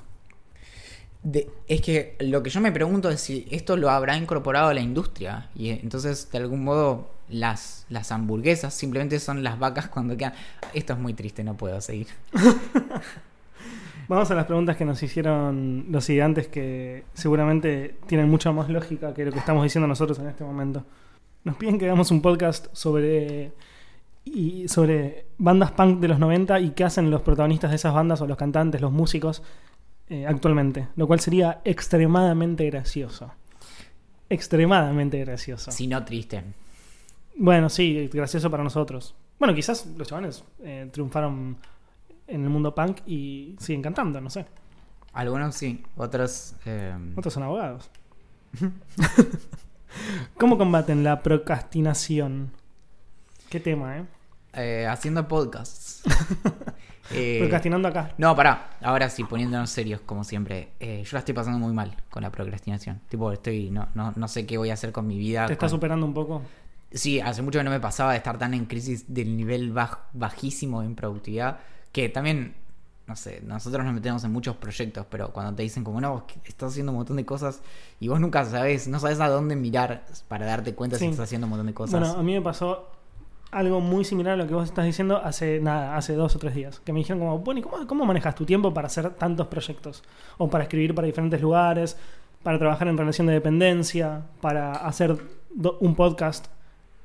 De- 1.23 1.49
es 1.67 1.79
que 1.79 2.17
lo 2.19 2.43
que 2.43 2.49
yo 2.49 2.59
me 2.59 2.73
pregunto 2.73 3.09
es 3.09 3.21
si 3.21 3.47
esto 3.51 3.77
lo 3.77 3.89
habrá 3.89 4.17
incorporado 4.17 4.73
la 4.73 4.81
industria. 4.81 5.49
Y 5.55 5.69
eh, 5.69 5.79
entonces, 5.81 6.29
de 6.29 6.39
algún 6.39 6.61
modo, 6.65 7.09
las, 7.29 7.85
las 7.87 8.11
hamburguesas 8.11 8.73
simplemente 8.73 9.17
son 9.21 9.41
las 9.41 9.57
vacas 9.57 9.87
cuando 9.87 10.17
quedan. 10.17 10.33
Esto 10.73 10.91
es 10.91 10.99
muy 10.99 11.13
triste, 11.13 11.45
no 11.45 11.55
puedo 11.55 11.79
seguir. 11.79 12.07
Vamos 14.09 14.31
a 14.31 14.33
las 14.33 14.47
preguntas 14.47 14.75
que 14.75 14.85
nos 14.85 15.03
hicieron 15.03 15.85
los 15.91 16.07
gigantes 16.07 16.47
que 16.47 17.03
seguramente 17.13 17.93
tienen 18.07 18.27
mucha 18.27 18.51
más 18.51 18.67
lógica 18.67 19.13
que 19.13 19.23
lo 19.23 19.31
que 19.31 19.37
estamos 19.37 19.61
diciendo 19.61 19.87
nosotros 19.87 20.17
en 20.17 20.25
este 20.25 20.43
momento. 20.43 20.83
Nos 21.43 21.55
piden 21.57 21.77
que 21.77 21.85
hagamos 21.85 22.09
un 22.09 22.19
podcast 22.19 22.69
sobre 22.73 23.51
y 24.25 24.67
sobre 24.67 25.27
bandas 25.37 25.73
punk 25.73 25.99
de 25.99 26.07
los 26.07 26.17
90 26.17 26.59
y 26.59 26.71
qué 26.71 26.85
hacen 26.85 27.11
los 27.11 27.21
protagonistas 27.21 27.69
de 27.69 27.75
esas 27.75 27.93
bandas 27.93 28.19
o 28.21 28.25
los 28.25 28.35
cantantes, 28.35 28.81
los 28.81 28.91
músicos 28.91 29.43
eh, 30.09 30.25
actualmente, 30.25 30.87
lo 30.95 31.05
cual 31.05 31.19
sería 31.19 31.61
extremadamente 31.63 32.65
gracioso. 32.65 33.31
Extremadamente 34.27 35.19
gracioso. 35.19 35.69
Si 35.69 35.85
no 35.85 36.03
triste. 36.03 36.41
Bueno, 37.35 37.69
sí, 37.69 38.09
gracioso 38.11 38.49
para 38.49 38.63
nosotros. 38.63 39.13
Bueno, 39.37 39.53
quizás 39.53 39.85
los 39.95 40.07
chavales 40.07 40.43
eh, 40.63 40.89
triunfaron 40.91 41.57
en 42.29 42.43
el 42.43 42.49
mundo 42.49 42.73
punk 42.75 42.99
y 43.05 43.55
siguen 43.59 43.81
cantando, 43.81 44.19
no 44.21 44.29
sé. 44.29 44.45
Algunos 45.13 45.55
sí, 45.55 45.83
otros. 45.97 46.55
eh, 46.65 46.93
Otros 47.15 47.33
son 47.33 47.43
abogados. 47.43 47.89
¿Cómo 50.37 50.57
combaten 50.57 51.03
la 51.03 51.21
procrastinación? 51.23 52.51
Qué 53.49 53.59
tema, 53.59 53.97
¿eh? 53.97 54.05
eh, 54.53 54.87
haciendo 54.89 55.27
podcasts. 55.27 56.03
Eh, 57.11 57.37
Procrastinando 57.39 57.87
acá. 57.87 58.13
No, 58.19 58.35
pará. 58.35 58.69
Ahora 58.83 59.09
sí, 59.09 59.23
poniéndonos 59.23 59.71
serios, 59.71 59.99
como 60.01 60.23
siempre. 60.23 60.73
Eh, 60.79 61.01
yo 61.03 61.09
la 61.13 61.19
estoy 61.19 61.33
pasando 61.33 61.57
muy 61.57 61.73
mal 61.73 61.97
con 62.11 62.21
la 62.21 62.31
procrastinación. 62.31 63.01
Tipo, 63.09 63.31
estoy. 63.31 63.71
No, 63.71 63.87
no, 63.95 64.13
no 64.15 64.27
sé 64.27 64.45
qué 64.45 64.59
voy 64.59 64.69
a 64.69 64.73
hacer 64.75 64.91
con 64.91 65.07
mi 65.07 65.17
vida. 65.17 65.47
¿Te 65.47 65.53
está 65.53 65.61
con- 65.65 65.69
superando 65.71 66.05
un 66.05 66.13
poco? 66.13 66.43
Sí, 66.91 67.19
hace 67.19 67.41
mucho 67.41 67.57
que 67.57 67.63
no 67.63 67.71
me 67.71 67.79
pasaba 67.79 68.11
de 68.11 68.17
estar 68.17 68.37
tan 68.37 68.53
en 68.53 68.65
crisis 68.65 69.11
del 69.11 69.35
nivel 69.35 69.73
baj- 69.73 69.97
bajísimo 70.13 70.83
en 70.83 70.93
productividad. 70.93 71.57
Que 71.91 72.09
también, 72.09 72.55
no 73.07 73.15
sé, 73.15 73.41
nosotros 73.43 73.83
nos 73.83 73.93
metemos 73.93 74.23
en 74.23 74.31
muchos 74.31 74.55
proyectos, 74.57 75.05
pero 75.09 75.31
cuando 75.33 75.53
te 75.55 75.63
dicen 75.63 75.83
como, 75.83 75.99
no, 75.99 76.11
vos 76.11 76.23
estás 76.45 76.71
haciendo 76.71 76.91
un 76.91 76.99
montón 76.99 77.17
de 77.17 77.25
cosas 77.25 77.61
y 77.99 78.07
vos 78.07 78.19
nunca 78.19 78.45
sabes, 78.45 78.87
no 78.87 78.99
sabes 78.99 79.19
a 79.19 79.27
dónde 79.29 79.55
mirar 79.55 80.05
para 80.27 80.45
darte 80.45 80.75
cuenta 80.75 80.97
Sí. 80.97 81.05
si 81.05 81.11
estás 81.11 81.23
haciendo 81.25 81.45
un 81.47 81.49
montón 81.51 81.67
de 81.67 81.73
cosas. 81.73 81.99
Bueno, 81.99 82.15
a 82.19 82.23
mí 82.23 82.33
me 82.33 82.41
pasó 82.41 82.87
algo 83.51 83.79
muy 83.81 84.05
similar 84.05 84.33
a 84.33 84.37
lo 84.37 84.47
que 84.47 84.53
vos 84.53 84.65
estás 84.69 84.85
diciendo 84.85 85.17
hace 85.23 85.59
nada, 85.59 85.97
hace 85.97 86.13
dos 86.13 86.35
o 86.35 86.39
tres 86.39 86.53
días. 86.53 86.79
Que 86.81 86.93
me 86.93 86.99
dijeron 86.99 87.19
como, 87.19 87.39
bueno, 87.39 87.59
¿y 87.59 87.63
cómo, 87.63 87.87
cómo 87.87 88.05
manejas 88.05 88.35
tu 88.35 88.45
tiempo 88.45 88.71
para 88.73 88.85
hacer 88.85 89.09
tantos 89.15 89.47
proyectos? 89.47 90.03
O 90.37 90.47
para 90.49 90.65
escribir 90.65 90.93
para 90.93 91.07
diferentes 91.07 91.41
lugares, 91.41 91.97
para 92.43 92.59
trabajar 92.59 92.87
en 92.89 92.97
relación 92.97 93.25
de 93.25 93.33
dependencia, 93.33 94.21
para 94.39 94.73
hacer 94.73 95.17
do- 95.53 95.77
un 95.81 95.95
podcast 95.95 96.45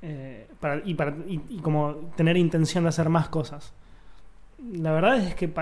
eh, 0.03 0.47
para, 0.61 0.83
y, 0.85 0.92
para, 0.92 1.16
y, 1.27 1.40
y 1.49 1.59
como 1.61 1.94
tener 2.14 2.37
intención 2.37 2.85
de 2.85 2.88
hacer 2.90 3.09
más 3.09 3.31
cosas. 3.31 3.73
La 4.72 4.92
verdad 4.92 5.18
es 5.18 5.35
que 5.35 5.53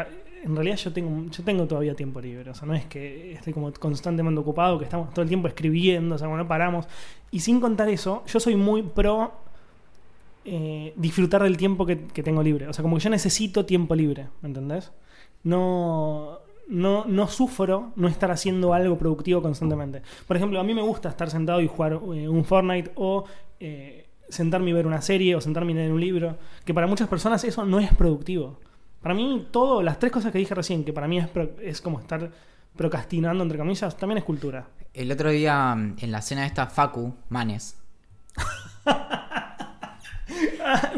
en 0.44 0.54
realidad 0.56 0.76
yo 0.76 0.92
tengo, 0.92 1.30
yo 1.30 1.44
tengo 1.44 1.66
todavía 1.66 1.94
tiempo 1.94 2.20
libre. 2.20 2.50
O 2.50 2.54
sea, 2.54 2.66
no 2.66 2.74
es 2.74 2.86
que 2.86 3.32
estoy 3.32 3.52
como 3.52 3.72
constantemente 3.72 4.40
ocupado, 4.40 4.78
que 4.78 4.84
estamos 4.84 5.10
todo 5.10 5.22
el 5.22 5.28
tiempo 5.28 5.48
escribiendo, 5.48 6.14
o 6.14 6.18
sea, 6.18 6.28
no 6.28 6.48
paramos. 6.48 6.86
Y 7.30 7.40
sin 7.40 7.60
contar 7.60 7.88
eso, 7.88 8.22
yo 8.26 8.40
soy 8.40 8.56
muy 8.56 8.82
pro 8.82 9.32
eh, 10.44 10.92
disfrutar 10.96 11.42
del 11.42 11.56
tiempo 11.56 11.86
que, 11.86 12.06
que 12.06 12.22
tengo 12.22 12.42
libre. 12.42 12.68
O 12.68 12.72
sea, 12.72 12.82
como 12.82 12.96
que 12.96 13.02
yo 13.02 13.10
necesito 13.10 13.64
tiempo 13.64 13.94
libre, 13.94 14.28
¿me 14.40 14.48
entendés? 14.48 14.92
No, 15.44 16.40
no, 16.68 17.04
no 17.04 17.28
sufro 17.28 17.92
no 17.96 18.08
estar 18.08 18.30
haciendo 18.30 18.74
algo 18.74 18.98
productivo 18.98 19.42
constantemente. 19.42 20.02
Por 20.26 20.36
ejemplo, 20.36 20.58
a 20.58 20.64
mí 20.64 20.74
me 20.74 20.82
gusta 20.82 21.08
estar 21.08 21.30
sentado 21.30 21.60
y 21.60 21.68
jugar 21.68 21.92
eh, 21.92 22.28
un 22.28 22.44
Fortnite 22.44 22.92
o 22.94 23.24
eh, 23.60 24.06
sentarme 24.28 24.70
y 24.70 24.72
ver 24.72 24.86
una 24.86 25.02
serie 25.02 25.36
o 25.36 25.40
sentarme 25.40 25.72
y 25.72 25.74
leer 25.76 25.92
un 25.92 26.00
libro, 26.00 26.36
que 26.64 26.72
para 26.74 26.86
muchas 26.86 27.08
personas 27.08 27.44
eso 27.44 27.64
no 27.64 27.78
es 27.78 27.92
productivo. 27.94 28.58
Para 29.02 29.14
mí, 29.14 29.48
todo, 29.50 29.82
las 29.82 29.98
tres 29.98 30.12
cosas 30.12 30.32
que 30.32 30.38
dije 30.38 30.54
recién, 30.54 30.84
que 30.84 30.92
para 30.92 31.08
mí 31.08 31.18
es, 31.18 31.28
pro- 31.28 31.50
es 31.60 31.80
como 31.80 31.98
estar 32.00 32.30
procrastinando, 32.76 33.42
entre 33.42 33.58
comillas, 33.58 33.96
también 33.96 34.18
es 34.18 34.24
cultura. 34.24 34.66
El 34.94 35.10
otro 35.10 35.30
día, 35.30 35.74
mm, 35.74 35.96
en 36.00 36.12
la 36.12 36.22
cena 36.22 36.42
de 36.42 36.46
esta 36.48 36.66
Facu, 36.66 37.14
Manes, 37.28 37.76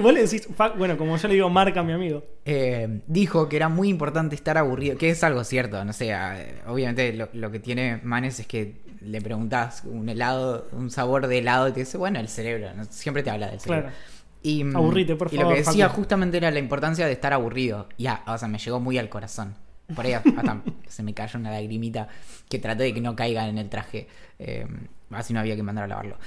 Vos 0.01 0.13
le 0.13 0.23
decís, 0.23 0.49
bueno, 0.77 0.97
como 0.97 1.17
yo 1.17 1.29
le 1.29 1.35
digo, 1.35 1.49
marca 1.51 1.81
a 1.81 1.83
mi 1.83 1.93
amigo. 1.93 2.23
eh, 2.45 3.01
dijo 3.07 3.49
que 3.49 3.57
era 3.57 3.69
muy 3.69 3.89
importante 3.89 4.35
estar 4.35 4.59
aburrido, 4.59 4.97
que 4.99 5.11
es 5.11 5.25
algo 5.25 5.43
cierto, 5.45 5.83
no 5.85 5.93
sé, 5.93 6.11
eh, 6.13 6.61
obviamente 6.67 7.13
lo, 7.15 7.29
lo 7.33 7.51
que 7.51 7.59
tiene 7.59 8.01
Manes 8.03 8.39
es 8.41 8.47
que 8.47 8.83
le 9.01 9.21
preguntas 9.21 9.83
un 9.85 10.09
helado, 10.09 10.69
un 10.73 10.91
sabor 10.91 11.27
de 11.27 11.39
helado 11.39 11.69
y 11.69 11.73
te 11.73 11.81
dice, 11.81 11.99
bueno, 11.99 12.21
el 12.21 12.29
cerebro, 12.29 12.69
siempre 12.91 13.23
te 13.23 13.31
habla 13.31 13.49
del 13.51 13.61
cerebro. 13.61 13.89
Claro. 13.89 13.97
Y, 14.45 14.63
mm, 14.63 14.77
Aburrite, 14.77 15.17
por 15.17 15.33
y 15.33 15.37
favor, 15.37 15.53
lo 15.53 15.57
que 15.57 15.63
decía 15.65 15.89
justamente 15.89 16.37
era 16.37 16.51
la 16.51 16.59
importancia 16.59 17.07
de 17.07 17.13
estar 17.13 17.33
aburrido. 17.33 17.89
Ya, 17.99 18.23
o 18.27 18.37
sea, 18.39 18.47
me 18.47 18.59
llegó 18.59 18.79
muy 18.79 18.99
al 18.99 19.09
corazón. 19.09 19.55
Por 19.97 20.05
ahí 20.05 20.13
hasta 20.13 20.63
se 20.89 21.03
me 21.03 21.15
cayó 21.15 21.39
una 21.41 21.51
lagrimita 21.51 22.09
que 22.49 22.59
traté 22.59 22.85
de 22.85 22.95
que 22.95 23.01
no 23.01 23.17
caiga 23.17 23.49
en 23.49 23.59
el 23.59 23.71
traje. 23.71 24.07
eh, 24.39 24.67
así 25.11 25.33
no 25.33 25.41
había 25.41 25.57
que 25.57 25.63
mandar 25.63 25.85
a 25.85 25.89
lavarlo. 25.89 26.19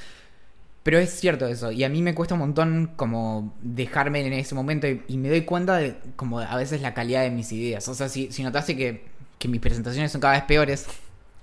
Pero 0.82 0.98
es 1.00 1.12
cierto 1.12 1.46
eso, 1.48 1.72
y 1.72 1.84
a 1.84 1.90
mí 1.90 2.02
me 2.02 2.16
cuesta 2.16 2.34
un 2.34 2.40
montón 2.40 2.92
como 2.96 3.54
dejarme 3.62 4.26
en 4.26 4.34
ese 4.34 4.56
momento 4.56 4.88
y, 4.88 5.04
y 5.10 5.18
me 5.18 5.28
doy 5.30 5.42
cuenta 5.42 5.76
de 5.78 5.98
como 6.16 6.40
a 6.40 6.56
veces 6.56 6.82
la 6.82 6.94
calidad 6.94 7.24
de 7.24 7.30
mis 7.30 7.52
ideas. 7.52 7.88
O 7.90 7.94
sea, 7.94 8.10
si, 8.10 8.32
si 8.32 8.42
notaste 8.42 8.76
que, 8.78 9.04
que 9.38 9.48
mis 9.50 9.62
presentaciones 9.62 10.12
son 10.12 10.22
cada 10.22 10.36
vez 10.36 10.44
peores, 10.44 10.88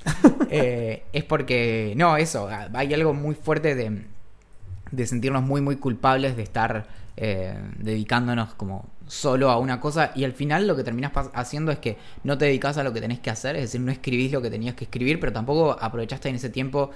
eh, 0.51 1.05
es 1.13 1.25
porque, 1.25 1.93
no, 1.97 2.17
eso, 2.17 2.49
hay 2.73 2.95
algo 2.95 3.15
muy 3.15 3.35
fuerte 3.35 3.75
de, 3.75 4.07
de 4.97 5.07
sentirnos 5.07 5.43
muy, 5.43 5.61
muy 5.61 5.77
culpables 5.77 6.37
de 6.37 6.43
estar 6.43 6.87
eh, 7.17 7.57
dedicándonos 7.79 8.55
como 8.55 8.87
solo 9.07 9.51
a 9.51 9.59
una 9.59 9.81
cosa 9.81 10.13
y 10.15 10.25
al 10.25 10.33
final 10.33 10.67
lo 10.67 10.75
que 10.77 10.83
terminas 10.83 11.13
haciendo 11.35 11.71
es 11.73 11.79
que 11.79 11.97
no 12.25 12.39
te 12.39 12.47
dedicas 12.47 12.79
a 12.79 12.83
lo 12.83 12.93
que 12.93 13.01
tenés 13.01 13.21
que 13.21 13.31
hacer, 13.31 13.55
es 13.57 13.63
decir, 13.63 13.81
no 13.81 13.93
escribís 13.93 14.33
lo 14.33 14.41
que 14.43 14.51
tenías 14.51 14.75
que 14.75 14.85
escribir, 14.85 15.21
pero 15.21 15.33
tampoco 15.33 15.77
aprovechaste 15.79 16.29
en 16.29 16.37
ese 16.37 16.49
tiempo, 16.51 16.91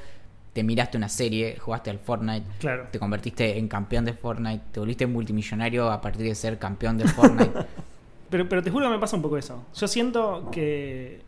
te 0.55 0.63
miraste 0.65 0.97
una 0.97 1.09
serie, 1.09 1.57
jugaste 1.59 1.91
al 1.91 1.99
Fortnite, 1.99 2.47
Claro. 2.59 2.89
te 2.91 2.99
convertiste 2.99 3.59
en 3.59 3.69
campeón 3.69 4.05
de 4.07 4.15
Fortnite, 4.15 4.65
te 4.73 4.81
volviste 4.81 5.07
multimillonario 5.07 5.91
a 5.91 6.01
partir 6.01 6.23
de 6.27 6.35
ser 6.35 6.59
campeón 6.59 6.97
de 6.99 7.07
Fortnite. 7.07 7.53
Pero, 8.31 8.47
pero 8.47 8.63
te 8.63 8.71
juro 8.71 8.85
que 8.85 8.91
me 8.91 8.99
pasa 8.99 9.17
un 9.17 9.23
poco 9.23 9.39
eso. 9.39 9.65
Yo 9.75 9.89
siento 9.89 10.51
que, 10.53 11.23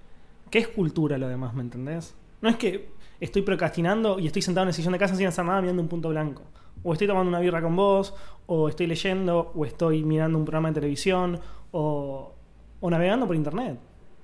que 0.50 0.58
es 0.58 0.68
cultura 0.68 1.16
lo 1.16 1.28
demás, 1.28 1.54
¿me 1.54 1.62
entendés? 1.62 2.14
No 2.42 2.50
es 2.50 2.56
que 2.56 2.90
estoy 3.20 3.40
procrastinando 3.40 4.18
y 4.18 4.26
estoy 4.26 4.42
sentado 4.42 4.64
en 4.64 4.68
el 4.68 4.74
sillón 4.74 4.92
de 4.92 4.98
casa 4.98 5.16
sin 5.16 5.26
hacer 5.26 5.46
nada 5.46 5.62
mirando 5.62 5.80
un 5.80 5.88
punto 5.88 6.10
blanco. 6.10 6.42
O 6.82 6.92
estoy 6.92 7.06
tomando 7.06 7.28
una 7.28 7.40
birra 7.40 7.60
con 7.62 7.76
vos, 7.76 8.14
o 8.46 8.68
estoy 8.68 8.86
leyendo, 8.86 9.52
o 9.54 9.64
estoy 9.64 10.02
mirando 10.04 10.38
un 10.38 10.44
programa 10.44 10.68
de 10.68 10.74
televisión, 10.74 11.38
o, 11.72 12.32
o 12.80 12.90
navegando 12.90 13.26
por 13.26 13.36
internet. 13.36 13.78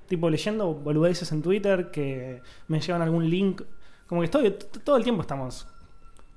Tipo 0.09 0.31
leyendo 0.31 0.73
boludeces 0.73 1.31
en 1.33 1.43
Twitter 1.43 1.91
que 1.91 2.41
me 2.69 2.81
llevan 2.81 3.03
algún 3.03 3.29
link. 3.29 3.63
Como 4.07 4.21
que 4.21 4.27
estoy, 4.27 4.51
todo 4.85 4.97
el 4.97 5.03
tiempo 5.03 5.23
estamos. 5.23 5.67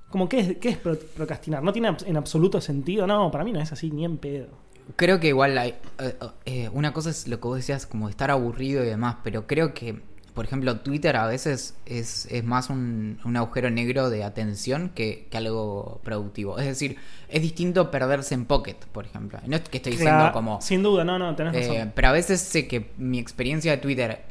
Como, 0.10 0.28
¿qué 0.28 0.40
es, 0.40 0.58
qué 0.58 0.70
es 0.70 0.78
pro- 0.78 0.98
procrastinar? 1.16 1.62
¿No 1.62 1.72
tiene 1.72 1.96
en 2.06 2.18
absoluto 2.18 2.60
sentido? 2.62 3.06
No, 3.06 3.30
para 3.30 3.44
mí 3.44 3.52
no 3.52 3.60
es 3.62 3.72
así, 3.72 3.92
ni 3.92 4.06
en 4.06 4.18
pedo. 4.18 4.48
Creo 4.96 5.20
que 5.20 5.28
igual 5.28 5.56
hay, 5.56 5.76
eh, 6.00 6.16
eh, 6.46 6.70
una 6.74 6.94
cosa 6.94 7.12
es 7.12 7.28
lo 7.28 7.40
que 7.40 7.48
vos 7.48 7.58
decías, 7.58 7.86
como 7.86 8.10
estar 8.10 8.32
aburrido 8.32 8.84
y 8.84 8.88
demás, 8.88 9.18
pero 9.24 9.46
creo 9.46 9.76
que, 9.76 10.02
por 10.40 10.46
ejemplo, 10.46 10.80
Twitter 10.80 11.18
a 11.18 11.28
veces 11.28 11.76
es, 11.86 12.26
es 12.28 12.46
más 12.46 12.70
un, 12.70 13.20
un 13.26 13.36
agujero 13.36 13.70
negro 13.70 14.10
de 14.10 14.24
atención 14.24 14.88
que, 14.96 15.28
que 15.30 15.36
algo 15.38 16.00
productivo. 16.02 16.58
Es 16.58 16.66
decir, 16.66 16.96
es 17.28 17.42
distinto 17.42 17.92
perderse 17.92 18.36
en 18.36 18.46
Pocket, 18.46 18.78
por 18.94 19.06
ejemplo. 19.06 19.38
No 19.48 19.58
es 19.58 19.64
que 19.68 19.76
estoy 19.78 19.92
diciendo 19.92 20.18
Claro, 20.20 20.32
como... 20.32 20.62
Sin 20.62 20.82
duda, 20.82 21.04
no, 21.04 21.20
no, 21.20 21.36
tenés 21.36 21.54
eh, 21.58 21.68
razón. 21.74 21.92
pero 21.94 22.08
a 22.08 22.12
veces 22.14 22.40
sé 22.40 22.70
que 22.70 22.90
mi 22.98 23.20
experiencia 23.20 23.70
de 23.74 23.80
Twitter 23.80 24.22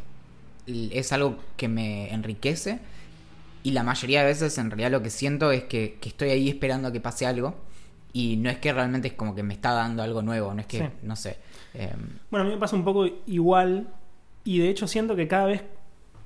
es 0.67 1.13
algo 1.13 1.37
que 1.59 1.69
me 1.69 2.11
enriquece 2.11 2.79
y 3.63 3.73
la 3.73 3.83
mayoría 3.83 4.21
de 4.21 4.29
veces 4.29 4.57
en 4.57 4.71
realidad 4.71 4.91
lo 4.91 5.03
que 5.03 5.11
siento 5.11 5.53
es 5.53 5.65
que, 5.65 5.99
que 6.01 6.09
estoy 6.09 6.31
ahí 6.31 6.49
esperando 6.49 6.89
a 6.89 6.93
que 6.93 7.01
pase 7.03 7.27
algo 7.27 7.55
y 8.15 8.39
no 8.39 8.49
es 8.49 8.57
que 8.57 8.73
realmente 8.73 9.09
es 9.09 9.15
como 9.15 9.35
que 9.35 9.43
me 9.43 9.53
está 9.53 9.73
dando 9.73 10.03
algo 10.03 10.23
nuevo, 10.23 10.55
no 10.55 10.63
es 10.63 10.67
que, 10.67 10.79
Sí. 10.79 10.85
no 11.03 11.17
sé. 11.17 11.37
eh, 11.75 11.93
Bueno, 12.31 12.47
a 12.47 12.49
mí 12.49 12.55
me 12.55 12.59
pasa 12.61 12.77
un 12.77 12.85
poco 12.85 13.07
igual 13.27 13.89
y 14.45 14.61
de 14.61 14.71
hecho 14.71 14.89
siento 14.89 15.15
que 15.15 15.29
cada 15.29 15.45
vez 15.45 15.63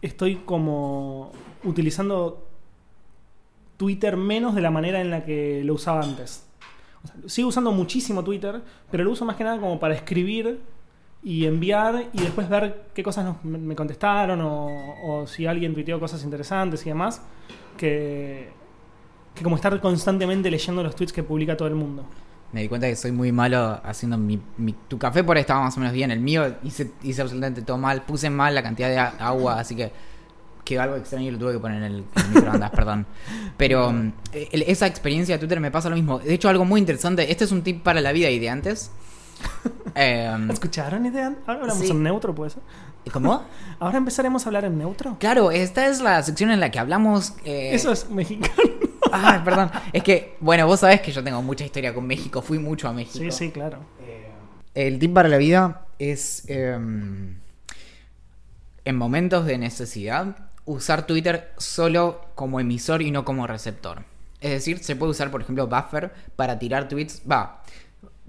estoy 0.02 0.36
como 0.44 1.32
utilizando 1.64 2.46
Twitter 3.76 4.16
menos 4.16 4.54
de 4.54 4.60
la 4.60 4.70
manera 4.70 5.00
en 5.00 5.10
la 5.10 5.24
que 5.24 5.62
lo 5.64 5.74
usaba 5.74 6.02
antes. 6.02 6.46
Sigo 7.26 7.48
usando 7.48 7.72
muchísimo 7.72 8.22
Twitter, 8.22 8.62
pero 8.90 9.02
lo 9.04 9.10
uso 9.10 9.24
más 9.24 9.36
que 9.36 9.44
nada 9.44 9.58
como 9.58 9.80
para 9.80 9.94
escribir 9.94 10.60
y 11.24 11.46
enviar 11.46 12.08
y 12.12 12.20
después 12.20 12.48
ver 12.48 12.86
qué 12.94 13.02
cosas 13.02 13.24
nos- 13.24 13.44
me 13.44 13.58
me 13.58 13.74
contestaron 13.76 14.40
o, 14.40 14.68
o 15.04 15.26
si 15.26 15.46
alguien 15.46 15.74
tuiteó 15.74 15.98
cosas 15.98 16.22
interesantes 16.24 16.84
y 16.86 16.90
demás. 16.90 17.22
Que, 17.76 18.50
que 19.34 19.42
como 19.42 19.56
estar 19.56 19.80
constantemente 19.80 20.50
leyendo 20.50 20.82
los 20.82 20.94
tweets 20.94 21.12
que 21.12 21.22
publica 21.22 21.56
todo 21.56 21.68
el 21.68 21.74
mundo. 21.74 22.04
Me 22.52 22.60
di 22.62 22.68
cuenta 22.68 22.86
que 22.86 22.96
soy 22.96 23.12
muy 23.12 23.32
malo 23.32 23.80
haciendo 23.82 24.18
mi, 24.18 24.38
mi- 24.58 24.74
tu 24.88 24.98
café 24.98 25.24
por 25.24 25.36
ahí 25.36 25.40
estaba 25.40 25.62
más 25.62 25.76
o 25.76 25.80
menos 25.80 25.94
bien. 25.94 26.10
El 26.10 26.20
mío 26.20 26.56
hice, 26.62 26.92
hice 27.02 27.22
absolutamente 27.22 27.62
todo 27.62 27.78
mal. 27.78 28.02
Puse 28.02 28.28
mal 28.30 28.54
la 28.54 28.62
cantidad 28.62 28.88
de 28.90 28.98
agua, 28.98 29.58
así 29.58 29.74
que 29.74 29.90
quedó 30.64 30.82
algo 30.82 30.96
extraño 30.96 31.28
y 31.28 31.30
lo 31.30 31.38
tuve 31.38 31.54
que 31.54 31.58
poner 31.58 31.78
en 31.78 31.84
el, 31.84 31.94
en 32.14 32.22
el 32.22 32.34
microondas, 32.34 32.70
perdón. 32.70 33.06
Pero 33.56 33.90
el- 34.32 34.62
esa 34.66 34.86
experiencia 34.86 35.34
de 35.36 35.38
Twitter 35.38 35.60
me 35.60 35.70
pasa 35.70 35.88
lo 35.88 35.96
mismo. 35.96 36.18
De 36.18 36.34
hecho, 36.34 36.48
algo 36.50 36.64
muy 36.66 36.78
interesante. 36.80 37.30
Este 37.32 37.44
es 37.44 37.52
un 37.52 37.62
tip 37.62 37.82
para 37.82 38.00
la 38.02 38.12
vida 38.12 38.28
y 38.28 38.38
de 38.38 38.50
antes. 38.50 38.90
Em, 39.94 40.50
¿Escucharon 40.50 41.04
idea? 41.06 41.34
Ahora 41.46 41.60
hablamos 41.62 41.82
Sí. 41.84 41.90
en 41.90 42.02
neutro, 42.02 42.34
¿puede 42.34 42.50
ser? 42.50 42.62
¿Cómo? 43.12 43.42
Ahora 43.80 43.98
empezaremos 43.98 44.44
a 44.46 44.48
hablar 44.48 44.64
en 44.64 44.78
neutro. 44.78 45.16
Claro, 45.18 45.50
esta 45.50 45.86
es 45.88 46.00
la 46.00 46.22
sección 46.22 46.50
en 46.50 46.60
la 46.60 46.70
que 46.70 46.78
hablamos. 46.78 47.34
eh, 47.44 47.70
Eso 47.74 47.92
es 47.92 48.08
mexicano. 48.10 48.54
Ay, 49.12 49.40
perdón. 49.44 49.70
Es 49.92 50.02
que, 50.02 50.36
bueno, 50.40 50.66
vos 50.66 50.80
sabés 50.80 51.00
que 51.00 51.12
yo 51.12 51.22
tengo 51.22 51.42
mucha 51.42 51.64
historia 51.64 51.94
con 51.94 52.06
México. 52.06 52.42
Fui 52.42 52.58
mucho 52.58 52.88
a 52.88 52.92
México. 52.92 53.18
Sí, 53.18 53.30
sí, 53.30 53.50
claro. 53.50 53.78
El 54.74 54.98
tip 54.98 55.12
para 55.12 55.28
la 55.28 55.36
vida 55.36 55.86
es 55.98 56.44
em, 56.48 57.36
en 58.84 58.96
momentos 58.96 59.44
de 59.44 59.58
necesidad 59.58 60.36
usar 60.64 61.06
Twitter 61.06 61.52
solo 61.58 62.26
como 62.34 62.58
emisor 62.58 63.02
y 63.02 63.10
no 63.10 63.24
como 63.24 63.46
receptor. 63.46 64.02
Es 64.40 64.50
decir, 64.50 64.82
se 64.82 64.96
puede 64.96 65.10
usar, 65.12 65.30
por 65.30 65.42
ejemplo, 65.42 65.66
Buffer 65.66 66.12
para 66.34 66.58
tirar 66.58 66.88
tweets. 66.88 67.22
Va, 67.30 67.62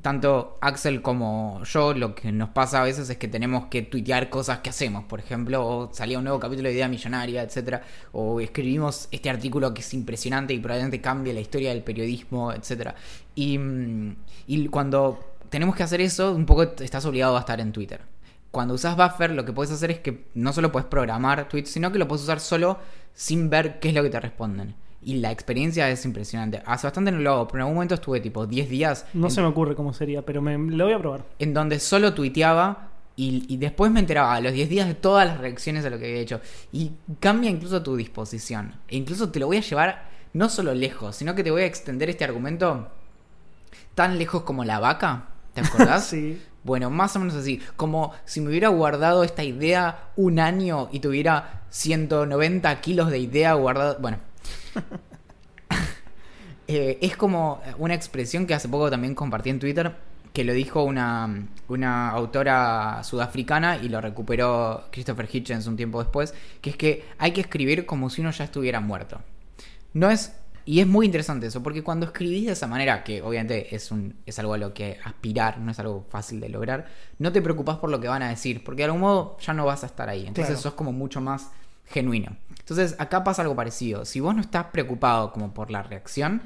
tanto 0.04 0.58
Axel 0.60 1.02
como 1.02 1.64
yo, 1.64 1.94
lo 1.94 2.14
que 2.14 2.32
nos 2.34 2.50
pasa 2.50 2.82
a 2.82 2.84
veces 2.84 3.10
es 3.10 3.18
que 3.18 3.30
tenemos 3.30 3.68
que 3.68 3.84
tuitear 3.84 4.30
cosas 4.30 4.60
que 4.60 4.70
hacemos. 4.70 5.06
Por 5.06 5.22
ejemplo, 5.22 5.66
o 5.66 5.94
salía 5.94 6.18
un 6.18 6.26
nuevo 6.26 6.42
capítulo 6.42 6.68
de 6.68 6.76
Idea 6.76 6.90
Millonaria, 6.90 7.42
etcétera, 7.42 7.82
O 8.12 8.42
escribimos 8.42 9.08
este 9.12 9.30
artículo 9.30 9.74
que 9.74 9.80
es 9.80 9.94
impresionante 9.94 10.54
y 10.54 10.60
probablemente 10.60 11.00
cambie 11.00 11.34
la 11.34 11.40
historia 11.40 11.70
del 11.70 11.84
periodismo, 11.84 12.52
etcétera. 12.52 12.96
Y, 13.34 13.58
mm, 13.58 14.16
y 14.48 14.68
cuando 14.68 15.36
tenemos 15.50 15.74
que 15.76 15.84
hacer 15.84 16.02
eso, 16.02 16.34
un 16.34 16.46
poco 16.46 16.64
estás 16.64 17.06
obligado 17.06 17.38
a 17.38 17.40
estar 17.40 17.62
en 17.62 17.72
Twitter. 17.72 18.02
Cuando 18.52 18.74
usas 18.74 18.98
Buffer, 18.98 19.32
lo 19.32 19.46
que 19.46 19.54
puedes 19.54 19.72
hacer 19.72 19.90
es 19.90 20.00
que 20.00 20.26
no 20.34 20.52
solo 20.52 20.72
puedes 20.72 20.88
programar 20.88 21.48
tweets, 21.48 21.72
sino 21.72 21.92
que 21.94 21.98
lo 21.98 22.10
puedes 22.10 22.24
usar 22.24 22.42
solo 22.42 22.78
sin 23.14 23.50
ver 23.50 23.80
qué 23.80 23.90
es 23.90 23.96
lo 23.96 24.04
que 24.04 24.10
te 24.10 24.20
responden. 24.20 24.76
Y 25.06 25.16
la 25.16 25.32
experiencia 25.32 25.90
es 25.90 26.06
impresionante. 26.06 26.62
Hace 26.66 26.88
bastante 26.88 27.12
no 27.12 27.20
lo 27.20 27.32
hago, 27.34 27.48
pero 27.48 27.58
en 27.60 27.62
algún 27.62 27.76
momento 27.76 27.96
estuve 27.96 28.20
tipo 28.22 28.46
10 28.48 28.70
días 28.70 29.06
No 29.14 29.28
en- 29.28 29.32
se 29.32 29.42
me 29.42 29.48
ocurre 29.48 29.76
cómo 29.76 29.94
sería, 29.94 30.22
pero 30.24 30.42
me, 30.42 30.58
lo 30.58 30.86
voy 30.86 30.94
a 30.94 31.00
probar. 31.00 31.26
en 31.40 31.54
donde 31.54 31.80
solo 31.80 32.14
tuiteaba 32.14 32.90
y, 33.16 33.46
y 33.48 33.58
después 33.58 33.92
me 33.92 34.00
enteraba 34.00 34.34
a 34.34 34.42
los 34.42 34.54
10 34.54 34.70
días 34.70 34.88
de 34.88 34.96
todas 34.96 35.28
las 35.28 35.38
reacciones 35.40 35.86
a 35.86 35.90
lo 35.90 36.00
que 36.00 36.06
había 36.06 36.22
hecho. 36.22 36.42
Y 36.72 36.92
cambia 37.20 37.50
incluso 37.50 37.84
tu 37.84 37.96
disposición. 37.96 38.74
E 38.88 38.96
incluso 38.98 39.30
te 39.30 39.40
lo 39.40 39.48
voy 39.48 39.58
a 39.58 39.62
llevar 39.62 40.10
no 40.34 40.50
solo 40.50 40.74
lejos, 40.74 41.16
sino 41.16 41.36
que 41.36 41.44
te 41.44 41.52
voy 41.52 41.62
a 41.62 41.66
extender 41.66 42.10
este 42.10 42.24
argumento 42.24 42.90
tan 43.96 44.18
lejos 44.18 44.44
como 44.44 44.64
la 44.66 44.80
vaca. 44.80 45.28
¿Te 45.54 45.62
acordás? 45.62 46.06
Sí. 46.10 46.42
Bueno, 46.64 46.90
más 46.90 47.14
o 47.18 47.20
menos 47.20 47.36
así. 47.36 47.60
Como 47.76 48.14
si 48.24 48.40
me 48.40 48.48
hubiera 48.50 48.70
guardado 48.70 49.26
esta 49.26 49.44
idea 49.44 50.12
un 50.16 50.40
año 50.40 50.88
y 50.94 51.00
tuviera 51.02 51.64
190 51.70 52.80
kilos 52.80 53.12
de 53.12 53.20
idea 53.20 53.54
guardado. 53.54 53.98
Bueno. 54.00 54.18
Eh, 56.68 56.98
es 57.02 57.18
como 57.18 57.62
una 57.78 57.94
expresión 57.94 58.48
que 58.48 58.54
hace 58.54 58.70
poco 58.70 58.90
también 58.90 59.16
compartí 59.16 59.50
en 59.50 59.60
Twitter, 59.60 59.96
que 60.32 60.46
lo 60.46 60.54
dijo 60.54 60.84
una, 60.84 61.46
una 61.68 62.10
autora 62.10 63.04
sudafricana 63.04 63.78
y 63.78 63.90
lo 63.90 64.00
recuperó 64.00 64.86
Christopher 64.92 65.28
Hitchens 65.32 65.68
un 65.68 65.76
tiempo 65.76 66.02
después, 66.02 66.34
que 66.62 66.70
es 66.72 66.78
que 66.78 67.06
hay 67.18 67.32
que 67.34 67.42
escribir 67.42 67.86
como 67.86 68.10
si 68.10 68.22
uno 68.22 68.32
ya 68.32 68.46
estuviera 68.46 68.80
muerto. 68.80 69.22
No 69.94 70.10
es... 70.10 70.34
Y 70.66 70.80
es 70.80 70.88
muy 70.88 71.06
interesante 71.06 71.48
eso, 71.48 71.62
porque 71.62 71.84
cuando 71.84 72.06
escribís 72.06 72.46
de 72.46 72.54
esa 72.54 72.68
manera, 72.68 73.04
que 73.04 73.22
obviamente 73.22 73.76
es, 73.76 73.92
un, 73.92 74.16
es 74.26 74.40
algo 74.40 74.54
a 74.54 74.58
lo 74.58 74.74
que 74.74 74.98
aspirar, 75.04 75.58
no 75.60 75.72
es 75.72 75.80
algo 75.80 76.06
fácil 76.10 76.40
de 76.40 76.48
lograr, 76.48 76.86
no 77.20 77.34
te 77.34 77.42
preocupás 77.42 77.80
por 77.80 77.90
lo 77.90 78.00
que 78.00 78.08
van 78.08 78.24
a 78.24 78.30
decir, 78.30 78.64
porque 78.64 78.84
de 78.84 78.86
algún 78.86 79.02
modo 79.02 79.38
ya 79.42 79.54
no 79.54 79.66
vas 79.66 79.84
a 79.84 79.88
estar 79.88 80.08
ahí. 80.08 80.22
Entonces 80.26 80.56
Claro. 80.56 80.62
sos 80.62 80.74
como 80.76 80.94
mucho 80.94 81.20
más 81.20 81.52
genuino. 81.86 82.38
Entonces 82.60 82.96
acá 83.00 83.24
pasa 83.24 83.42
algo 83.42 83.56
parecido. 83.56 84.06
Si 84.06 84.20
vos 84.20 84.34
no 84.36 84.42
estás 84.42 84.66
preocupado 84.68 85.32
como 85.32 85.54
por 85.54 85.70
la 85.72 85.84
reacción, 85.84 86.42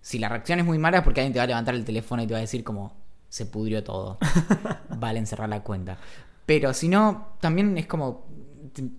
si 0.00 0.18
la 0.18 0.28
reacción 0.28 0.58
es 0.60 0.64
muy 0.64 0.78
mala 0.78 0.98
es 0.98 1.04
porque 1.04 1.20
alguien 1.20 1.32
te 1.32 1.38
va 1.38 1.44
a 1.44 1.48
levantar 1.48 1.74
el 1.74 1.84
teléfono 1.84 2.22
y 2.22 2.26
te 2.26 2.32
va 2.34 2.38
a 2.38 2.40
decir 2.40 2.64
como 2.64 2.94
se 3.28 3.46
pudrió 3.46 3.84
todo. 3.84 4.18
vale 4.98 5.18
encerrar 5.18 5.48
la 5.48 5.62
cuenta. 5.62 5.98
Pero 6.46 6.72
si 6.72 6.88
no, 6.88 7.28
también 7.40 7.76
es 7.76 7.86
como 7.86 8.26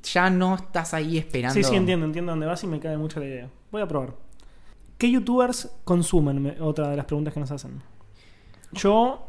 ya 0.04 0.30
no 0.30 0.56
estás 0.56 0.94
ahí 0.94 1.18
esperando. 1.18 1.54
Sí, 1.56 1.64
sí, 1.64 1.76
entiendo, 1.76 2.06
entiendo 2.06 2.32
dónde 2.32 2.46
vas 2.46 2.64
y 2.64 2.68
me 2.68 2.80
cae 2.80 2.98
mucho 2.98 3.20
la 3.20 3.26
idea. 3.26 3.50
Voy 3.72 3.82
a 3.82 3.88
probar. 3.88 4.14
¿Qué 4.98 5.10
youtubers 5.10 5.72
consumen? 5.86 6.42
Me- 6.42 6.62
Otra 6.62 6.90
de 6.90 6.98
las 6.98 7.06
preguntas 7.06 7.34
que 7.34 7.40
nos 7.40 7.50
hacen. 7.52 7.82
Yo 8.74 9.26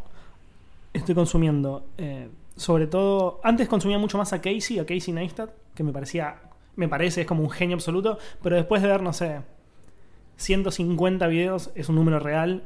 estoy 0.93 1.15
consumiendo, 1.15 1.87
eh, 1.97 2.29
sobre 2.57 2.87
todo, 2.89 3.41
antes 3.45 3.69
consumía 3.69 3.99
mucho 3.99 4.19
más 4.19 4.33
a 4.33 4.41
Casey, 4.41 4.79
a 4.81 4.85
Casey 4.85 5.15
Neistat, 5.15 5.51
que 5.75 5.83
me 5.85 5.93
parecía, 5.93 6.41
me 6.81 6.89
parece, 6.89 7.21
es 7.21 7.27
como 7.27 7.43
un 7.43 7.51
genio 7.51 7.77
absoluto, 7.77 8.19
pero 8.43 8.57
después 8.57 8.81
de 8.81 8.89
ver, 8.89 9.03
no 9.03 9.13
sé, 9.13 9.43
150 10.37 11.27
videos, 11.27 11.71
es 11.75 11.91
un 11.91 11.97
número 11.97 12.19
real, 12.19 12.65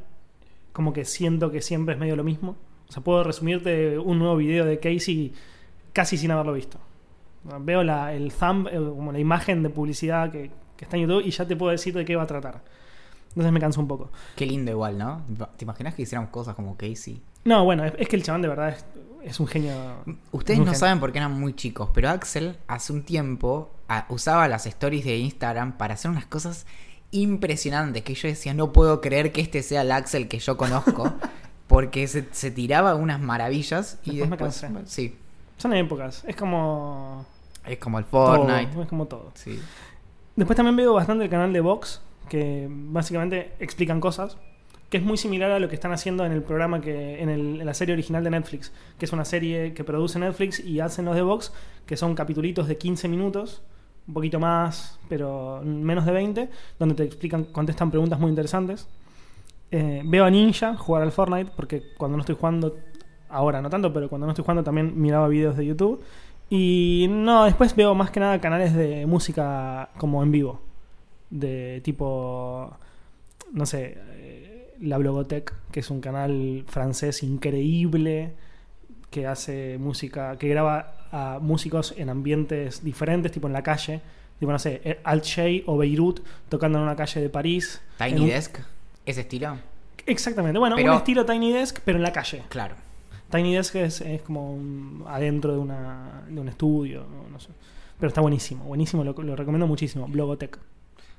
como 0.73 0.93
que 0.93 1.05
siento 1.05 1.51
que 1.51 1.61
siempre 1.61 1.95
es 1.95 2.01
medio 2.01 2.15
lo 2.15 2.23
mismo. 2.23 2.57
O 2.89 2.93
sea, 2.93 3.03
puedo 3.03 3.25
resumirte 3.25 3.99
un 3.99 4.21
nuevo 4.21 4.37
video 4.37 4.65
de 4.67 4.79
Casey 4.79 5.33
casi 5.93 6.17
sin 6.17 6.31
haberlo 6.31 6.53
visto. 6.53 6.79
Veo 7.61 7.83
la, 7.83 8.15
el 8.15 8.33
thumb, 8.33 8.71
como 8.71 9.11
la 9.11 9.19
imagen 9.19 9.65
de 9.65 9.71
publicidad 9.71 10.31
que, 10.31 10.53
que 10.77 10.85
está 10.85 10.97
en 10.97 11.03
YouTube 11.09 11.27
y 11.27 11.31
ya 11.33 11.45
te 11.45 11.57
puedo 11.57 11.73
decir 11.73 11.93
de 11.93 12.05
qué 12.05 12.15
va 12.15 12.23
a 12.23 12.27
tratar. 12.27 12.63
Entonces 13.31 13.51
me 13.51 13.59
canso 13.59 13.81
un 13.81 13.89
poco. 13.89 14.13
Qué 14.37 14.47
lindo 14.47 14.71
igual, 14.71 14.97
¿no? 14.97 15.23
¿Te 15.57 15.65
imaginas 15.65 15.97
que 15.97 16.03
hiciéramos 16.03 16.31
cosas 16.31 16.55
como 16.55 16.77
Casey? 16.77 17.21
No, 17.45 17.65
bueno, 17.65 17.85
es, 17.85 17.95
es 17.99 18.09
que 18.09 18.15
el 18.15 18.23
chabón 18.23 18.43
de 18.43 18.49
verdad 18.49 18.69
es, 18.69 18.85
es 19.25 19.41
un 19.41 19.47
genio. 19.47 19.73
Ustedes 20.33 20.59
un 20.61 20.67
no 20.67 20.73
genio. 20.73 20.79
saben 20.79 21.01
por 21.01 21.13
qué 21.13 21.19
eran 21.19 21.33
muy 21.33 21.55
chicos, 21.55 21.91
pero 21.95 22.11
Axel 22.11 22.59
hace 22.67 22.93
un 22.93 23.03
tiempo 23.05 23.71
ah, 23.89 24.07
usaba 24.09 24.47
las 24.49 24.67
stories 24.67 25.05
de 25.05 25.17
Instagram 25.19 25.77
para 25.77 25.95
hacer 25.95 26.11
unas 26.11 26.27
cosas 26.27 26.67
impresionantes 27.11 28.03
que 28.03 28.15
yo 28.15 28.29
decía, 28.29 28.55
no 28.55 28.73
puedo 28.73 29.01
creer 29.01 29.33
que 29.33 29.41
este 29.41 29.63
sea 29.63 29.83
el 29.83 29.93
Axel 29.93 30.29
que 30.29 30.39
yo 30.41 30.57
conozco, 30.57 31.13
porque 31.69 32.07
se, 32.09 32.27
se 32.33 32.51
tiraba 32.51 32.95
unas 32.97 33.21
maravillas 33.21 33.99
y 34.05 34.17
Después 34.19 34.31
me 34.31 34.37
después... 34.37 34.61
cansé. 34.61 34.91
sí, 34.91 35.17
Son 35.57 35.73
épocas, 35.75 36.25
es 36.27 36.37
como. 36.37 37.25
es 37.67 37.79
como 37.79 37.99
el 37.99 38.05
todo, 38.07 38.37
Fortnite. 38.47 38.83
es 38.83 38.89
como 38.89 39.07
todo. 39.07 39.31
Sí. 39.35 39.61
Después 40.37 40.57
también 40.57 40.77
veo 40.77 40.93
bastante 40.93 41.25
el 41.25 41.31
canal 41.31 41.53
de 41.53 41.61
Vox, 41.61 42.03
que 42.29 42.67
básicamente 42.71 43.55
explican 43.61 44.01
cosas, 44.01 44.37
que 44.95 44.99
es 44.99 45.05
muy 45.05 45.17
similar 45.17 45.51
a 45.51 45.59
lo 45.59 45.69
que 45.69 45.75
están 45.75 45.91
haciendo 45.91 46.25
en 46.25 46.31
el 46.31 46.41
programa 46.41 46.81
que 46.81 47.21
en, 47.21 47.67
la 47.67 47.75
serie 47.75 47.95
original 47.95 48.23
de 48.23 48.31
Netflix, 48.31 48.73
que 48.97 49.07
es 49.07 49.13
una 49.13 49.25
serie 49.25 49.75
que 49.75 49.83
produce 49.83 50.21
Netflix 50.21 50.61
y 50.61 50.79
hacen 50.79 51.05
los 51.05 51.17
de 51.17 51.23
Vox, 51.23 51.53
que 51.85 51.97
son 51.97 52.15
capitulitos 52.15 52.69
de 52.69 52.79
15 52.79 53.09
minutos, 53.09 53.65
un 54.07 54.15
poquito 54.15 54.39
más, 54.39 55.01
pero 55.09 55.61
menos 55.65 56.07
de 56.07 56.13
20, 56.13 56.49
donde 56.79 56.95
te 56.95 57.03
explican, 57.03 57.43
contestan 57.43 57.91
preguntas 57.91 58.21
muy 58.21 58.29
interesantes. 58.29 58.87
Eh, 59.73 60.03
veo 60.05 60.25
a 60.25 60.31
Ninja 60.31 60.77
jugar 60.77 61.03
al 61.03 61.11
Fortnite, 61.11 61.51
porque 61.57 61.83
cuando 61.99 62.17
no 62.17 62.21
estoy 62.21 62.37
jugando, 62.37 62.77
ahora 63.29 63.61
no 63.61 63.71
tanto, 63.71 63.93
pero 63.93 64.09
cuando 64.09 64.29
no 64.29 64.31
estoy 64.31 64.45
jugando 64.45 64.63
también 64.63 64.93
miraba 64.95 65.27
videos 65.27 65.57
de 65.57 65.67
YouTube. 65.67 66.05
Y 66.51 67.09
no, 67.11 67.47
después 67.47 67.75
veo 67.75 67.97
más 67.97 68.13
que 68.13 68.21
nada 68.21 68.41
canales 68.41 68.73
de 68.77 69.07
música 69.07 69.91
como 69.99 70.23
en 70.23 70.31
vivo. 70.31 70.61
De 71.31 71.81
tipo, 71.83 72.71
no 73.53 73.67
sé, 73.67 73.99
La 74.85 74.99
Blogotech, 74.99 75.53
que 75.73 75.81
es 75.81 75.91
un 75.91 76.01
canal 76.01 76.65
francés 76.69 77.23
increíble, 77.23 78.33
que 79.11 79.27
hace 79.27 79.79
música, 79.79 80.37
que 80.39 80.49
graba 80.49 80.97
a 81.13 81.39
músicos 81.41 81.95
en 81.97 82.09
ambientes 82.11 82.83
diferentes, 82.85 83.31
tipo 83.33 83.47
en 83.47 83.53
la 83.53 83.63
calle. 83.63 84.01
Tipo, 84.39 84.51
no 84.51 84.59
sé, 84.59 84.99
Altshay 85.05 85.63
o 85.67 85.77
Beirut 85.79 86.21
tocando 86.49 86.79
en 86.79 86.85
una 86.85 86.97
calle 86.97 87.21
de 87.21 87.29
París. 87.31 87.81
Tiny 87.99 88.21
un- 88.23 88.27
Desk, 88.29 88.59
ese 89.07 89.21
estilo. 89.21 89.57
Exactamente, 90.07 90.59
bueno, 90.59 90.75
Pero- 90.77 90.93
un 90.93 90.99
estilo 90.99 91.25
Tiny 91.25 91.53
Desk, 91.53 91.79
pero 91.85 91.97
en 91.99 92.03
la 92.03 92.13
calle. 92.13 92.43
Claro. 92.49 92.75
Tiny 93.31 93.55
Desk 93.55 93.77
es, 93.77 94.01
es 94.01 94.23
como 94.23 94.53
un- 94.53 95.05
adentro 95.07 95.53
de, 95.53 95.59
una, 95.59 96.25
de 96.29 96.41
un 96.41 96.49
estudio, 96.49 97.07
no, 97.11 97.31
no 97.31 97.41
sé. 97.41 97.51
Pero 97.99 98.09
está 98.09 98.21
buenísimo, 98.21 98.65
buenísimo, 98.65 99.05
lo, 99.05 99.13
lo 99.13 99.37
recomiendo 99.37 99.67
muchísimo. 99.69 100.07
Blogotech. 100.09 100.59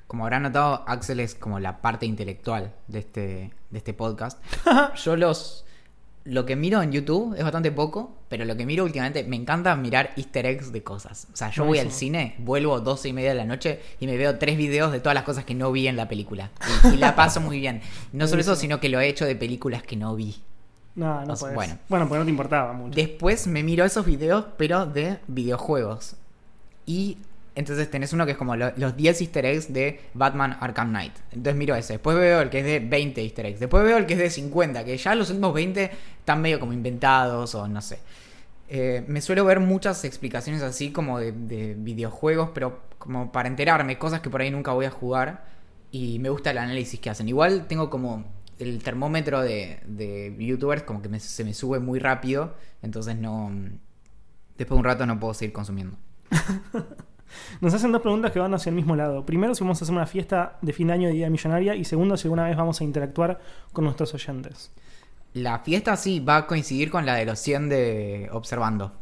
Como 0.08 0.24
habrán 0.24 0.43
notado, 0.43 0.84
Axel 0.88 1.20
es 1.20 1.36
como 1.36 1.60
la 1.60 1.82
parte 1.82 2.06
intelectual 2.06 2.74
de 2.88 2.99
este, 2.99 3.51
de 3.70 3.78
este 3.78 3.93
podcast. 3.93 4.41
Yo 5.03 5.16
los. 5.16 5.64
Lo 6.26 6.43
que 6.47 6.56
miro 6.56 6.82
en 6.82 6.91
YouTube 6.91 7.36
es 7.38 7.43
bastante 7.43 7.72
poco, 7.72 8.16
pero 8.30 8.45
lo 8.45 8.58
que 8.58 8.66
miro 8.66 8.84
últimamente 8.84 9.24
me 9.26 9.36
encanta 9.36 9.76
mirar 9.76 10.10
easter 10.18 10.47
eggs 10.47 10.72
de 10.72 10.82
cosas. 10.82 11.28
O 11.32 11.38
sea, 11.38 11.51
yo 11.51 11.66
voy 11.66 11.78
al 11.78 11.91
cine, 11.91 12.34
vuelvo 12.39 12.80
12 12.80 13.10
y 13.10 13.14
media 13.14 13.30
de 13.30 13.36
la 13.36 13.45
noche 13.45 13.80
y 13.99 14.08
me 14.08 14.18
veo 14.18 14.39
tres 14.39 14.58
videos 14.58 14.91
de 14.91 14.99
todas 14.99 15.14
las 15.14 15.24
cosas 15.24 15.45
que 15.45 15.53
no 15.53 15.72
vi 15.72 15.88
en 15.88 15.95
la 15.95 16.08
película. 16.08 16.49
Y, 16.84 16.95
y 16.95 16.97
la 16.97 17.16
paso 17.16 17.41
muy 17.41 17.60
bien. 17.60 17.82
No 18.12 18.28
solo 18.28 18.41
eso, 18.41 18.56
sino 18.56 18.80
que 18.80 18.89
lo 18.89 18.99
he 18.99 19.08
hecho 19.08 19.24
de 19.24 19.36
películas 19.36 19.84
que 19.84 19.97
no 19.97 20.16
vi. 20.16 20.41
No, 20.95 21.24
no 21.26 21.34
O 21.34 21.36
sea, 21.36 21.41
podés. 21.49 21.56
bueno. 21.56 21.78
Bueno. 21.89 22.08
porque 22.08 22.20
no 22.20 22.26
te 22.26 22.32
importaba 22.32 22.74
mucho. 22.74 22.95
Después 22.95 23.45
me 23.45 23.62
miro 23.62 23.86
esos 23.86 24.03
videos, 24.03 24.45
pero 24.58 24.88
de 24.88 25.20
videojuegos. 25.28 26.16
Y 26.88 27.20
Entonces 27.56 27.89
tenés 27.89 28.12
uno 28.14 28.26
que 28.26 28.34
es 28.34 28.38
como 28.38 28.56
lo- 28.56 28.74
los 28.76 28.97
10 28.97 29.22
easter 29.22 29.45
eggs 29.45 29.72
de 29.74 30.01
Batman 30.14 30.58
Arkham 30.60 30.89
Knight. 30.89 31.14
Entonces 31.32 31.56
miro 31.56 31.74
ese. 31.76 31.93
Después 31.93 32.18
veo 32.18 32.41
el 32.41 32.49
que 32.49 32.60
es 32.60 32.66
de 32.66 32.80
20 32.80 33.22
easter 33.24 33.45
eggs. 33.45 33.60
Después 33.62 33.84
veo 33.84 33.97
el 33.97 34.06
que 34.06 34.14
es 34.14 34.20
de 34.20 34.30
50, 34.30 34.84
que 34.84 34.97
ya 34.97 35.16
los 35.16 35.30
últimos 35.30 35.53
20 35.53 35.89
están 36.20 36.41
medio 36.41 36.60
como 36.60 36.74
inventados 36.74 37.56
o 37.56 37.68
no 37.68 37.82
sé. 37.82 37.99
Eh, 38.68 39.03
me 39.08 39.22
suelo 39.22 39.45
ver 39.45 39.60
muchas 39.60 40.03
explicaciones 40.06 40.62
así 40.64 40.91
como 40.91 41.20
de, 41.20 41.32
de 41.32 41.76
videojuegos, 41.76 42.49
pero 42.53 42.82
como 42.97 43.32
para 43.32 43.47
enterarme, 43.47 43.97
cosas 43.97 44.22
que 44.22 44.30
por 44.30 44.41
ahí 44.41 44.51
nunca 44.51 44.72
voy 44.74 44.86
a 44.86 44.91
jugar. 44.91 45.45
Y 45.91 46.20
me 46.20 46.30
gusta 46.30 46.51
el 46.51 46.58
análisis 46.58 46.99
que 46.99 47.10
hacen. 47.10 47.30
Igual 47.30 47.68
tengo 47.68 47.89
como 47.89 48.26
el 48.60 48.82
termómetro 48.84 49.41
de, 49.41 49.80
de 49.86 50.36
youtubers 50.39 50.84
como 50.84 51.01
que 51.01 51.20
se 51.20 51.43
me 51.45 51.53
sube 51.53 51.80
muy 51.80 51.99
rápido. 51.99 52.56
Entonces 52.82 53.16
no... 53.16 53.51
Después 54.58 54.76
de 54.76 54.80
un 54.80 54.84
rato 54.86 55.06
no 55.06 55.20
puedo 55.20 55.34
seguir 55.34 55.53
consumiendo. 55.53 55.97
Nos 57.61 57.73
hacen 57.73 57.91
dos 57.91 58.01
preguntas 58.01 58.32
que 58.32 58.39
van 58.39 58.53
hacia 58.53 58.69
el 58.69 58.76
mismo 58.76 58.95
lado. 58.95 59.26
Primero, 59.26 59.55
si 59.55 59.63
vamos 59.63 59.82
a 59.82 59.86
hacer 59.86 59.95
una 59.95 60.05
fiesta 60.05 60.57
de 60.61 60.73
fin 60.73 60.88
de 60.88 60.93
año 60.93 61.07
de 61.07 61.13
Día 61.13 61.30
Millonaria. 61.30 61.76
Y 61.76 61.84
segundo, 61.84 62.17
si 62.17 62.28
alguna 62.28 62.45
vez 62.45 62.55
vamos 62.57 62.82
a 62.82 62.84
interactuar 62.84 63.39
con 63.73 63.84
nuestros 63.84 64.13
oyentes. 64.13 64.71
La 65.34 65.59
fiesta 65.59 65.97
sí 65.97 66.19
va 66.19 66.38
a 66.38 66.47
coincidir 66.47 66.89
con 66.89 67.05
la 67.05 67.15
de 67.15 67.26
los 67.26 67.39
100 67.39 67.69
de 67.69 68.30
Observando. 68.32 68.93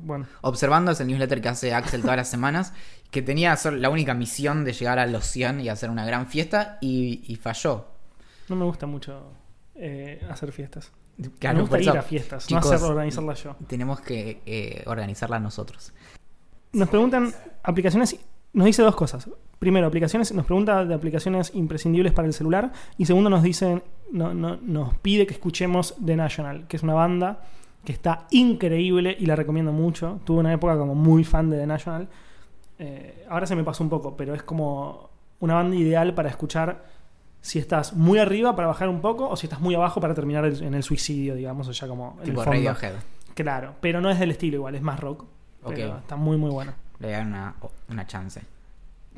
Bueno, 0.00 0.26
Observando 0.42 0.92
es 0.92 1.00
el 1.00 1.08
newsletter 1.08 1.40
que 1.40 1.48
hace 1.48 1.74
Axel 1.74 2.02
todas 2.02 2.16
las 2.16 2.28
semanas, 2.28 2.72
que 3.10 3.22
tenía 3.22 3.56
la 3.72 3.90
única 3.90 4.14
misión 4.14 4.64
de 4.64 4.72
llegar 4.72 4.98
a 4.98 5.06
los 5.06 5.24
100 5.26 5.60
y 5.60 5.68
hacer 5.68 5.90
una 5.90 6.04
gran 6.04 6.26
fiesta 6.26 6.78
y, 6.80 7.24
y 7.26 7.36
falló. 7.36 7.86
no 8.48 8.56
me 8.56 8.64
gusta 8.64 8.86
mucho 8.86 9.32
eh, 9.74 10.24
hacer 10.30 10.52
fiestas. 10.52 10.92
Claro, 11.38 11.56
me 11.56 11.62
gusta 11.62 11.80
ir 11.80 11.90
a 11.90 12.02
fiestas, 12.02 12.46
chicos, 12.46 12.66
no 12.66 12.72
hacer 12.72 12.90
organizarlas 12.90 13.42
yo. 13.42 13.56
Tenemos 13.66 14.00
que 14.00 14.42
eh, 14.44 14.82
organizarla 14.86 15.40
nosotros. 15.40 15.92
Nos 16.76 16.88
preguntan 16.88 17.32
aplicaciones. 17.62 18.16
Nos 18.52 18.66
dice 18.66 18.82
dos 18.82 18.96
cosas. 18.96 19.28
Primero, 19.58 19.86
aplicaciones. 19.86 20.32
Nos 20.32 20.46
pregunta 20.46 20.84
de 20.84 20.94
aplicaciones 20.94 21.52
imprescindibles 21.54 22.12
para 22.12 22.28
el 22.28 22.34
celular. 22.34 22.72
Y 22.98 23.06
segundo, 23.06 23.28
nos 23.30 23.42
dicen, 23.42 23.82
no, 24.12 24.32
no- 24.34 24.56
nos 24.62 24.94
pide 24.98 25.26
que 25.26 25.34
escuchemos 25.34 25.94
The 26.04 26.16
National, 26.16 26.66
que 26.68 26.76
es 26.76 26.82
una 26.82 26.94
banda 26.94 27.40
que 27.84 27.92
está 27.92 28.26
increíble 28.30 29.16
y 29.18 29.26
la 29.26 29.36
recomiendo 29.36 29.72
mucho. 29.72 30.20
Tuve 30.24 30.40
una 30.40 30.52
época 30.52 30.76
como 30.78 30.94
muy 30.94 31.24
fan 31.24 31.50
de 31.50 31.58
The 31.58 31.66
National. 31.66 32.08
Eh, 32.78 33.24
ahora 33.28 33.46
se 33.46 33.56
me 33.56 33.64
pasó 33.64 33.82
un 33.84 33.90
poco, 33.90 34.16
pero 34.16 34.34
es 34.34 34.42
como 34.42 35.10
una 35.40 35.54
banda 35.54 35.76
ideal 35.76 36.14
para 36.14 36.28
escuchar 36.28 36.84
si 37.40 37.58
estás 37.58 37.92
muy 37.94 38.18
arriba 38.18 38.56
para 38.56 38.68
bajar 38.68 38.88
un 38.88 39.00
poco 39.00 39.28
o 39.28 39.36
si 39.36 39.46
estás 39.46 39.60
muy 39.60 39.74
abajo 39.74 40.00
para 40.00 40.14
terminar 40.14 40.44
el- 40.44 40.62
en 40.62 40.74
el 40.74 40.82
suicidio, 40.82 41.34
digamos, 41.34 41.68
o 41.68 41.72
ya 41.72 41.86
como 41.86 42.16
en 42.18 42.24
Tipo 42.24 42.40
el 42.40 42.44
fondo. 42.44 42.50
Radiohead. 42.72 42.94
Claro, 43.34 43.74
pero 43.80 44.00
no 44.00 44.10
es 44.10 44.18
del 44.18 44.30
estilo 44.30 44.56
igual, 44.56 44.74
es 44.74 44.82
más 44.82 44.98
rock. 44.98 45.24
Pero 45.74 45.98
está 45.98 46.16
muy 46.16 46.36
muy 46.36 46.50
bueno. 46.50 46.72
Le 46.98 47.10
dan 47.10 47.28
una, 47.28 47.54
una 47.88 48.06
chance. 48.06 48.40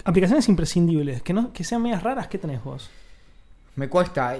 Aplicaciones 0.04 0.48
imprescindibles, 0.48 1.22
que 1.22 1.32
no 1.32 1.52
que 1.52 1.64
sean 1.64 1.82
medias 1.82 2.02
raras, 2.02 2.28
¿qué 2.28 2.38
tenés 2.38 2.62
vos? 2.62 2.88
Me 3.76 3.88
cuesta, 3.88 4.36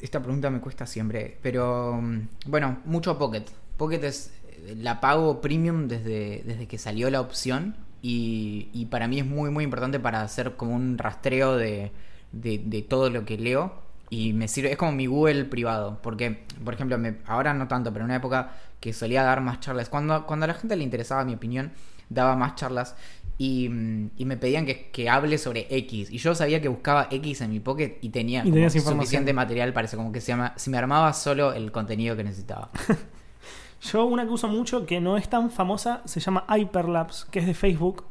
esta 0.00 0.20
pregunta 0.20 0.48
me 0.50 0.60
cuesta 0.60 0.86
siempre, 0.86 1.36
pero 1.42 1.98
mm, 2.00 2.20
bueno, 2.46 2.78
mucho 2.86 3.18
Pocket. 3.18 3.44
Pocket 3.76 4.02
es, 4.04 4.32
la 4.76 5.00
pago 5.00 5.40
premium 5.40 5.88
desde, 5.88 6.42
desde 6.46 6.66
que 6.66 6.78
salió 6.78 7.10
la 7.10 7.20
opción 7.20 7.74
y, 8.00 8.68
y 8.72 8.86
para 8.86 9.08
mí 9.08 9.18
es 9.20 9.26
muy 9.26 9.50
muy 9.50 9.64
importante 9.64 9.98
para 10.00 10.22
hacer 10.22 10.56
como 10.56 10.74
un 10.74 10.96
rastreo 10.98 11.56
de, 11.56 11.90
de, 12.32 12.58
de 12.64 12.82
todo 12.82 13.10
lo 13.10 13.24
que 13.24 13.36
leo 13.38 13.72
y 14.08 14.32
me 14.34 14.46
sirve, 14.48 14.72
es 14.72 14.76
como 14.78 14.92
mi 14.92 15.06
Google 15.06 15.44
privado, 15.46 15.98
porque 16.02 16.44
por 16.64 16.74
ejemplo, 16.74 16.98
me- 16.98 17.16
ahora 17.26 17.54
no 17.54 17.66
tanto, 17.68 17.92
pero 17.92 18.04
en 18.04 18.10
una 18.10 18.16
época 18.16 18.52
que 18.82 18.92
solía 18.92 19.22
dar 19.22 19.40
más 19.40 19.60
charlas, 19.60 19.88
cuando, 19.88 20.26
cuando 20.26 20.44
a 20.44 20.48
la 20.48 20.54
gente 20.54 20.74
le 20.74 20.82
interesaba 20.82 21.24
mi 21.24 21.34
opinión, 21.34 21.70
daba 22.10 22.34
más 22.34 22.56
charlas 22.56 22.96
y, 23.38 23.68
mm, 23.68 24.10
y 24.16 24.24
me 24.24 24.36
pedían 24.36 24.66
que, 24.66 24.90
que 24.90 25.08
hable 25.08 25.38
sobre 25.38 25.68
X. 25.70 26.10
Y 26.10 26.18
yo 26.18 26.34
sabía 26.34 26.60
que 26.60 26.66
buscaba 26.66 27.06
X 27.08 27.42
en 27.42 27.50
mi 27.50 27.60
pocket 27.60 27.98
y 28.02 28.08
tenía 28.08 28.44
Y 28.44 28.50
como 28.50 28.68
suficiente 28.68 29.32
material 29.32 29.72
para 29.72 29.86
eso, 29.86 29.96
como 29.96 30.10
que 30.10 30.20
se, 30.20 30.32
llama, 30.32 30.52
se 30.56 30.68
me 30.68 30.78
armaba 30.78 31.12
solo 31.12 31.52
el 31.52 31.70
contenido 31.70 32.16
que 32.16 32.24
necesitaba. 32.24 32.70
Yo 33.82 34.04
una 34.04 34.24
que 34.24 34.30
uso 34.30 34.48
mucho 34.48 34.84
que 34.84 35.00
no 35.00 35.16
es 35.16 35.28
tan 35.28 35.50
famosa 35.50 36.02
se 36.04 36.18
llama 36.18 36.44
Hyperlapse, 36.48 37.26
que 37.30 37.38
es 37.38 37.46
de 37.46 37.54
Facebook 37.54 38.04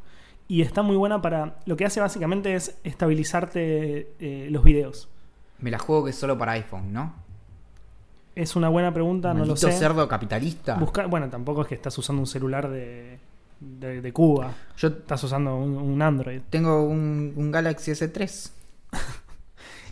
y 0.48 0.62
está 0.62 0.80
muy 0.80 0.96
buena 0.96 1.20
para 1.20 1.56
lo 1.66 1.76
que 1.76 1.84
hace 1.84 2.00
básicamente 2.00 2.54
es 2.54 2.78
estabilizarte 2.82 4.14
eh, 4.20 4.48
los 4.50 4.64
videos. 4.64 5.10
Me 5.58 5.70
la 5.70 5.78
juego 5.78 6.04
que 6.04 6.10
es 6.10 6.16
solo 6.16 6.38
para 6.38 6.52
iPhone, 6.52 6.92
¿no? 6.94 7.21
Es 8.34 8.56
una 8.56 8.68
buena 8.68 8.92
pregunta, 8.94 9.34
no 9.34 9.44
lo 9.44 9.56
sé. 9.56 9.72
cerdo 9.72 10.08
capitalista. 10.08 10.76
Busca- 10.76 11.06
bueno, 11.06 11.28
tampoco 11.28 11.62
es 11.62 11.68
que 11.68 11.74
estás 11.74 11.96
usando 11.98 12.20
un 12.20 12.26
celular 12.26 12.68
de, 12.70 13.18
de, 13.60 14.00
de 14.00 14.12
Cuba, 14.12 14.52
Yo 14.78 14.88
estás 14.88 15.22
usando 15.24 15.56
un, 15.56 15.76
un 15.76 16.00
Android. 16.02 16.40
tengo 16.48 16.82
un, 16.84 17.32
un 17.36 17.50
Galaxy 17.50 17.90
S3. 17.92 18.50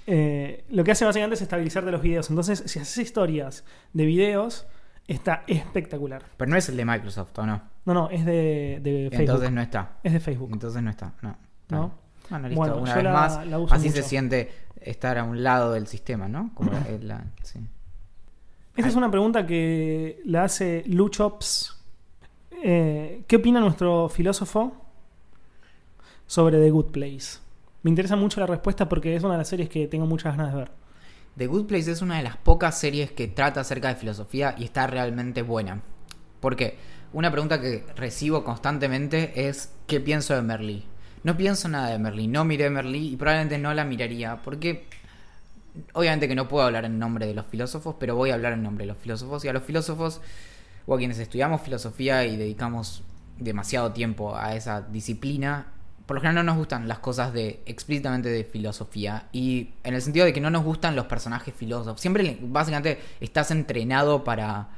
Eh, 0.07 0.65
lo 0.71 0.83
que 0.83 0.91
hace 0.93 1.05
básicamente 1.05 1.35
es 1.37 1.43
estabilizarte 1.43 1.91
los 1.93 2.03
videos. 2.03 2.31
Entonces, 2.31 2.65
si 2.67 2.81
haces 2.81 2.99
historias 2.99 3.65
de 3.93 4.05
videos, 4.07 4.67
está 5.07 5.45
espectacular. 5.47 6.25
Pero 6.37 6.51
no 6.51 6.57
es 6.57 6.69
el 6.69 6.77
de 6.77 6.85
Microsoft, 6.85 7.39
¿o 7.39 7.47
no? 7.47 7.63
No, 7.85 7.95
no, 7.95 8.11
es 8.11 8.25
de, 8.25 8.81
de 8.83 9.09
Facebook. 9.11 9.21
Entonces 9.21 9.53
no 9.53 9.61
está. 9.61 9.93
Es 10.03 10.13
de 10.13 10.19
Facebook. 10.21 10.51
Entonces 10.53 10.83
no 10.83 10.91
está. 10.91 11.13
No. 11.23 11.37
¿No? 11.69 11.95
Bueno, 12.29 12.49
listo. 12.49 12.61
Bueno, 12.61 12.77
una 12.79 12.95
vez 12.95 13.05
la- 13.05 13.13
más. 13.13 13.47
la 13.47 13.57
así 13.71 13.89
mucho. 13.89 14.03
se 14.03 14.03
siente 14.03 14.51
estar 14.81 15.17
a 15.19 15.23
un 15.23 15.45
lado 15.45 15.73
del 15.73 15.87
sistema, 15.87 16.27
¿no? 16.27 16.51
Como 16.55 16.73
la- 17.03 17.25
sí. 17.45 17.61
Esta 18.77 18.89
es 18.89 18.95
una 18.95 19.11
pregunta 19.11 19.47
que 19.47 20.21
la 20.25 20.45
hace 20.45 20.85
Luchops. 20.87 21.77
Eh, 22.63 23.25
¿Qué 23.27 23.37
opina 23.37 23.61
nuestro 23.61 24.09
filósofo 24.09 24.73
sobre 26.27 26.59
The 26.59 26.71
Good 26.71 26.93
Place? 26.93 27.41
Me 27.83 27.91
interesa 27.91 28.15
mucho 28.15 28.41
la 28.41 28.47
respuesta 28.47 28.89
porque 28.89 29.17
es 29.17 29.25
una 29.25 29.35
de 29.35 29.39
las 29.39 29.49
series 29.49 29.69
que 29.69 29.89
tengo 29.89 30.07
muchas 30.07 30.37
ganas 30.37 30.53
de 30.53 30.59
ver. 30.61 30.71
The 31.37 31.47
Good 31.49 31.67
Place 31.67 31.91
es 31.91 32.01
una 32.01 32.19
de 32.19 32.23
las 32.23 32.37
pocas 32.37 32.79
series 32.79 33.11
que 33.11 33.27
trata 33.27 33.61
acerca 33.61 33.89
de 33.89 33.97
filosofía 33.97 34.55
y 34.57 34.65
está 34.65 34.87
realmente 34.87 35.43
buena. 35.43 35.83
¿Por 36.39 36.55
qué? 36.55 36.79
Una 37.13 37.31
pregunta 37.33 37.61
que 37.61 37.85
recibo 37.97 38.45
constantemente 38.45 39.49
es 39.49 39.73
¿qué 39.89 40.01
pienso 40.01 40.35
de 40.35 40.43
Merlí? 40.43 40.85
No 41.25 41.37
pienso 41.37 41.69
nada 41.69 41.91
de 41.91 41.99
Merlí, 41.99 42.29
no 42.29 42.45
miré 42.45 42.71
Merlí 42.71 43.09
y 43.09 43.17
probablemente 43.17 43.59
no 43.59 43.75
la 43.75 43.85
miraría 43.85 44.41
porque 44.43 44.87
obviamente 45.93 46.29
que 46.29 46.35
no 46.35 46.49
puedo 46.49 46.65
hablar 46.65 46.85
en 46.85 46.99
nombre 46.99 47.27
de 47.27 47.35
los 47.35 47.47
filósofos, 47.47 47.97
pero 47.99 48.17
voy 48.17 48.31
a 48.31 48.35
hablar 48.35 48.53
en 48.53 48.63
nombre 48.63 48.85
de 48.85 48.93
los 48.93 48.99
filósofos 48.99 49.45
y 49.45 49.49
a 49.49 49.53
los 49.53 49.63
filósofos 49.63 50.21
o 50.87 50.95
a 50.95 50.99
quienes 50.99 51.19
estudiamos 51.19 51.61
filosofía 51.63 52.25
y 52.25 52.37
dedicamos 52.37 53.03
demasiado 53.39 53.93
tiempo 53.93 54.37
a 54.37 54.55
esa 54.55 54.83
disciplina, 54.83 55.69
por 56.07 56.17
lo 56.17 56.21
general 56.23 56.45
no 56.45 56.53
nos 56.53 56.59
gustan 56.59 56.89
las 56.89 56.99
cosas 56.99 57.33
de 57.33 57.63
explícitamente 57.67 58.29
de 58.29 58.45
filosofía 58.45 59.29
y 59.33 59.71
en 59.85 59.95
el 59.95 60.03
sentido 60.03 60.27
de 60.27 60.33
que 60.33 60.41
no 60.41 60.51
nos 60.51 60.65
gustan 60.65 60.97
los 60.97 61.07
personajes 61.07 61.55
filósofos. 61.55 62.01
Siempre 62.01 62.39
básicamente 62.43 62.99
estás 63.21 63.51
entrenado 63.51 64.25
para 64.25 64.71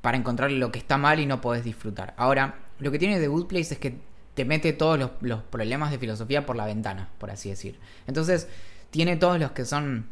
para 0.00 0.16
encontrar 0.16 0.50
lo 0.50 0.70
que 0.70 0.78
está 0.78 0.96
mal 0.98 1.20
y 1.20 1.26
no 1.26 1.40
podés 1.40 1.64
disfrutar. 1.64 2.14
Ahora, 2.16 2.60
lo 2.78 2.90
que 2.90 2.98
tiene 2.98 3.18
The 3.18 3.28
Good 3.28 3.46
Place 3.46 3.74
es 3.74 3.80
que 3.80 3.98
te 4.34 4.44
mete 4.44 4.72
todos 4.72 4.98
los, 4.98 5.10
los 5.20 5.42
problemas 5.42 5.90
de 5.90 5.98
filosofía 5.98 6.46
por 6.46 6.56
la 6.56 6.66
ventana, 6.66 7.08
por 7.18 7.30
así 7.30 7.50
decir. 7.50 7.78
Entonces, 8.06 8.48
tiene 8.90 9.16
todos 9.16 9.38
los 9.38 9.50
que 9.52 9.64
son 9.64 10.06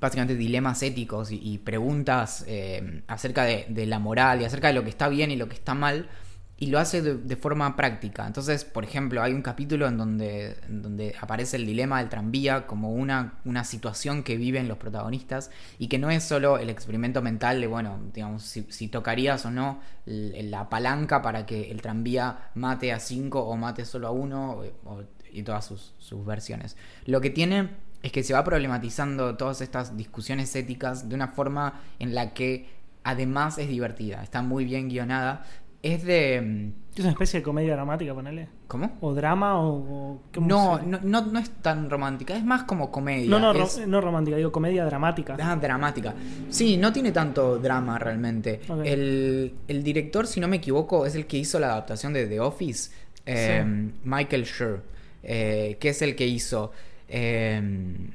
básicamente 0.00 0.34
dilemas 0.36 0.82
éticos 0.82 1.30
y, 1.30 1.58
preguntas 1.58 2.44
eh, 2.46 3.02
acerca 3.06 3.44
de, 3.44 3.86
la 3.86 3.98
moral 3.98 4.40
y 4.40 4.44
acerca 4.44 4.68
de 4.68 4.74
lo 4.74 4.84
que 4.84 4.90
está 4.90 5.08
bien 5.08 5.30
y 5.30 5.36
lo 5.36 5.48
que 5.48 5.54
está 5.54 5.74
mal 5.74 6.08
y 6.56 6.66
lo 6.68 6.78
hace 6.78 7.02
de, 7.02 7.36
forma 7.36 7.74
práctica. 7.74 8.26
Entonces, 8.26 8.64
por 8.64 8.84
ejemplo, 8.84 9.22
hay 9.22 9.32
un 9.32 9.42
capítulo 9.42 9.88
en 9.88 9.98
donde, 9.98 10.56
donde 10.68 11.14
aparece 11.20 11.56
el 11.56 11.66
dilema 11.66 11.98
del 11.98 12.08
tranvía 12.08 12.66
como 12.66 12.92
una, 12.92 13.34
una 13.44 13.64
situación 13.64 14.22
que 14.22 14.36
viven 14.36 14.68
los 14.68 14.78
protagonistas 14.78 15.50
y 15.78 15.88
que 15.88 15.98
no 15.98 16.10
es 16.10 16.22
solo 16.22 16.58
el 16.58 16.70
experimento 16.70 17.22
mental 17.22 17.60
de, 17.60 17.66
bueno, 17.66 17.98
digamos, 18.12 18.44
si, 18.44 18.88
tocarías 18.88 19.44
o 19.46 19.50
no 19.50 19.80
la 20.06 20.68
palanca 20.68 21.22
para 21.22 21.44
que 21.44 21.70
el 21.70 21.82
tranvía 21.82 22.50
mate 22.54 22.92
a 22.92 23.00
cinco 23.00 23.40
o 23.40 23.56
mate 23.56 23.84
solo 23.84 24.06
a 24.06 24.10
uno 24.12 24.62
o- 24.84 25.02
y 25.32 25.42
todas 25.42 25.66
sus, 25.66 25.94
sus 25.98 26.24
versiones. 26.24 26.76
Lo 27.06 27.20
que 27.20 27.30
tiene 27.30 27.70
es 28.04 28.12
que 28.12 28.22
se 28.22 28.34
va 28.34 28.44
problematizando 28.44 29.34
todas 29.36 29.60
estas 29.62 29.96
discusiones 29.96 30.54
éticas 30.54 31.08
de 31.08 31.14
una 31.14 31.28
forma 31.28 31.80
en 31.98 32.14
la 32.14 32.34
que 32.34 32.68
además 33.02 33.56
es 33.58 33.68
divertida, 33.68 34.22
está 34.22 34.42
muy 34.42 34.64
bien 34.64 34.88
guionada. 34.88 35.44
Es 35.82 36.04
de... 36.04 36.40
mm, 36.40 36.94
¿Es 36.94 37.00
una 37.00 37.10
especie 37.10 37.40
de 37.40 37.44
comedia 37.44 37.74
dramática, 37.74 38.14
ponele? 38.14 38.48
¿Cómo? 38.68 38.96
¿O 39.00 39.12
drama 39.14 39.58
o...? 39.60 40.20
No, 40.40 40.80
no, 40.80 40.98
no, 41.02 41.26
no 41.26 41.38
es 41.38 41.50
tan 41.62 41.90
romántica, 41.90 42.36
es 42.36 42.44
más 42.44 42.62
como 42.64 42.90
comedia. 42.90 43.28
No, 43.28 43.38
no, 43.38 43.52
ro- 43.52 43.68
no 43.86 44.00
romántica, 44.00 44.36
digo 44.36 44.50
comedia 44.52 44.84
dramática. 44.86 45.36
ah, 45.40 45.56
dramática. 45.56 46.14
Sí, 46.50 46.76
no 46.78 46.92
tiene 46.92 47.10
tanto 47.12 47.58
drama 47.58 47.98
realmente. 47.98 48.60
El, 48.84 49.54
el 49.68 49.82
director, 49.82 50.26
si 50.26 50.40
no 50.40 50.48
me 50.48 50.56
equivoco, 50.56 51.04
es 51.06 51.14
el 51.16 51.26
que 51.26 51.36
hizo 51.38 51.58
la 51.58 51.66
adaptación 51.72 52.12
de 52.12 52.26
The 52.26 52.40
Office, 52.40 52.90
eh, 53.26 53.62
Sí. 53.64 53.92
Michael 54.04 54.44
Schur, 54.44 54.82
eh, 55.22 55.76
que 55.80 55.88
es 55.90 56.00
el 56.02 56.14
que 56.16 56.26
hizo... 56.26 56.70
eh, 57.08 58.10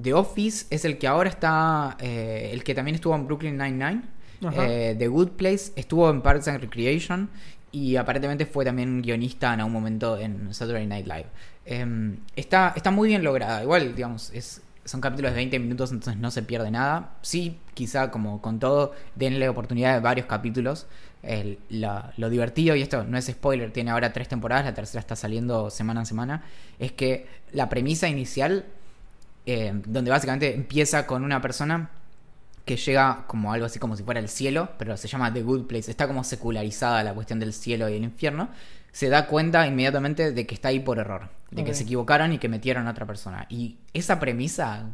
The 0.00 0.14
Office 0.14 0.66
es 0.70 0.84
el 0.84 0.98
que 0.98 1.06
ahora 1.06 1.28
está, 1.28 1.96
eh, 2.00 2.50
el 2.52 2.64
que 2.64 2.74
también 2.74 2.94
estuvo 2.94 3.14
en 3.14 3.26
Brooklyn 3.26 3.56
Nine-Nine. 3.56 4.02
Eh, 4.56 4.96
The 4.98 5.06
Good 5.06 5.30
Place 5.30 5.72
estuvo 5.76 6.10
en 6.10 6.20
Parks 6.20 6.48
and 6.48 6.60
Recreation 6.60 7.30
y 7.70 7.94
aparentemente 7.94 8.44
fue 8.44 8.64
también 8.64 9.00
guionista 9.00 9.54
en 9.54 9.60
algún 9.60 9.72
momento 9.72 10.18
en 10.18 10.52
Saturday 10.52 10.86
Night 10.86 11.06
Live. 11.06 11.26
Em, 11.64 12.18
está, 12.34 12.72
está 12.74 12.90
muy 12.90 13.08
bien 13.08 13.22
lograda. 13.22 13.62
Igual, 13.62 13.94
digamos, 13.94 14.32
es, 14.34 14.60
son 14.84 15.00
capítulos 15.00 15.30
de 15.30 15.36
20 15.36 15.58
minutos, 15.60 15.92
entonces 15.92 16.20
no 16.20 16.32
se 16.32 16.42
pierde 16.42 16.72
nada. 16.72 17.14
Sí, 17.22 17.58
quizá 17.74 18.10
como 18.10 18.42
con 18.42 18.58
todo, 18.58 18.94
denle 19.14 19.48
oportunidad 19.48 19.94
de 19.94 20.00
varios 20.00 20.26
capítulos. 20.26 20.86
El- 21.22 21.58
lo 21.70 22.30
divertido, 22.30 22.74
y 22.74 22.82
esto 22.82 23.04
no 23.04 23.16
es 23.16 23.26
spoiler, 23.26 23.70
tiene 23.72 23.90
ahora 23.92 24.12
tres 24.12 24.28
temporadas, 24.28 24.64
la 24.64 24.74
tercera 24.74 25.00
está 25.00 25.14
saliendo 25.14 25.70
semana 25.70 26.00
a 26.00 26.04
semana, 26.04 26.42
es 26.78 26.92
que 26.92 27.26
la 27.52 27.68
premisa 27.68 28.08
inicial, 28.08 28.64
eh, 29.46 29.72
donde 29.86 30.10
básicamente 30.10 30.54
empieza 30.54 31.06
con 31.06 31.24
una 31.24 31.40
persona 31.40 31.90
que 32.64 32.76
llega 32.76 33.24
como 33.26 33.52
algo 33.52 33.66
así 33.66 33.78
como 33.78 33.96
si 33.96 34.02
fuera 34.02 34.20
el 34.20 34.28
cielo, 34.28 34.70
pero 34.78 34.96
se 34.96 35.08
llama 35.08 35.32
The 35.32 35.42
Good 35.42 35.66
Place, 35.66 35.90
está 35.90 36.06
como 36.06 36.24
secularizada 36.24 37.02
la 37.02 37.14
cuestión 37.14 37.40
del 37.40 37.52
cielo 37.52 37.88
y 37.88 37.94
el 37.94 38.04
infierno, 38.04 38.50
se 38.92 39.08
da 39.08 39.26
cuenta 39.26 39.66
inmediatamente 39.66 40.32
de 40.32 40.46
que 40.46 40.54
está 40.54 40.68
ahí 40.68 40.78
por 40.80 40.98
error, 40.98 41.30
de 41.50 41.64
que 41.64 41.72
se 41.74 41.84
equivocaron 41.84 42.32
y 42.34 42.38
que 42.38 42.48
metieron 42.48 42.86
a 42.86 42.90
otra 42.90 43.06
persona. 43.06 43.46
Y 43.48 43.78
esa 43.94 44.20
premisa, 44.20 44.90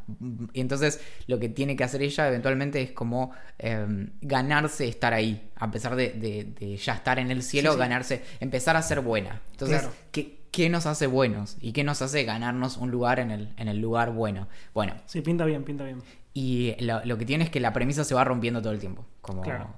y 0.53 0.61
entonces 0.61 1.01
lo 1.27 1.39
que 1.41 1.49
tiene 1.49 1.75
que 1.77 1.83
hacer 1.85 2.03
ella 2.03 2.29
eventualmente 2.29 2.81
es 2.81 2.93
como 2.93 3.33
eh, 3.59 4.09
ganarse 4.21 4.87
estar 4.89 5.15
ahí, 5.15 5.51
a 5.57 5.71
pesar 5.71 5.97
de, 5.97 6.11
de- 6.11 6.45
de 6.59 6.77
ya 6.77 6.95
estar 6.95 7.19
en 7.19 7.31
el 7.33 7.43
cielo, 7.43 7.71
Sí, 7.71 7.75
sí. 7.75 7.79
ganarse, 7.81 8.23
empezar 8.41 8.77
a 8.77 8.83
ser 8.83 9.01
buena. 9.01 9.41
Entonces, 9.51 9.81
Claro. 9.81 9.95
¿qué, 10.13 10.39
qué 10.53 10.69
nos 10.69 10.87
hace 10.87 11.07
buenos? 11.09 11.57
¿Y 11.61 11.73
qué 11.73 11.83
nos 11.85 12.01
hace 12.01 12.23
ganarnos 12.25 12.77
un 12.77 12.91
lugar 12.93 13.19
en 13.19 13.31
el, 13.33 13.53
en 13.57 13.67
el 13.69 13.81
lugar 13.81 14.13
bueno? 14.13 14.47
Bueno, 14.75 14.95
Sí, 15.07 15.21
pinta 15.23 15.45
bien, 15.45 15.65
pinta 15.65 15.85
bien. 15.85 16.03
Y 16.35 16.75
lo, 16.85 17.05
lo 17.05 17.19
que 17.19 17.25
tiene 17.25 17.45
es 17.45 17.51
que 17.51 17.61
la 17.61 17.73
premisa 17.73 18.05
se 18.05 18.15
va 18.15 18.25
rompiendo 18.25 18.61
todo 18.63 18.73
el 18.73 18.79
tiempo. 18.79 19.05
Como 19.21 19.43
Claro. 19.43 19.69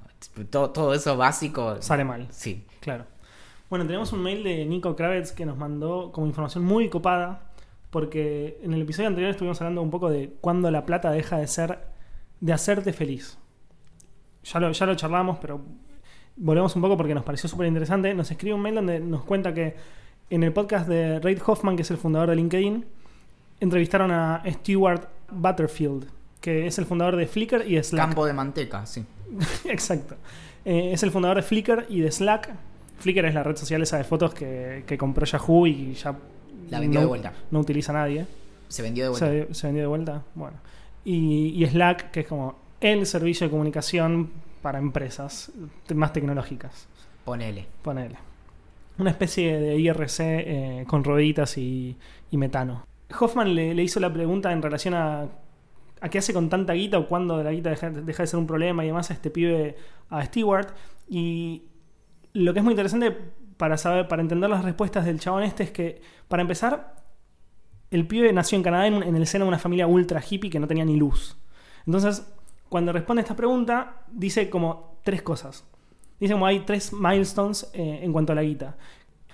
todo, 0.50 0.70
todo 0.70 0.94
eso 0.94 1.16
básico. 1.16 1.80
Sale 1.80 2.04
mal. 2.04 2.26
Sí. 2.30 2.64
Claro. 2.80 3.06
Bueno, 3.68 3.86
tenemos 3.86 4.12
un 4.12 4.22
mail 4.22 4.42
de 4.42 4.64
Nico 4.66 4.96
Kravitz 4.96 5.32
que 5.32 5.46
nos 5.46 5.56
mandó 5.56 6.10
como 6.12 6.26
información 6.26 6.64
muy 6.64 6.88
copada, 6.88 7.42
porque 7.90 8.58
en 8.62 8.74
el 8.74 8.82
episodio 8.82 9.08
anterior 9.08 9.30
estuvimos 9.30 9.60
hablando 9.60 9.80
un 9.82 9.90
poco 9.90 10.10
de 10.10 10.34
cuándo 10.40 10.70
la 10.70 10.84
plata 10.84 11.10
deja 11.10 11.38
de 11.38 11.46
ser, 11.46 11.78
de 12.40 12.52
hacerte 12.52 12.92
feliz. 12.92 13.38
Ya 14.44 14.58
lo, 14.60 14.72
ya 14.72 14.86
lo 14.86 14.94
charlamos, 14.96 15.38
pero 15.38 15.60
volvemos 16.36 16.74
un 16.74 16.82
poco 16.82 16.96
porque 16.96 17.14
nos 17.14 17.24
pareció 17.24 17.48
súper 17.48 17.66
interesante. 17.68 18.12
Nos 18.14 18.30
escribe 18.30 18.54
un 18.54 18.62
mail 18.62 18.74
donde 18.74 18.98
nos 19.00 19.22
cuenta 19.24 19.54
que 19.54 19.76
en 20.30 20.42
el 20.42 20.52
podcast 20.52 20.88
de 20.88 21.20
Reid 21.20 21.40
Hoffman, 21.46 21.76
que 21.76 21.82
es 21.82 21.90
el 21.90 21.96
fundador 21.96 22.30
de 22.30 22.36
LinkedIn, 22.36 22.84
entrevistaron 23.60 24.10
a 24.10 24.42
Stuart 24.48 25.08
Butterfield, 25.30 26.06
que 26.40 26.66
es 26.66 26.78
el 26.78 26.86
fundador 26.86 27.16
de 27.16 27.26
Flickr 27.26 27.64
y 27.66 27.74
de 27.74 27.82
Slack. 27.82 28.06
Campo 28.06 28.26
de 28.26 28.32
manteca, 28.32 28.86
sí. 28.86 29.04
Exacto. 29.64 30.16
Eh, 30.64 30.90
es 30.92 31.02
el 31.02 31.10
fundador 31.10 31.36
de 31.36 31.42
Flickr 31.42 31.86
y 31.88 32.00
de 32.00 32.10
Slack. 32.10 32.50
Flickr 32.98 33.24
es 33.26 33.34
la 33.34 33.42
red 33.42 33.56
social 33.56 33.82
esa 33.82 33.96
de 33.98 34.04
fotos 34.04 34.34
que, 34.34 34.84
que 34.86 34.98
compró 34.98 35.24
Yahoo 35.24 35.66
y 35.66 35.94
ya 35.94 36.14
La 36.70 36.80
vendió 36.80 37.00
no, 37.00 37.04
de 37.04 37.08
vuelta. 37.08 37.32
no 37.50 37.60
utiliza 37.60 37.92
nadie. 37.92 38.26
Se 38.68 38.82
vendió 38.82 39.04
de 39.04 39.10
vuelta. 39.10 39.26
Se, 39.26 39.54
se 39.54 39.66
vendió 39.66 39.82
de 39.82 39.88
vuelta. 39.88 40.22
Bueno. 40.34 40.56
Y, 41.04 41.62
y 41.62 41.66
Slack, 41.66 42.10
que 42.10 42.20
es 42.20 42.26
como 42.26 42.58
el 42.80 43.06
servicio 43.06 43.46
de 43.46 43.50
comunicación 43.50 44.30
para 44.62 44.78
empresas 44.78 45.50
más 45.94 46.12
tecnológicas. 46.12 46.86
Ponele. 47.24 47.66
Ponele. 47.82 48.16
Una 48.98 49.10
especie 49.10 49.58
de 49.58 49.78
IRC 49.78 50.20
eh, 50.20 50.84
con 50.86 51.04
rueditas 51.04 51.56
y, 51.56 51.96
y 52.30 52.36
metano. 52.36 52.84
Hoffman 53.18 53.54
le, 53.54 53.74
le 53.74 53.82
hizo 53.82 53.98
la 53.98 54.12
pregunta 54.12 54.52
en 54.52 54.60
relación 54.60 54.92
a, 54.94 55.26
a 56.00 56.08
qué 56.08 56.18
hace 56.18 56.32
con 56.32 56.48
tanta 56.48 56.72
guita 56.72 56.98
o 56.98 57.06
cuándo 57.06 57.42
la 57.42 57.52
guita 57.52 57.70
deja, 57.70 57.90
de 57.90 58.26
ser 58.26 58.38
un 58.38 58.46
problema 58.46 58.84
y 58.84 58.88
demás 58.88 59.10
a 59.10 59.14
este 59.14 59.30
pibe, 59.30 59.76
a 60.08 60.24
Stewart. 60.24 60.68
Y 61.08 61.64
lo 62.32 62.52
que 62.52 62.60
es 62.60 62.64
muy 62.64 62.72
interesante 62.72 63.16
para 63.56 63.76
saber, 63.76 64.08
para 64.08 64.22
entender 64.22 64.48
las 64.48 64.64
respuestas 64.64 65.04
del 65.04 65.20
chabón 65.20 65.42
este 65.42 65.64
es 65.64 65.70
que, 65.70 66.00
para 66.28 66.42
empezar, 66.42 66.96
el 67.90 68.06
pibe 68.06 68.32
nació 68.32 68.56
en 68.56 68.62
Canadá 68.62 68.86
en, 68.86 69.16
el 69.16 69.26
seno 69.26 69.44
de 69.44 69.48
una 69.48 69.58
familia 69.58 69.86
ultra 69.86 70.22
hippie 70.26 70.50
que 70.50 70.58
no 70.58 70.66
tenía 70.66 70.84
ni 70.84 70.96
luz. 70.96 71.36
Entonces, 71.86 72.26
cuando 72.68 72.92
responde 72.92 73.22
esta 73.22 73.36
pregunta, 73.36 74.04
dice 74.10 74.48
como 74.48 75.00
tres 75.02 75.22
cosas. 75.22 75.64
Dice 76.18 76.34
como 76.34 76.46
hay 76.46 76.60
tres 76.60 76.92
milestones 76.92 77.70
eh, 77.74 78.00
en 78.02 78.12
cuanto 78.12 78.32
a 78.32 78.36
la 78.36 78.42
guita. 78.42 78.76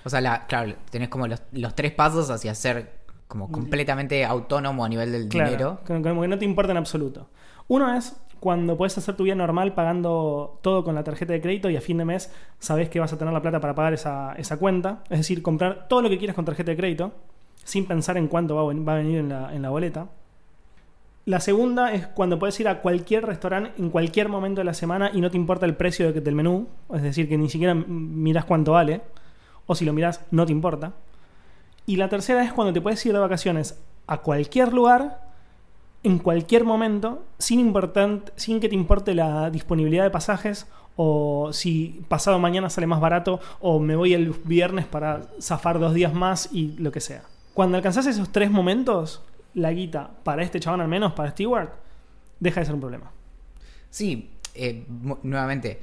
O 0.04 0.10
sea, 0.10 0.20
la, 0.20 0.46
claro, 0.46 0.74
tenés 0.90 1.08
como 1.08 1.26
los, 1.26 1.42
los 1.52 1.74
tres 1.74 1.92
pasos 1.92 2.30
hacia 2.30 2.54
ser 2.54 3.05
como 3.28 3.50
completamente 3.50 4.24
autónomo 4.24 4.84
a 4.84 4.88
nivel 4.88 5.10
del 5.12 5.28
Claro, 5.28 5.50
dinero. 5.50 5.80
Como, 5.86 6.22
que 6.22 6.28
no 6.28 6.38
te 6.38 6.44
importa 6.44 6.72
en 6.72 6.78
absoluto. 6.78 7.28
Uno 7.68 7.94
es 7.96 8.16
cuando 8.38 8.76
puedes 8.76 8.96
hacer 8.98 9.16
tu 9.16 9.24
vida 9.24 9.34
normal 9.34 9.74
pagando 9.74 10.58
todo 10.62 10.84
con 10.84 10.94
la 10.94 11.02
tarjeta 11.02 11.32
de 11.32 11.40
crédito 11.40 11.68
y 11.70 11.76
a 11.76 11.80
fin 11.80 11.98
de 11.98 12.04
mes 12.04 12.30
sabes 12.58 12.88
que 12.88 13.00
vas 13.00 13.12
a 13.12 13.18
tener 13.18 13.32
la 13.34 13.42
plata 13.42 13.60
para 13.60 13.74
pagar 13.74 13.94
esa, 13.94 14.34
esa 14.34 14.58
cuenta. 14.58 15.02
Es 15.10 15.18
decir, 15.18 15.42
comprar 15.42 15.88
todo 15.88 16.02
lo 16.02 16.08
que 16.10 16.18
quieras 16.18 16.36
con 16.36 16.44
tarjeta 16.44 16.70
de 16.70 16.76
crédito 16.76 17.12
sin 17.64 17.86
pensar 17.86 18.16
en 18.16 18.28
cuánto 18.28 18.54
va 18.54 18.62
a, 18.70 18.74
va 18.74 18.92
a 18.92 18.96
venir 18.96 19.18
en 19.18 19.30
la, 19.30 19.52
en 19.54 19.62
la 19.62 19.70
boleta. 19.70 20.06
La 21.24 21.40
segunda 21.40 21.92
es 21.92 22.06
cuando 22.06 22.38
puedes 22.38 22.60
ir 22.60 22.68
a 22.68 22.80
cualquier 22.82 23.26
restaurante 23.26 23.72
en 23.78 23.90
cualquier 23.90 24.28
momento 24.28 24.60
de 24.60 24.64
la 24.64 24.74
semana 24.74 25.10
y 25.12 25.20
no 25.20 25.30
te 25.30 25.36
importa 25.36 25.66
el 25.66 25.74
precio 25.74 26.12
de- 26.12 26.20
del 26.20 26.36
menú. 26.36 26.68
Es 26.94 27.02
decir, 27.02 27.28
que 27.28 27.36
ni 27.36 27.48
siquiera 27.50 27.74
miras 27.74 28.44
cuánto 28.44 28.72
vale. 28.72 29.00
O 29.66 29.74
si 29.74 29.84
lo 29.84 29.92
miras, 29.92 30.20
no 30.30 30.46
te 30.46 30.52
importa. 30.52 30.92
Y 31.86 31.96
la 31.96 32.08
tercera 32.08 32.42
es 32.42 32.52
cuando 32.52 32.72
te 32.72 32.80
puedes 32.80 33.04
ir 33.06 33.12
de 33.12 33.18
vacaciones 33.18 33.78
a 34.06 34.18
cualquier 34.18 34.72
lugar, 34.72 35.24
en 36.02 36.18
cualquier 36.18 36.64
momento, 36.64 37.24
sin, 37.38 37.60
importan- 37.60 38.22
sin 38.36 38.60
que 38.60 38.68
te 38.68 38.74
importe 38.74 39.14
la 39.14 39.50
disponibilidad 39.50 40.04
de 40.04 40.10
pasajes 40.10 40.66
o 40.96 41.50
si 41.52 42.00
pasado 42.08 42.38
mañana 42.38 42.70
sale 42.70 42.86
más 42.86 43.00
barato 43.00 43.40
o 43.60 43.78
me 43.80 43.96
voy 43.96 44.14
el 44.14 44.30
viernes 44.44 44.86
para 44.86 45.22
zafar 45.40 45.78
dos 45.78 45.94
días 45.94 46.14
más 46.14 46.48
y 46.52 46.72
lo 46.78 46.90
que 46.92 47.00
sea. 47.00 47.22
Cuando 47.54 47.76
alcanzas 47.76 48.06
esos 48.06 48.30
tres 48.30 48.50
momentos, 48.50 49.22
la 49.54 49.72
guita, 49.72 50.10
para 50.22 50.42
este 50.42 50.60
chabón 50.60 50.80
al 50.80 50.88
menos, 50.88 51.12
para 51.12 51.30
Stewart, 51.30 51.70
deja 52.40 52.60
de 52.60 52.66
ser 52.66 52.74
un 52.74 52.80
problema. 52.80 53.10
Sí, 53.90 54.30
eh, 54.54 54.84
nuevamente, 55.22 55.80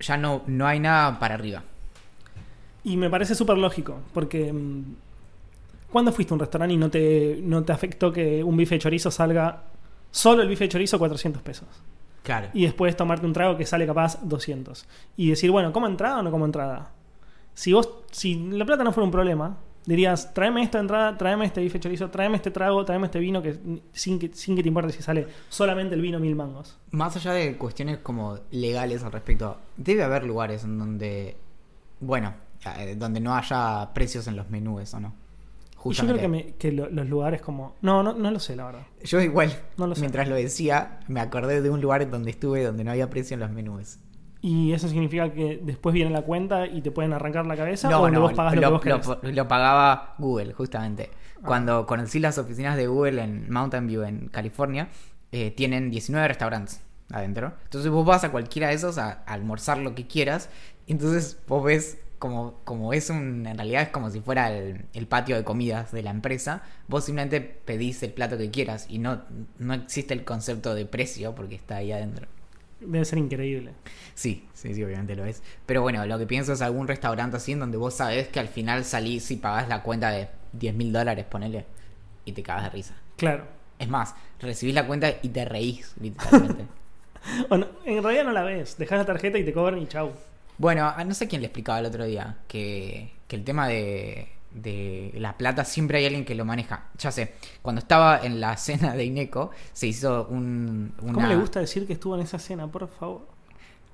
ya 0.00 0.16
no, 0.16 0.42
no 0.46 0.66
hay 0.66 0.80
nada 0.80 1.18
para 1.18 1.34
arriba. 1.34 1.62
Y 2.84 2.96
me 2.96 3.08
parece 3.08 3.34
súper 3.34 3.56
lógico, 3.58 3.98
porque 4.12 4.52
mm, 4.52 4.82
¿cuándo 5.92 6.12
fuiste 6.12 6.32
a 6.32 6.34
un 6.34 6.40
restaurante 6.40 6.74
y 6.74 6.78
no 6.78 6.90
te, 6.90 7.38
no 7.42 7.62
te 7.62 7.72
afectó 7.72 8.12
que 8.12 8.42
un 8.42 8.56
bife 8.56 8.76
de 8.76 8.80
chorizo 8.80 9.10
salga 9.10 9.64
solo 10.10 10.42
el 10.42 10.48
bife 10.48 10.64
de 10.64 10.68
chorizo 10.68 10.98
400 10.98 11.42
pesos? 11.42 11.68
Claro. 12.22 12.48
Y 12.52 12.62
después 12.62 12.96
tomarte 12.96 13.26
un 13.26 13.32
trago 13.32 13.56
que 13.56 13.66
sale 13.66 13.86
capaz 13.86 14.20
200. 14.22 14.86
Y 15.16 15.30
decir, 15.30 15.50
bueno, 15.50 15.72
¿como 15.72 15.86
entrada 15.86 16.20
o 16.20 16.22
no 16.22 16.30
como 16.30 16.44
entrada? 16.44 16.90
Si 17.54 17.72
vos, 17.72 17.88
si 18.10 18.34
la 18.50 18.64
plata 18.64 18.84
no 18.84 18.92
fuera 18.92 19.04
un 19.04 19.10
problema, 19.10 19.56
dirías, 19.84 20.32
tráeme 20.32 20.62
esto 20.62 20.78
de 20.78 20.82
entrada, 20.82 21.18
tráeme 21.18 21.44
este 21.44 21.60
bife 21.60 21.74
de 21.74 21.80
chorizo, 21.80 22.10
tráeme 22.10 22.36
este 22.36 22.50
trago, 22.50 22.84
tráeme 22.84 23.06
este 23.06 23.18
vino, 23.18 23.42
que 23.42 23.58
sin 23.92 24.18
que, 24.18 24.30
sin 24.32 24.56
que 24.56 24.62
te 24.62 24.68
importe 24.68 24.92
si 24.92 25.02
sale 25.02 25.26
solamente 25.48 25.94
el 25.94 26.00
vino 26.00 26.18
mil 26.18 26.34
mangos. 26.34 26.78
Más 26.90 27.16
allá 27.16 27.32
de 27.32 27.56
cuestiones 27.56 27.98
como 27.98 28.38
legales 28.50 29.02
al 29.02 29.12
respecto, 29.12 29.58
debe 29.76 30.02
haber 30.02 30.24
lugares 30.24 30.64
en 30.64 30.78
donde, 30.78 31.36
bueno, 32.00 32.34
eh, 32.78 32.94
donde 32.96 33.20
no 33.20 33.34
haya 33.34 33.90
precios 33.92 34.26
en 34.28 34.36
los 34.36 34.48
menús 34.48 34.94
o 34.94 35.00
no. 35.00 35.21
Y 35.90 35.94
yo 35.94 36.04
creo 36.06 36.18
que, 36.18 36.28
me- 36.28 36.46
que 36.54 36.72
lo- 36.72 36.88
los 36.90 37.08
lugares 37.08 37.40
como... 37.42 37.76
No, 37.82 38.02
no, 38.02 38.12
no 38.14 38.30
lo 38.30 38.38
sé, 38.38 38.54
la 38.56 38.66
verdad. 38.66 38.82
Yo 39.02 39.20
igual, 39.20 39.52
No 39.76 39.86
lo 39.86 39.94
sé. 39.94 40.00
mientras 40.02 40.28
lo 40.28 40.34
decía, 40.34 41.00
me 41.08 41.20
acordé 41.20 41.60
de 41.62 41.70
un 41.70 41.80
lugar 41.80 42.08
donde 42.10 42.30
estuve 42.30 42.62
donde 42.62 42.84
no 42.84 42.90
había 42.92 43.10
precio 43.10 43.34
en 43.34 43.40
los 43.40 43.50
menús. 43.50 43.98
¿Y 44.40 44.72
eso 44.72 44.88
significa 44.88 45.32
que 45.32 45.60
después 45.62 45.92
viene 45.92 46.10
la 46.10 46.22
cuenta 46.22 46.66
y 46.66 46.82
te 46.82 46.90
pueden 46.90 47.12
arrancar 47.12 47.46
la 47.46 47.56
cabeza? 47.56 47.88
No, 47.88 47.98
¿O 47.98 48.02
donde 48.02 48.16
no, 48.16 48.22
vos 48.22 48.32
pagas 48.32 48.54
lo, 48.56 48.60
que 48.60 48.66
vos 48.66 48.80
querés? 48.80 49.06
lo- 49.06 49.18
lo 49.32 49.48
pagaba 49.48 50.14
Google, 50.18 50.52
justamente. 50.52 51.10
Ah. 51.36 51.40
Cuando 51.46 51.86
conocí 51.86 52.18
las 52.18 52.38
oficinas 52.38 52.76
de 52.76 52.86
Google 52.88 53.22
en 53.22 53.50
Mountain 53.52 53.86
View, 53.86 54.02
en 54.02 54.28
California, 54.28 54.88
eh, 55.30 55.50
tienen 55.52 55.90
19 55.90 56.26
restaurantes 56.28 56.80
adentro. 57.12 57.52
Entonces 57.64 57.90
vos 57.90 58.04
vas 58.04 58.24
a 58.24 58.30
cualquiera 58.32 58.68
de 58.68 58.74
esos 58.74 58.98
a, 58.98 59.22
a 59.26 59.32
almorzar 59.32 59.78
lo 59.78 59.94
que 59.94 60.06
quieras. 60.08 60.48
Entonces 60.88 61.38
vos 61.46 61.62
ves 61.62 61.98
como, 62.22 62.60
como 62.62 62.92
es 62.92 63.10
un... 63.10 63.48
En 63.48 63.56
realidad 63.58 63.82
es 63.82 63.88
como 63.88 64.08
si 64.08 64.20
fuera 64.20 64.56
el, 64.56 64.84
el 64.94 65.08
patio 65.08 65.34
de 65.34 65.42
comidas 65.42 65.90
de 65.90 66.04
la 66.04 66.10
empresa. 66.10 66.62
Vos 66.86 67.04
simplemente 67.04 67.40
pedís 67.40 68.00
el 68.04 68.12
plato 68.12 68.38
que 68.38 68.48
quieras 68.48 68.86
y 68.88 69.00
no, 69.00 69.22
no 69.58 69.74
existe 69.74 70.14
el 70.14 70.22
concepto 70.22 70.76
de 70.76 70.86
precio 70.86 71.34
porque 71.34 71.56
está 71.56 71.78
ahí 71.78 71.90
adentro. 71.90 72.28
Debe 72.78 73.04
ser 73.04 73.18
increíble. 73.18 73.72
Sí, 74.14 74.46
sí, 74.54 74.72
sí, 74.72 74.84
obviamente 74.84 75.16
lo 75.16 75.24
es. 75.24 75.42
Pero 75.66 75.82
bueno, 75.82 76.06
lo 76.06 76.16
que 76.16 76.26
pienso 76.26 76.52
es 76.52 76.62
algún 76.62 76.86
restaurante 76.86 77.38
así 77.38 77.52
en 77.52 77.58
donde 77.58 77.76
vos 77.76 77.94
sabés 77.94 78.28
que 78.28 78.38
al 78.38 78.46
final 78.46 78.84
salís 78.84 79.28
y 79.32 79.36
pagás 79.36 79.68
la 79.68 79.82
cuenta 79.82 80.12
de 80.12 80.28
10 80.52 80.76
mil 80.76 80.92
dólares, 80.92 81.26
ponele, 81.28 81.66
y 82.24 82.30
te 82.30 82.44
cagas 82.44 82.62
de 82.62 82.70
risa. 82.70 82.94
Claro. 83.16 83.46
Es 83.80 83.88
más, 83.88 84.14
recibís 84.38 84.76
la 84.76 84.86
cuenta 84.86 85.12
y 85.22 85.30
te 85.30 85.44
reís, 85.44 85.92
literalmente. 86.00 86.66
O 87.50 87.56
no, 87.56 87.68
en 87.84 88.02
realidad 88.02 88.24
no 88.24 88.32
la 88.32 88.42
ves. 88.42 88.76
Dejas 88.78 88.98
la 88.98 89.04
tarjeta 89.04 89.38
y 89.38 89.44
te 89.44 89.52
cobran 89.52 89.80
y 89.80 89.86
chau. 89.86 90.12
Bueno, 90.58 90.92
no 91.04 91.14
sé 91.14 91.28
quién 91.28 91.42
le 91.42 91.48
explicaba 91.48 91.80
el 91.80 91.86
otro 91.86 92.04
día 92.04 92.38
que, 92.48 93.12
que 93.26 93.36
el 93.36 93.44
tema 93.44 93.68
de, 93.68 94.28
de 94.54 95.12
la 95.16 95.36
plata 95.36 95.64
siempre 95.64 95.98
hay 95.98 96.06
alguien 96.06 96.24
que 96.24 96.34
lo 96.34 96.44
maneja. 96.44 96.86
Ya 96.98 97.10
sé, 97.10 97.34
cuando 97.62 97.80
estaba 97.80 98.20
en 98.22 98.40
la 98.40 98.56
cena 98.56 98.94
de 98.94 99.04
Ineco, 99.04 99.50
se 99.72 99.86
hizo 99.86 100.26
un... 100.28 100.94
Una... 101.00 101.12
¿Cómo 101.12 101.26
le 101.26 101.36
gusta 101.36 101.60
decir 101.60 101.86
que 101.86 101.94
estuvo 101.94 102.14
en 102.14 102.22
esa 102.22 102.38
cena, 102.38 102.66
por 102.66 102.88
favor? 102.88 103.26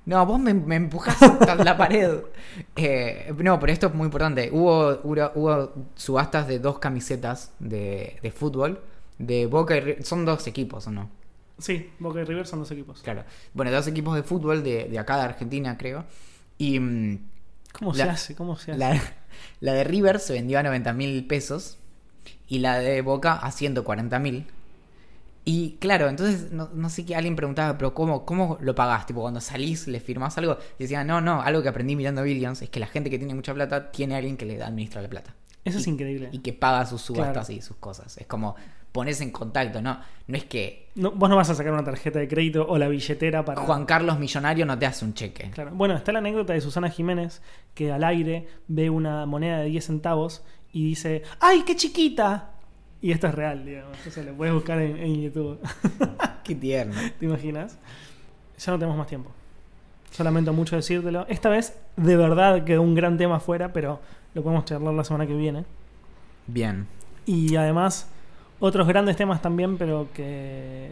No, 0.05 0.25
vos 0.25 0.39
me, 0.39 0.53
me 0.53 0.75
empujás 0.75 1.21
hasta 1.21 1.55
la 1.55 1.77
pared. 1.77 2.21
Eh, 2.75 3.33
no, 3.37 3.59
pero 3.59 3.71
esto 3.71 3.87
es 3.87 3.93
muy 3.93 4.05
importante. 4.05 4.49
Hubo, 4.51 4.99
hubo, 5.03 5.31
hubo 5.35 5.73
subastas 5.95 6.47
de 6.47 6.59
dos 6.59 6.79
camisetas 6.79 7.53
de, 7.59 8.17
de 8.21 8.31
fútbol. 8.31 8.81
De 9.17 9.45
Boca 9.45 9.75
y 9.75 9.81
River. 9.81 10.05
Son 10.05 10.25
dos 10.25 10.47
equipos, 10.47 10.87
¿o 10.87 10.91
no? 10.91 11.09
Sí, 11.57 11.91
Boca 11.99 12.21
y 12.21 12.23
River 12.23 12.47
son 12.47 12.59
dos 12.59 12.71
equipos. 12.71 13.01
Claro. 13.01 13.23
Bueno, 13.53 13.71
dos 13.71 13.85
equipos 13.87 14.15
de 14.15 14.23
fútbol 14.23 14.63
de, 14.63 14.85
de 14.85 14.97
acá 14.97 15.17
de 15.17 15.23
Argentina, 15.23 15.77
creo. 15.77 16.05
Y 16.59 16.79
mm, 16.79 17.27
¿Cómo 17.73 17.93
La- 17.93 18.05
se 18.05 18.09
hace? 18.11 18.35
¿Cómo 18.35 18.55
se 18.57 18.71
hace? 18.73 18.79
la, 18.79 19.01
la 19.61 19.73
de 19.73 19.83
River 19.83 20.19
se 20.19 20.33
vendió 20.33 20.59
a 20.59 20.63
90 20.63 20.93
mil 20.93 21.25
pesos. 21.25 21.77
Y 22.47 22.59
la 22.59 22.77
de 22.79 23.01
Boca 23.01 23.33
a 23.33 23.51
140 23.51 24.19
mil. 24.19 24.45
Y 25.45 25.77
claro, 25.79 26.09
entonces 26.09 26.51
no, 26.51 26.69
no 26.73 26.89
sé 26.89 27.05
qué 27.05 27.15
alguien 27.15 27.35
preguntaba, 27.35 27.77
pero 27.77 27.93
¿cómo, 27.93 28.25
¿cómo 28.25 28.57
lo 28.61 28.75
pagás? 28.75 29.05
Tipo, 29.07 29.21
cuando 29.21 29.39
salís, 29.41 29.87
le 29.87 29.99
firmás 29.99 30.37
algo. 30.37 30.57
Y 30.77 30.83
decía, 30.83 31.03
no, 31.03 31.21
no, 31.21 31.41
algo 31.41 31.63
que 31.63 31.69
aprendí 31.69 31.95
mirando 31.95 32.21
Billions 32.21 32.61
es 32.61 32.69
que 32.69 32.79
la 32.79 32.87
gente 32.87 33.09
que 33.09 33.17
tiene 33.17 33.33
mucha 33.33 33.53
plata 33.53 33.91
tiene 33.91 34.13
a 34.15 34.17
alguien 34.17 34.37
que 34.37 34.45
le 34.45 34.61
administra 34.61 35.01
la 35.01 35.09
plata. 35.09 35.33
Eso 35.65 35.79
es 35.79 35.87
increíble. 35.87 36.29
Y 36.31 36.39
que 36.39 36.53
paga 36.53 36.85
sus 36.85 37.01
subastas 37.01 37.47
Claro. 37.47 37.59
y 37.59 37.61
sus 37.63 37.77
cosas. 37.77 38.17
Es 38.17 38.27
como 38.27 38.55
pones 38.91 39.21
en 39.21 39.31
contacto, 39.31 39.81
¿no? 39.81 39.99
No 40.27 40.37
es 40.37 40.45
que 40.45 40.89
No, 40.95 41.11
vos 41.11 41.29
no 41.29 41.35
vas 41.35 41.49
a 41.49 41.55
sacar 41.55 41.73
una 41.73 41.83
tarjeta 41.83 42.19
de 42.19 42.27
crédito 42.27 42.65
o 42.67 42.77
la 42.77 42.87
billetera 42.87 43.43
para. 43.45 43.61
Juan 43.61 43.85
Carlos 43.85 44.19
Millonario 44.19 44.65
no 44.65 44.77
te 44.77 44.85
hace 44.85 45.05
un 45.05 45.13
cheque. 45.13 45.49
Claro. 45.51 45.71
Bueno, 45.73 45.95
está 45.95 46.11
la 46.11 46.19
anécdota 46.19 46.53
de 46.53 46.61
Susana 46.61 46.89
Jiménez 46.89 47.41
que 47.73 47.91
al 47.91 48.03
aire 48.03 48.47
ve 48.67 48.89
una 48.89 49.25
moneda 49.25 49.59
de 49.59 49.65
10 49.65 49.85
centavos 49.85 50.43
y 50.71 50.85
dice: 50.85 51.23
¡Ay, 51.39 51.63
qué 51.65 51.75
chiquita! 51.75 52.51
Y 53.01 53.11
esto 53.11 53.27
es 53.27 53.35
real, 53.35 53.65
digamos. 53.65 54.05
Eso 54.05 54.21
lo 54.23 54.33
puedes 54.33 54.53
buscar 54.53 54.79
en, 54.79 54.97
en 54.97 55.21
YouTube. 55.21 55.59
Qué 56.43 56.53
tierno. 56.53 56.95
¿Te 57.17 57.25
imaginas? 57.25 57.77
Ya 58.57 58.73
no 58.73 58.77
tenemos 58.77 58.97
más 58.97 59.07
tiempo. 59.07 59.31
Yo 60.17 60.23
lamento 60.23 60.51
mucho 60.51 60.75
decírtelo. 60.75 61.25
Esta 61.29 61.47
vez, 61.47 61.79
de 61.95 62.17
verdad, 62.17 62.65
quedó 62.65 62.81
un 62.81 62.95
gran 62.95 63.17
tema 63.17 63.37
afuera, 63.37 63.71
pero 63.71 64.01
lo 64.33 64.43
podemos 64.43 64.65
charlar 64.65 64.93
la 64.93 65.05
semana 65.05 65.25
que 65.25 65.33
viene. 65.33 65.63
Bien. 66.47 66.87
Y 67.25 67.55
además, 67.55 68.09
otros 68.59 68.87
grandes 68.87 69.15
temas 69.15 69.41
también, 69.41 69.77
pero 69.77 70.07
que 70.13 70.91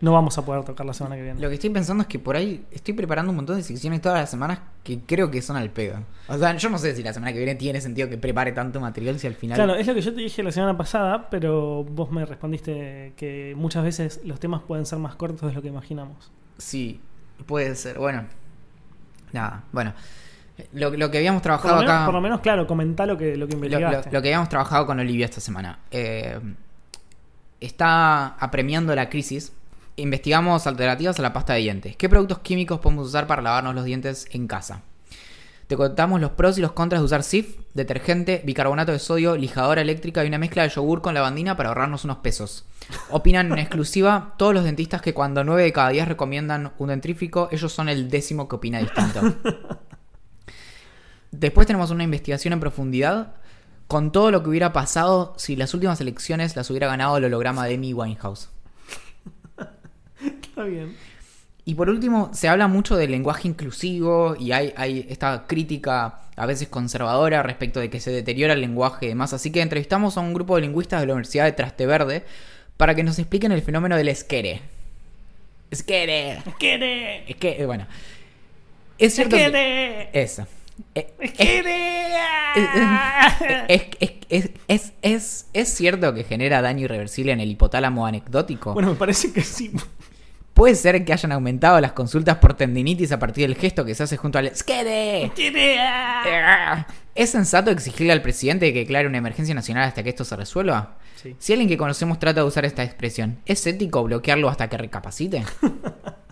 no 0.00 0.12
vamos 0.12 0.36
a 0.36 0.44
poder 0.44 0.64
tocar 0.64 0.84
la 0.84 0.92
semana 0.92 1.16
que 1.16 1.22
viene. 1.22 1.40
Lo 1.40 1.48
que 1.48 1.54
estoy 1.54 1.70
pensando 1.70 2.02
es 2.02 2.08
que 2.08 2.18
por 2.18 2.36
ahí 2.36 2.64
estoy 2.70 2.92
preparando 2.94 3.30
un 3.30 3.36
montón 3.36 3.56
de 3.56 3.62
secciones 3.62 4.02
todas 4.02 4.18
las 4.20 4.30
semanas 4.30 4.58
que 4.82 5.00
creo 5.00 5.30
que 5.30 5.40
son 5.40 5.56
al 5.56 5.70
pedo. 5.70 5.96
O 6.28 6.36
sea, 6.36 6.54
yo 6.56 6.68
no 6.68 6.78
sé 6.78 6.94
si 6.94 7.02
la 7.02 7.12
semana 7.12 7.32
que 7.32 7.38
viene 7.38 7.54
tiene 7.54 7.80
sentido 7.80 8.08
que 8.08 8.18
prepare 8.18 8.52
tanto 8.52 8.80
material 8.80 9.18
si 9.18 9.26
al 9.26 9.34
final. 9.34 9.56
Claro, 9.56 9.74
es 9.76 9.86
lo 9.86 9.94
que 9.94 10.02
yo 10.02 10.14
te 10.14 10.20
dije 10.20 10.42
la 10.42 10.52
semana 10.52 10.76
pasada, 10.76 11.30
pero 11.30 11.84
vos 11.84 12.10
me 12.10 12.24
respondiste 12.26 13.14
que 13.16 13.54
muchas 13.56 13.82
veces 13.82 14.20
los 14.24 14.38
temas 14.40 14.60
pueden 14.62 14.84
ser 14.84 14.98
más 14.98 15.14
cortos 15.14 15.48
de 15.48 15.54
lo 15.54 15.62
que 15.62 15.68
imaginamos. 15.68 16.30
Sí, 16.58 17.00
puede 17.46 17.74
ser. 17.74 17.98
Bueno, 17.98 18.24
nada, 19.32 19.64
bueno. 19.72 19.94
Lo, 20.72 20.90
lo 20.90 21.10
que 21.10 21.18
habíamos 21.18 21.40
Por 21.40 21.44
trabajado 21.44 21.76
menos, 21.80 21.90
acá. 21.92 22.04
por 22.04 22.14
lo 22.14 22.20
menos, 22.20 22.40
claro, 22.40 22.66
comentá 22.66 23.06
lo 23.06 23.18
que, 23.18 23.36
lo 23.36 23.48
que 23.48 23.56
lo, 23.56 23.80
lo 23.80 24.02
que 24.22 24.28
habíamos 24.28 24.48
trabajado 24.48 24.86
con 24.86 25.00
Olivia 25.00 25.24
esta 25.24 25.40
semana. 25.40 25.80
Eh, 25.90 26.38
está 27.60 28.34
apremiando 28.36 28.94
la 28.94 29.08
crisis. 29.08 29.52
Investigamos 29.96 30.66
alternativas 30.66 31.18
a 31.18 31.22
la 31.22 31.32
pasta 31.32 31.54
de 31.54 31.60
dientes. 31.60 31.96
¿Qué 31.96 32.08
productos 32.08 32.40
químicos 32.40 32.80
podemos 32.80 33.08
usar 33.08 33.26
para 33.26 33.42
lavarnos 33.42 33.74
los 33.74 33.84
dientes 33.84 34.26
en 34.32 34.46
casa? 34.46 34.82
Te 35.66 35.76
contamos 35.76 36.20
los 36.20 36.32
pros 36.32 36.58
y 36.58 36.60
los 36.60 36.72
contras 36.72 37.00
de 37.00 37.06
usar 37.06 37.22
SIF, 37.22 37.56
detergente, 37.72 38.42
bicarbonato 38.44 38.92
de 38.92 38.98
sodio, 38.98 39.34
lijadora 39.36 39.80
eléctrica 39.80 40.22
y 40.22 40.28
una 40.28 40.36
mezcla 40.36 40.62
de 40.62 40.68
yogur 40.68 41.00
con 41.00 41.14
lavandina 41.14 41.56
para 41.56 41.70
ahorrarnos 41.70 42.04
unos 42.04 42.18
pesos. 42.18 42.66
Opinan 43.10 43.50
en 43.50 43.58
exclusiva 43.58 44.34
todos 44.36 44.52
los 44.52 44.64
dentistas 44.64 45.00
que 45.00 45.14
cuando 45.14 45.42
9 45.42 45.62
de 45.62 45.72
cada 45.72 45.88
10 45.88 46.08
recomiendan 46.08 46.72
un 46.76 46.88
dentrífico, 46.88 47.48
ellos 47.50 47.72
son 47.72 47.88
el 47.88 48.10
décimo 48.10 48.46
que 48.46 48.56
opina 48.56 48.78
distinto. 48.78 49.20
Después 51.30 51.66
tenemos 51.66 51.90
una 51.90 52.04
investigación 52.04 52.52
en 52.52 52.60
profundidad 52.60 53.34
con 53.86 54.12
todo 54.12 54.30
lo 54.30 54.42
que 54.42 54.50
hubiera 54.50 54.72
pasado 54.72 55.34
si 55.36 55.56
las 55.56 55.74
últimas 55.74 56.00
elecciones 56.00 56.56
las 56.56 56.70
hubiera 56.70 56.86
ganado 56.86 57.16
el 57.16 57.24
holograma 57.24 57.66
de 57.66 57.74
Amy 57.74 57.92
Winehouse. 57.92 58.48
Está 60.24 60.64
bien. 60.64 60.96
Y 61.66 61.74
por 61.74 61.88
último, 61.88 62.30
se 62.34 62.48
habla 62.48 62.68
mucho 62.68 62.96
del 62.96 63.10
lenguaje 63.10 63.48
inclusivo 63.48 64.36
y 64.38 64.52
hay, 64.52 64.74
hay 64.76 65.06
esta 65.08 65.46
crítica 65.46 66.20
a 66.36 66.46
veces 66.46 66.68
conservadora 66.68 67.42
respecto 67.42 67.80
de 67.80 67.88
que 67.88 68.00
se 68.00 68.10
deteriora 68.10 68.54
el 68.54 68.60
lenguaje 68.60 69.06
y 69.06 69.08
demás. 69.08 69.32
Así 69.32 69.50
que 69.50 69.62
entrevistamos 69.62 70.16
a 70.16 70.20
un 70.20 70.34
grupo 70.34 70.56
de 70.56 70.62
lingüistas 70.62 71.00
de 71.00 71.06
la 71.06 71.14
Universidad 71.14 71.44
de 71.44 71.52
Trasteverde 71.52 72.24
para 72.76 72.94
que 72.94 73.02
nos 73.02 73.18
expliquen 73.18 73.52
el 73.52 73.62
fenómeno 73.62 73.96
del 73.96 74.08
esquere. 74.08 74.60
Esquere. 75.70 76.42
¡Quiere! 76.58 77.30
Es 77.30 77.36
que, 77.36 77.62
eh, 77.62 77.66
bueno. 77.66 77.86
Es 78.98 79.14
cierto 79.14 79.36
que... 79.36 80.10
Eh, 80.94 81.14
eh, 84.28 84.54
es, 85.08 85.44
cierto 85.64 86.14
que 86.14 86.24
genera 86.24 86.62
daño 86.62 86.84
irreversible 86.84 87.32
en 87.32 87.40
el 87.40 87.50
hipotálamo 87.50 88.06
anecdótico. 88.06 88.74
Bueno, 88.74 88.90
me 88.90 88.96
parece 88.96 89.32
que 89.32 89.42
sí. 89.42 89.72
Puede 90.52 90.76
ser 90.76 91.04
que 91.04 91.12
hayan 91.12 91.32
aumentado 91.32 91.80
las 91.80 91.92
consultas 91.92 92.36
por 92.38 92.54
tendinitis 92.54 93.10
a 93.10 93.18
partir 93.18 93.48
del 93.48 93.56
gesto 93.56 93.84
que 93.84 93.94
se 93.94 94.04
hace 94.04 94.16
junto 94.16 94.38
al 94.38 94.54
¡Skede! 94.54 95.32
¡Quiere! 95.34 95.78
¿Es 97.16 97.30
sensato 97.30 97.72
exigirle 97.72 98.12
al 98.12 98.22
presidente 98.22 98.72
que 98.72 98.80
declare 98.80 99.08
una 99.08 99.18
emergencia 99.18 99.54
nacional 99.54 99.84
hasta 99.84 100.04
que 100.04 100.10
esto 100.10 100.24
se 100.24 100.36
resuelva? 100.36 100.98
Sí. 101.16 101.34
Si 101.38 101.52
alguien 101.52 101.68
que 101.68 101.76
conocemos 101.76 102.20
trata 102.20 102.40
de 102.42 102.46
usar 102.46 102.64
esta 102.64 102.84
expresión, 102.84 103.40
¿es 103.46 103.66
ético 103.66 104.04
bloquearlo 104.04 104.48
hasta 104.48 104.68
que 104.68 104.78
recapacite? 104.78 105.44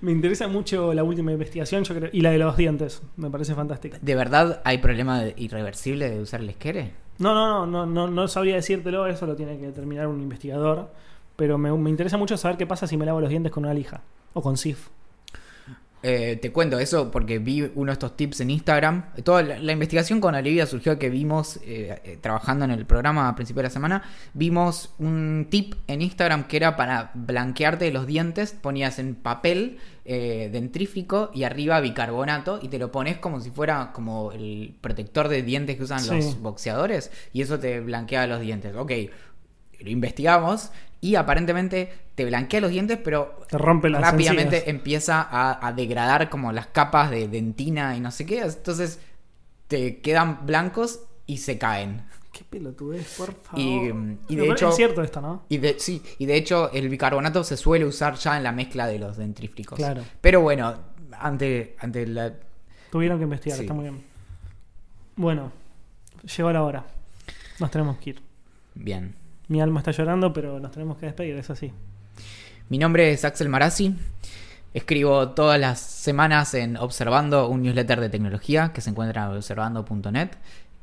Me 0.00 0.12
interesa 0.12 0.48
mucho 0.48 0.94
la 0.94 1.04
última 1.04 1.32
investigación 1.32 1.84
yo 1.84 1.94
creo, 1.94 2.10
y 2.12 2.20
la 2.20 2.30
de 2.30 2.38
los 2.38 2.56
dientes. 2.56 3.02
Me 3.16 3.30
parece 3.30 3.54
fantástica. 3.54 3.98
¿De 4.00 4.14
verdad 4.14 4.60
hay 4.64 4.78
problema 4.78 5.24
irreversible 5.36 6.10
de 6.10 6.20
usar 6.20 6.40
el 6.40 6.50
esquere? 6.50 6.92
No, 7.18 7.34
no, 7.34 7.66
no, 7.66 7.66
no, 7.66 7.86
no, 7.86 8.08
no 8.08 8.28
sabría 8.28 8.54
decírtelo, 8.54 9.06
eso 9.06 9.26
lo 9.26 9.34
tiene 9.34 9.58
que 9.58 9.66
determinar 9.66 10.06
un 10.06 10.20
investigador. 10.20 10.90
Pero 11.36 11.58
me, 11.58 11.72
me 11.72 11.90
interesa 11.90 12.16
mucho 12.16 12.36
saber 12.36 12.56
qué 12.56 12.66
pasa 12.66 12.86
si 12.86 12.96
me 12.96 13.06
lavo 13.06 13.20
los 13.20 13.30
dientes 13.30 13.52
con 13.52 13.64
una 13.64 13.74
lija 13.74 14.02
o 14.32 14.42
con 14.42 14.56
SIF. 14.56 14.88
Eh, 16.02 16.38
te 16.40 16.52
cuento 16.52 16.78
eso 16.78 17.10
porque 17.10 17.40
vi 17.40 17.62
uno 17.74 17.86
de 17.86 17.94
estos 17.94 18.16
tips 18.16 18.40
en 18.40 18.50
Instagram. 18.50 19.06
Toda 19.24 19.42
la, 19.42 19.58
la 19.58 19.72
investigación 19.72 20.20
con 20.20 20.34
Olivia 20.36 20.64
surgió 20.66 20.96
que 20.98 21.10
vimos, 21.10 21.56
eh, 21.64 22.00
eh, 22.04 22.18
trabajando 22.20 22.64
en 22.64 22.70
el 22.70 22.86
programa 22.86 23.28
a 23.28 23.34
principio 23.34 23.62
de 23.62 23.68
la 23.68 23.70
semana, 23.72 24.02
vimos 24.32 24.94
un 24.98 25.48
tip 25.50 25.74
en 25.88 26.02
Instagram 26.02 26.44
que 26.46 26.56
era 26.56 26.76
para 26.76 27.10
blanquearte 27.14 27.90
los 27.90 28.06
dientes. 28.06 28.52
Ponías 28.52 29.00
en 29.00 29.16
papel 29.16 29.78
eh, 30.04 30.48
dentrífico 30.52 31.30
y 31.34 31.42
arriba 31.42 31.80
bicarbonato 31.80 32.60
y 32.62 32.68
te 32.68 32.78
lo 32.78 32.92
pones 32.92 33.18
como 33.18 33.40
si 33.40 33.50
fuera 33.50 33.90
como 33.92 34.30
el 34.32 34.76
protector 34.80 35.28
de 35.28 35.42
dientes 35.42 35.76
que 35.76 35.82
usan 35.82 35.98
Sí. 36.00 36.10
los 36.14 36.40
boxeadores 36.40 37.10
y 37.32 37.42
eso 37.42 37.58
te 37.58 37.80
blanquea 37.80 38.26
los 38.28 38.40
dientes. 38.40 38.74
Ok, 38.76 38.92
lo 39.80 39.90
investigamos 39.90 40.70
y 41.00 41.14
aparentemente 41.14 41.92
te 42.14 42.24
blanquea 42.24 42.60
los 42.60 42.70
dientes, 42.70 42.98
pero 43.02 43.40
Te 43.48 43.56
rompe 43.58 43.88
las 43.88 44.00
rápidamente 44.02 44.68
empieza 44.70 45.20
a, 45.22 45.66
a 45.66 45.72
degradar 45.72 46.28
como 46.28 46.50
las 46.52 46.66
capas 46.68 47.10
de 47.10 47.28
dentina 47.28 47.96
y 47.96 48.00
no 48.00 48.10
sé 48.10 48.26
qué. 48.26 48.40
Entonces 48.40 49.00
te 49.68 50.00
quedan 50.00 50.44
blancos 50.46 51.00
y 51.26 51.38
se 51.38 51.58
caen. 51.58 52.02
Qué 52.32 52.44
pelotudez, 52.44 53.14
por 53.16 53.32
favor. 53.34 53.60
Y, 53.60 53.92
mm, 53.92 54.18
y 54.28 54.36
de 54.36 54.50
hecho- 54.50 54.68
Es 54.70 54.76
cierto 54.76 55.02
esto, 55.02 55.20
¿no? 55.20 55.44
Y 55.48 55.58
de, 55.58 55.78
sí, 55.78 56.02
y 56.18 56.26
de 56.26 56.36
hecho 56.36 56.70
el 56.72 56.88
bicarbonato 56.88 57.42
se 57.44 57.56
suele 57.56 57.84
usar 57.84 58.14
ya 58.16 58.36
en 58.36 58.42
la 58.42 58.52
mezcla 58.52 58.86
de 58.86 58.98
los 58.98 59.16
dentríficos. 59.16 59.76
Claro. 59.76 60.02
Pero 60.20 60.40
bueno, 60.40 60.74
ante, 61.18 61.76
ante 61.80 62.06
la... 62.06 62.32
Tuvieron 62.90 63.18
que 63.18 63.24
investigar, 63.24 63.56
Sí. 63.58 63.64
está 63.64 63.74
muy 63.74 63.84
bien. 63.84 64.02
Bueno, 65.16 65.52
llegó 66.36 66.52
la 66.52 66.62
hora. 66.62 66.84
Nos 67.58 67.70
tenemos 67.70 67.98
que 67.98 68.10
ir. 68.10 68.22
Bien. 68.74 69.14
Mi 69.48 69.62
alma 69.62 69.80
está 69.80 69.92
llorando, 69.92 70.34
pero 70.34 70.60
nos 70.60 70.70
tenemos 70.70 70.98
que 70.98 71.06
despedir, 71.06 71.34
es 71.36 71.48
así. 71.48 71.72
Mi 72.68 72.76
nombre 72.76 73.12
es 73.12 73.24
Axel 73.24 73.48
Marazzi. 73.48 73.94
Escribo 74.74 75.30
todas 75.30 75.58
las 75.58 75.80
semanas 75.80 76.52
en 76.52 76.76
Observando, 76.76 77.48
un 77.48 77.62
newsletter 77.62 77.98
de 77.98 78.10
tecnología 78.10 78.74
que 78.74 78.82
se 78.82 78.90
encuentra 78.90 79.24
en 79.24 79.36
observando.net. 79.36 80.28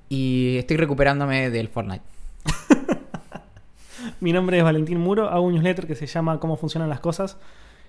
Y 0.10 0.58
estoy 0.58 0.78
recuperándome 0.78 1.52
del 1.52 1.70
Fortnite. 1.70 2.04
Mi 4.20 4.34
nombre 4.34 4.58
es 4.58 4.64
Valentín 4.64 5.00
Muro, 5.00 5.30
hago 5.30 5.44
un 5.46 5.54
newsletter 5.54 5.86
que 5.86 5.96
se 5.96 6.08
llama 6.08 6.40
Cómo 6.40 6.58
funcionan 6.58 6.90
las 6.90 7.00
cosas, 7.00 7.38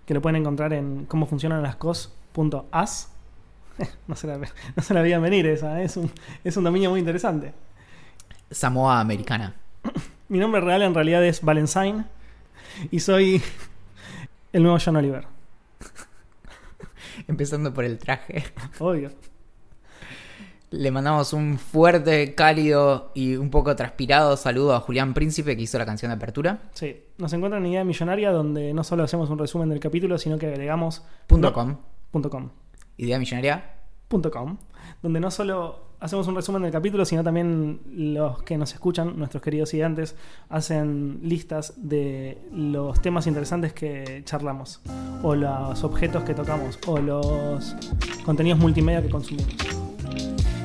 que 0.05 0.13
lo 0.13 0.21
pueden 0.21 0.37
encontrar 0.37 0.75
en 0.75 1.07
cómo 1.07 1.25
funcionan 1.27 1.63
las 1.63 1.77
cosas.as. 1.77 3.13
No 4.09 4.15
se 4.17 4.27
la, 4.27 4.39
no 4.39 4.83
se 4.83 4.95
la 4.95 5.03
veían 5.03 5.21
venir 5.21 5.47
esa, 5.47 5.83
es 5.83 5.97
un, 5.97 6.11
es 6.45 6.57
un 6.57 6.65
dominio 6.65 6.91
muy 6.91 7.01
interesante. 7.01 7.53
Samoa 8.51 9.01
Americana. 9.01 9.55
Mi 10.29 10.39
nombre 10.39 10.61
real 10.61 10.83
en 10.83 10.95
realidad 10.95 11.25
es 11.25 11.43
Valensign 11.43 12.05
y 12.91 13.01
soy 13.01 13.41
el 14.53 14.63
nuevo 14.63 14.79
John 14.85 14.97
Oliver. 14.97 15.25
Empezando 17.29 17.73
por 17.73 17.85
el 17.85 17.99
traje. 17.99 18.45
Obvio. 18.79 19.13
Le 20.71 20.91
mandamos 20.91 21.33
un 21.33 21.59
fuerte, 21.59 22.35
cálido 22.35 23.13
y 23.15 23.37
un 23.37 23.51
poco 23.51 23.77
transpirado 23.77 24.37
saludo 24.37 24.75
a 24.75 24.81
Julián 24.81 25.15
Príncipe 25.15 25.57
que 25.57 25.63
hizo 25.63 25.79
la 25.79 25.87
canción 25.87 26.11
de 26.11 26.17
apertura. 26.17 26.59
Sí, 26.75 27.05
nos 27.19 27.33
encuentran 27.33 27.65
en 27.65 27.71
Idea 27.73 27.85
Millonaria 27.85 28.33
donde 28.33 28.75
no 28.75 28.83
solo 28.83 29.05
hacemos 29.05 29.31
un 29.31 29.39
resumen 29.39 29.69
del 29.69 29.79
capítulo, 29.79 30.19
sino 30.19 30.39
que 30.39 30.47
agregamos 30.49 31.05
Punto 31.29 31.49
no- 31.49 31.53
com. 31.55 31.77
ideamillonaria.com. 32.13 32.51
Ideamillonaria.com, 32.99 34.57
donde 35.03 35.21
no 35.21 35.31
solo 35.31 35.86
hacemos 36.01 36.27
un 36.27 36.35
resumen 36.35 36.63
del 36.63 36.73
capítulo, 36.73 37.05
sino 37.05 37.25
también 37.25 37.81
los 37.93 38.43
que 38.43 38.57
nos 38.57 38.73
escuchan, 38.73 39.19
nuestros 39.19 39.43
queridos 39.43 39.71
gigantes, 39.71 40.17
hacen 40.49 41.21
listas 41.23 41.75
de 41.77 42.39
los 42.53 43.01
temas 43.01 43.27
interesantes 43.27 43.73
que 43.73 44.23
charlamos, 44.25 44.81
o 45.23 45.35
los 45.35 45.83
objetos 45.85 46.25
que 46.25 46.35
tocamos, 46.35 46.79
o 46.87 46.99
los 46.99 47.75
contenidos 48.25 48.59
multimedia 48.59 49.03
que 49.03 49.11
consumimos. 49.11 49.55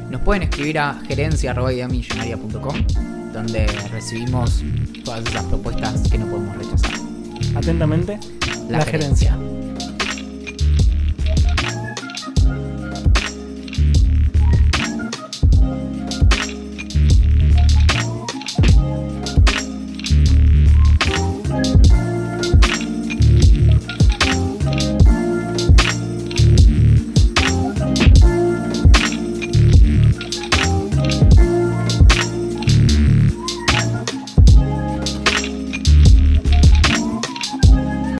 Nos 0.09 0.21
pueden 0.21 0.43
escribir 0.43 0.77
a 0.79 0.95
gerencia.ideamillonaria.com, 1.07 2.75
donde 3.33 3.65
recibimos 3.91 4.61
todas 5.05 5.25
esas 5.25 5.45
propuestas 5.45 6.09
que 6.09 6.17
no 6.17 6.25
podemos 6.25 6.57
rechazar. 6.57 6.91
Atentamente, 7.55 8.19
la, 8.69 8.81
gerencia. 8.85 9.37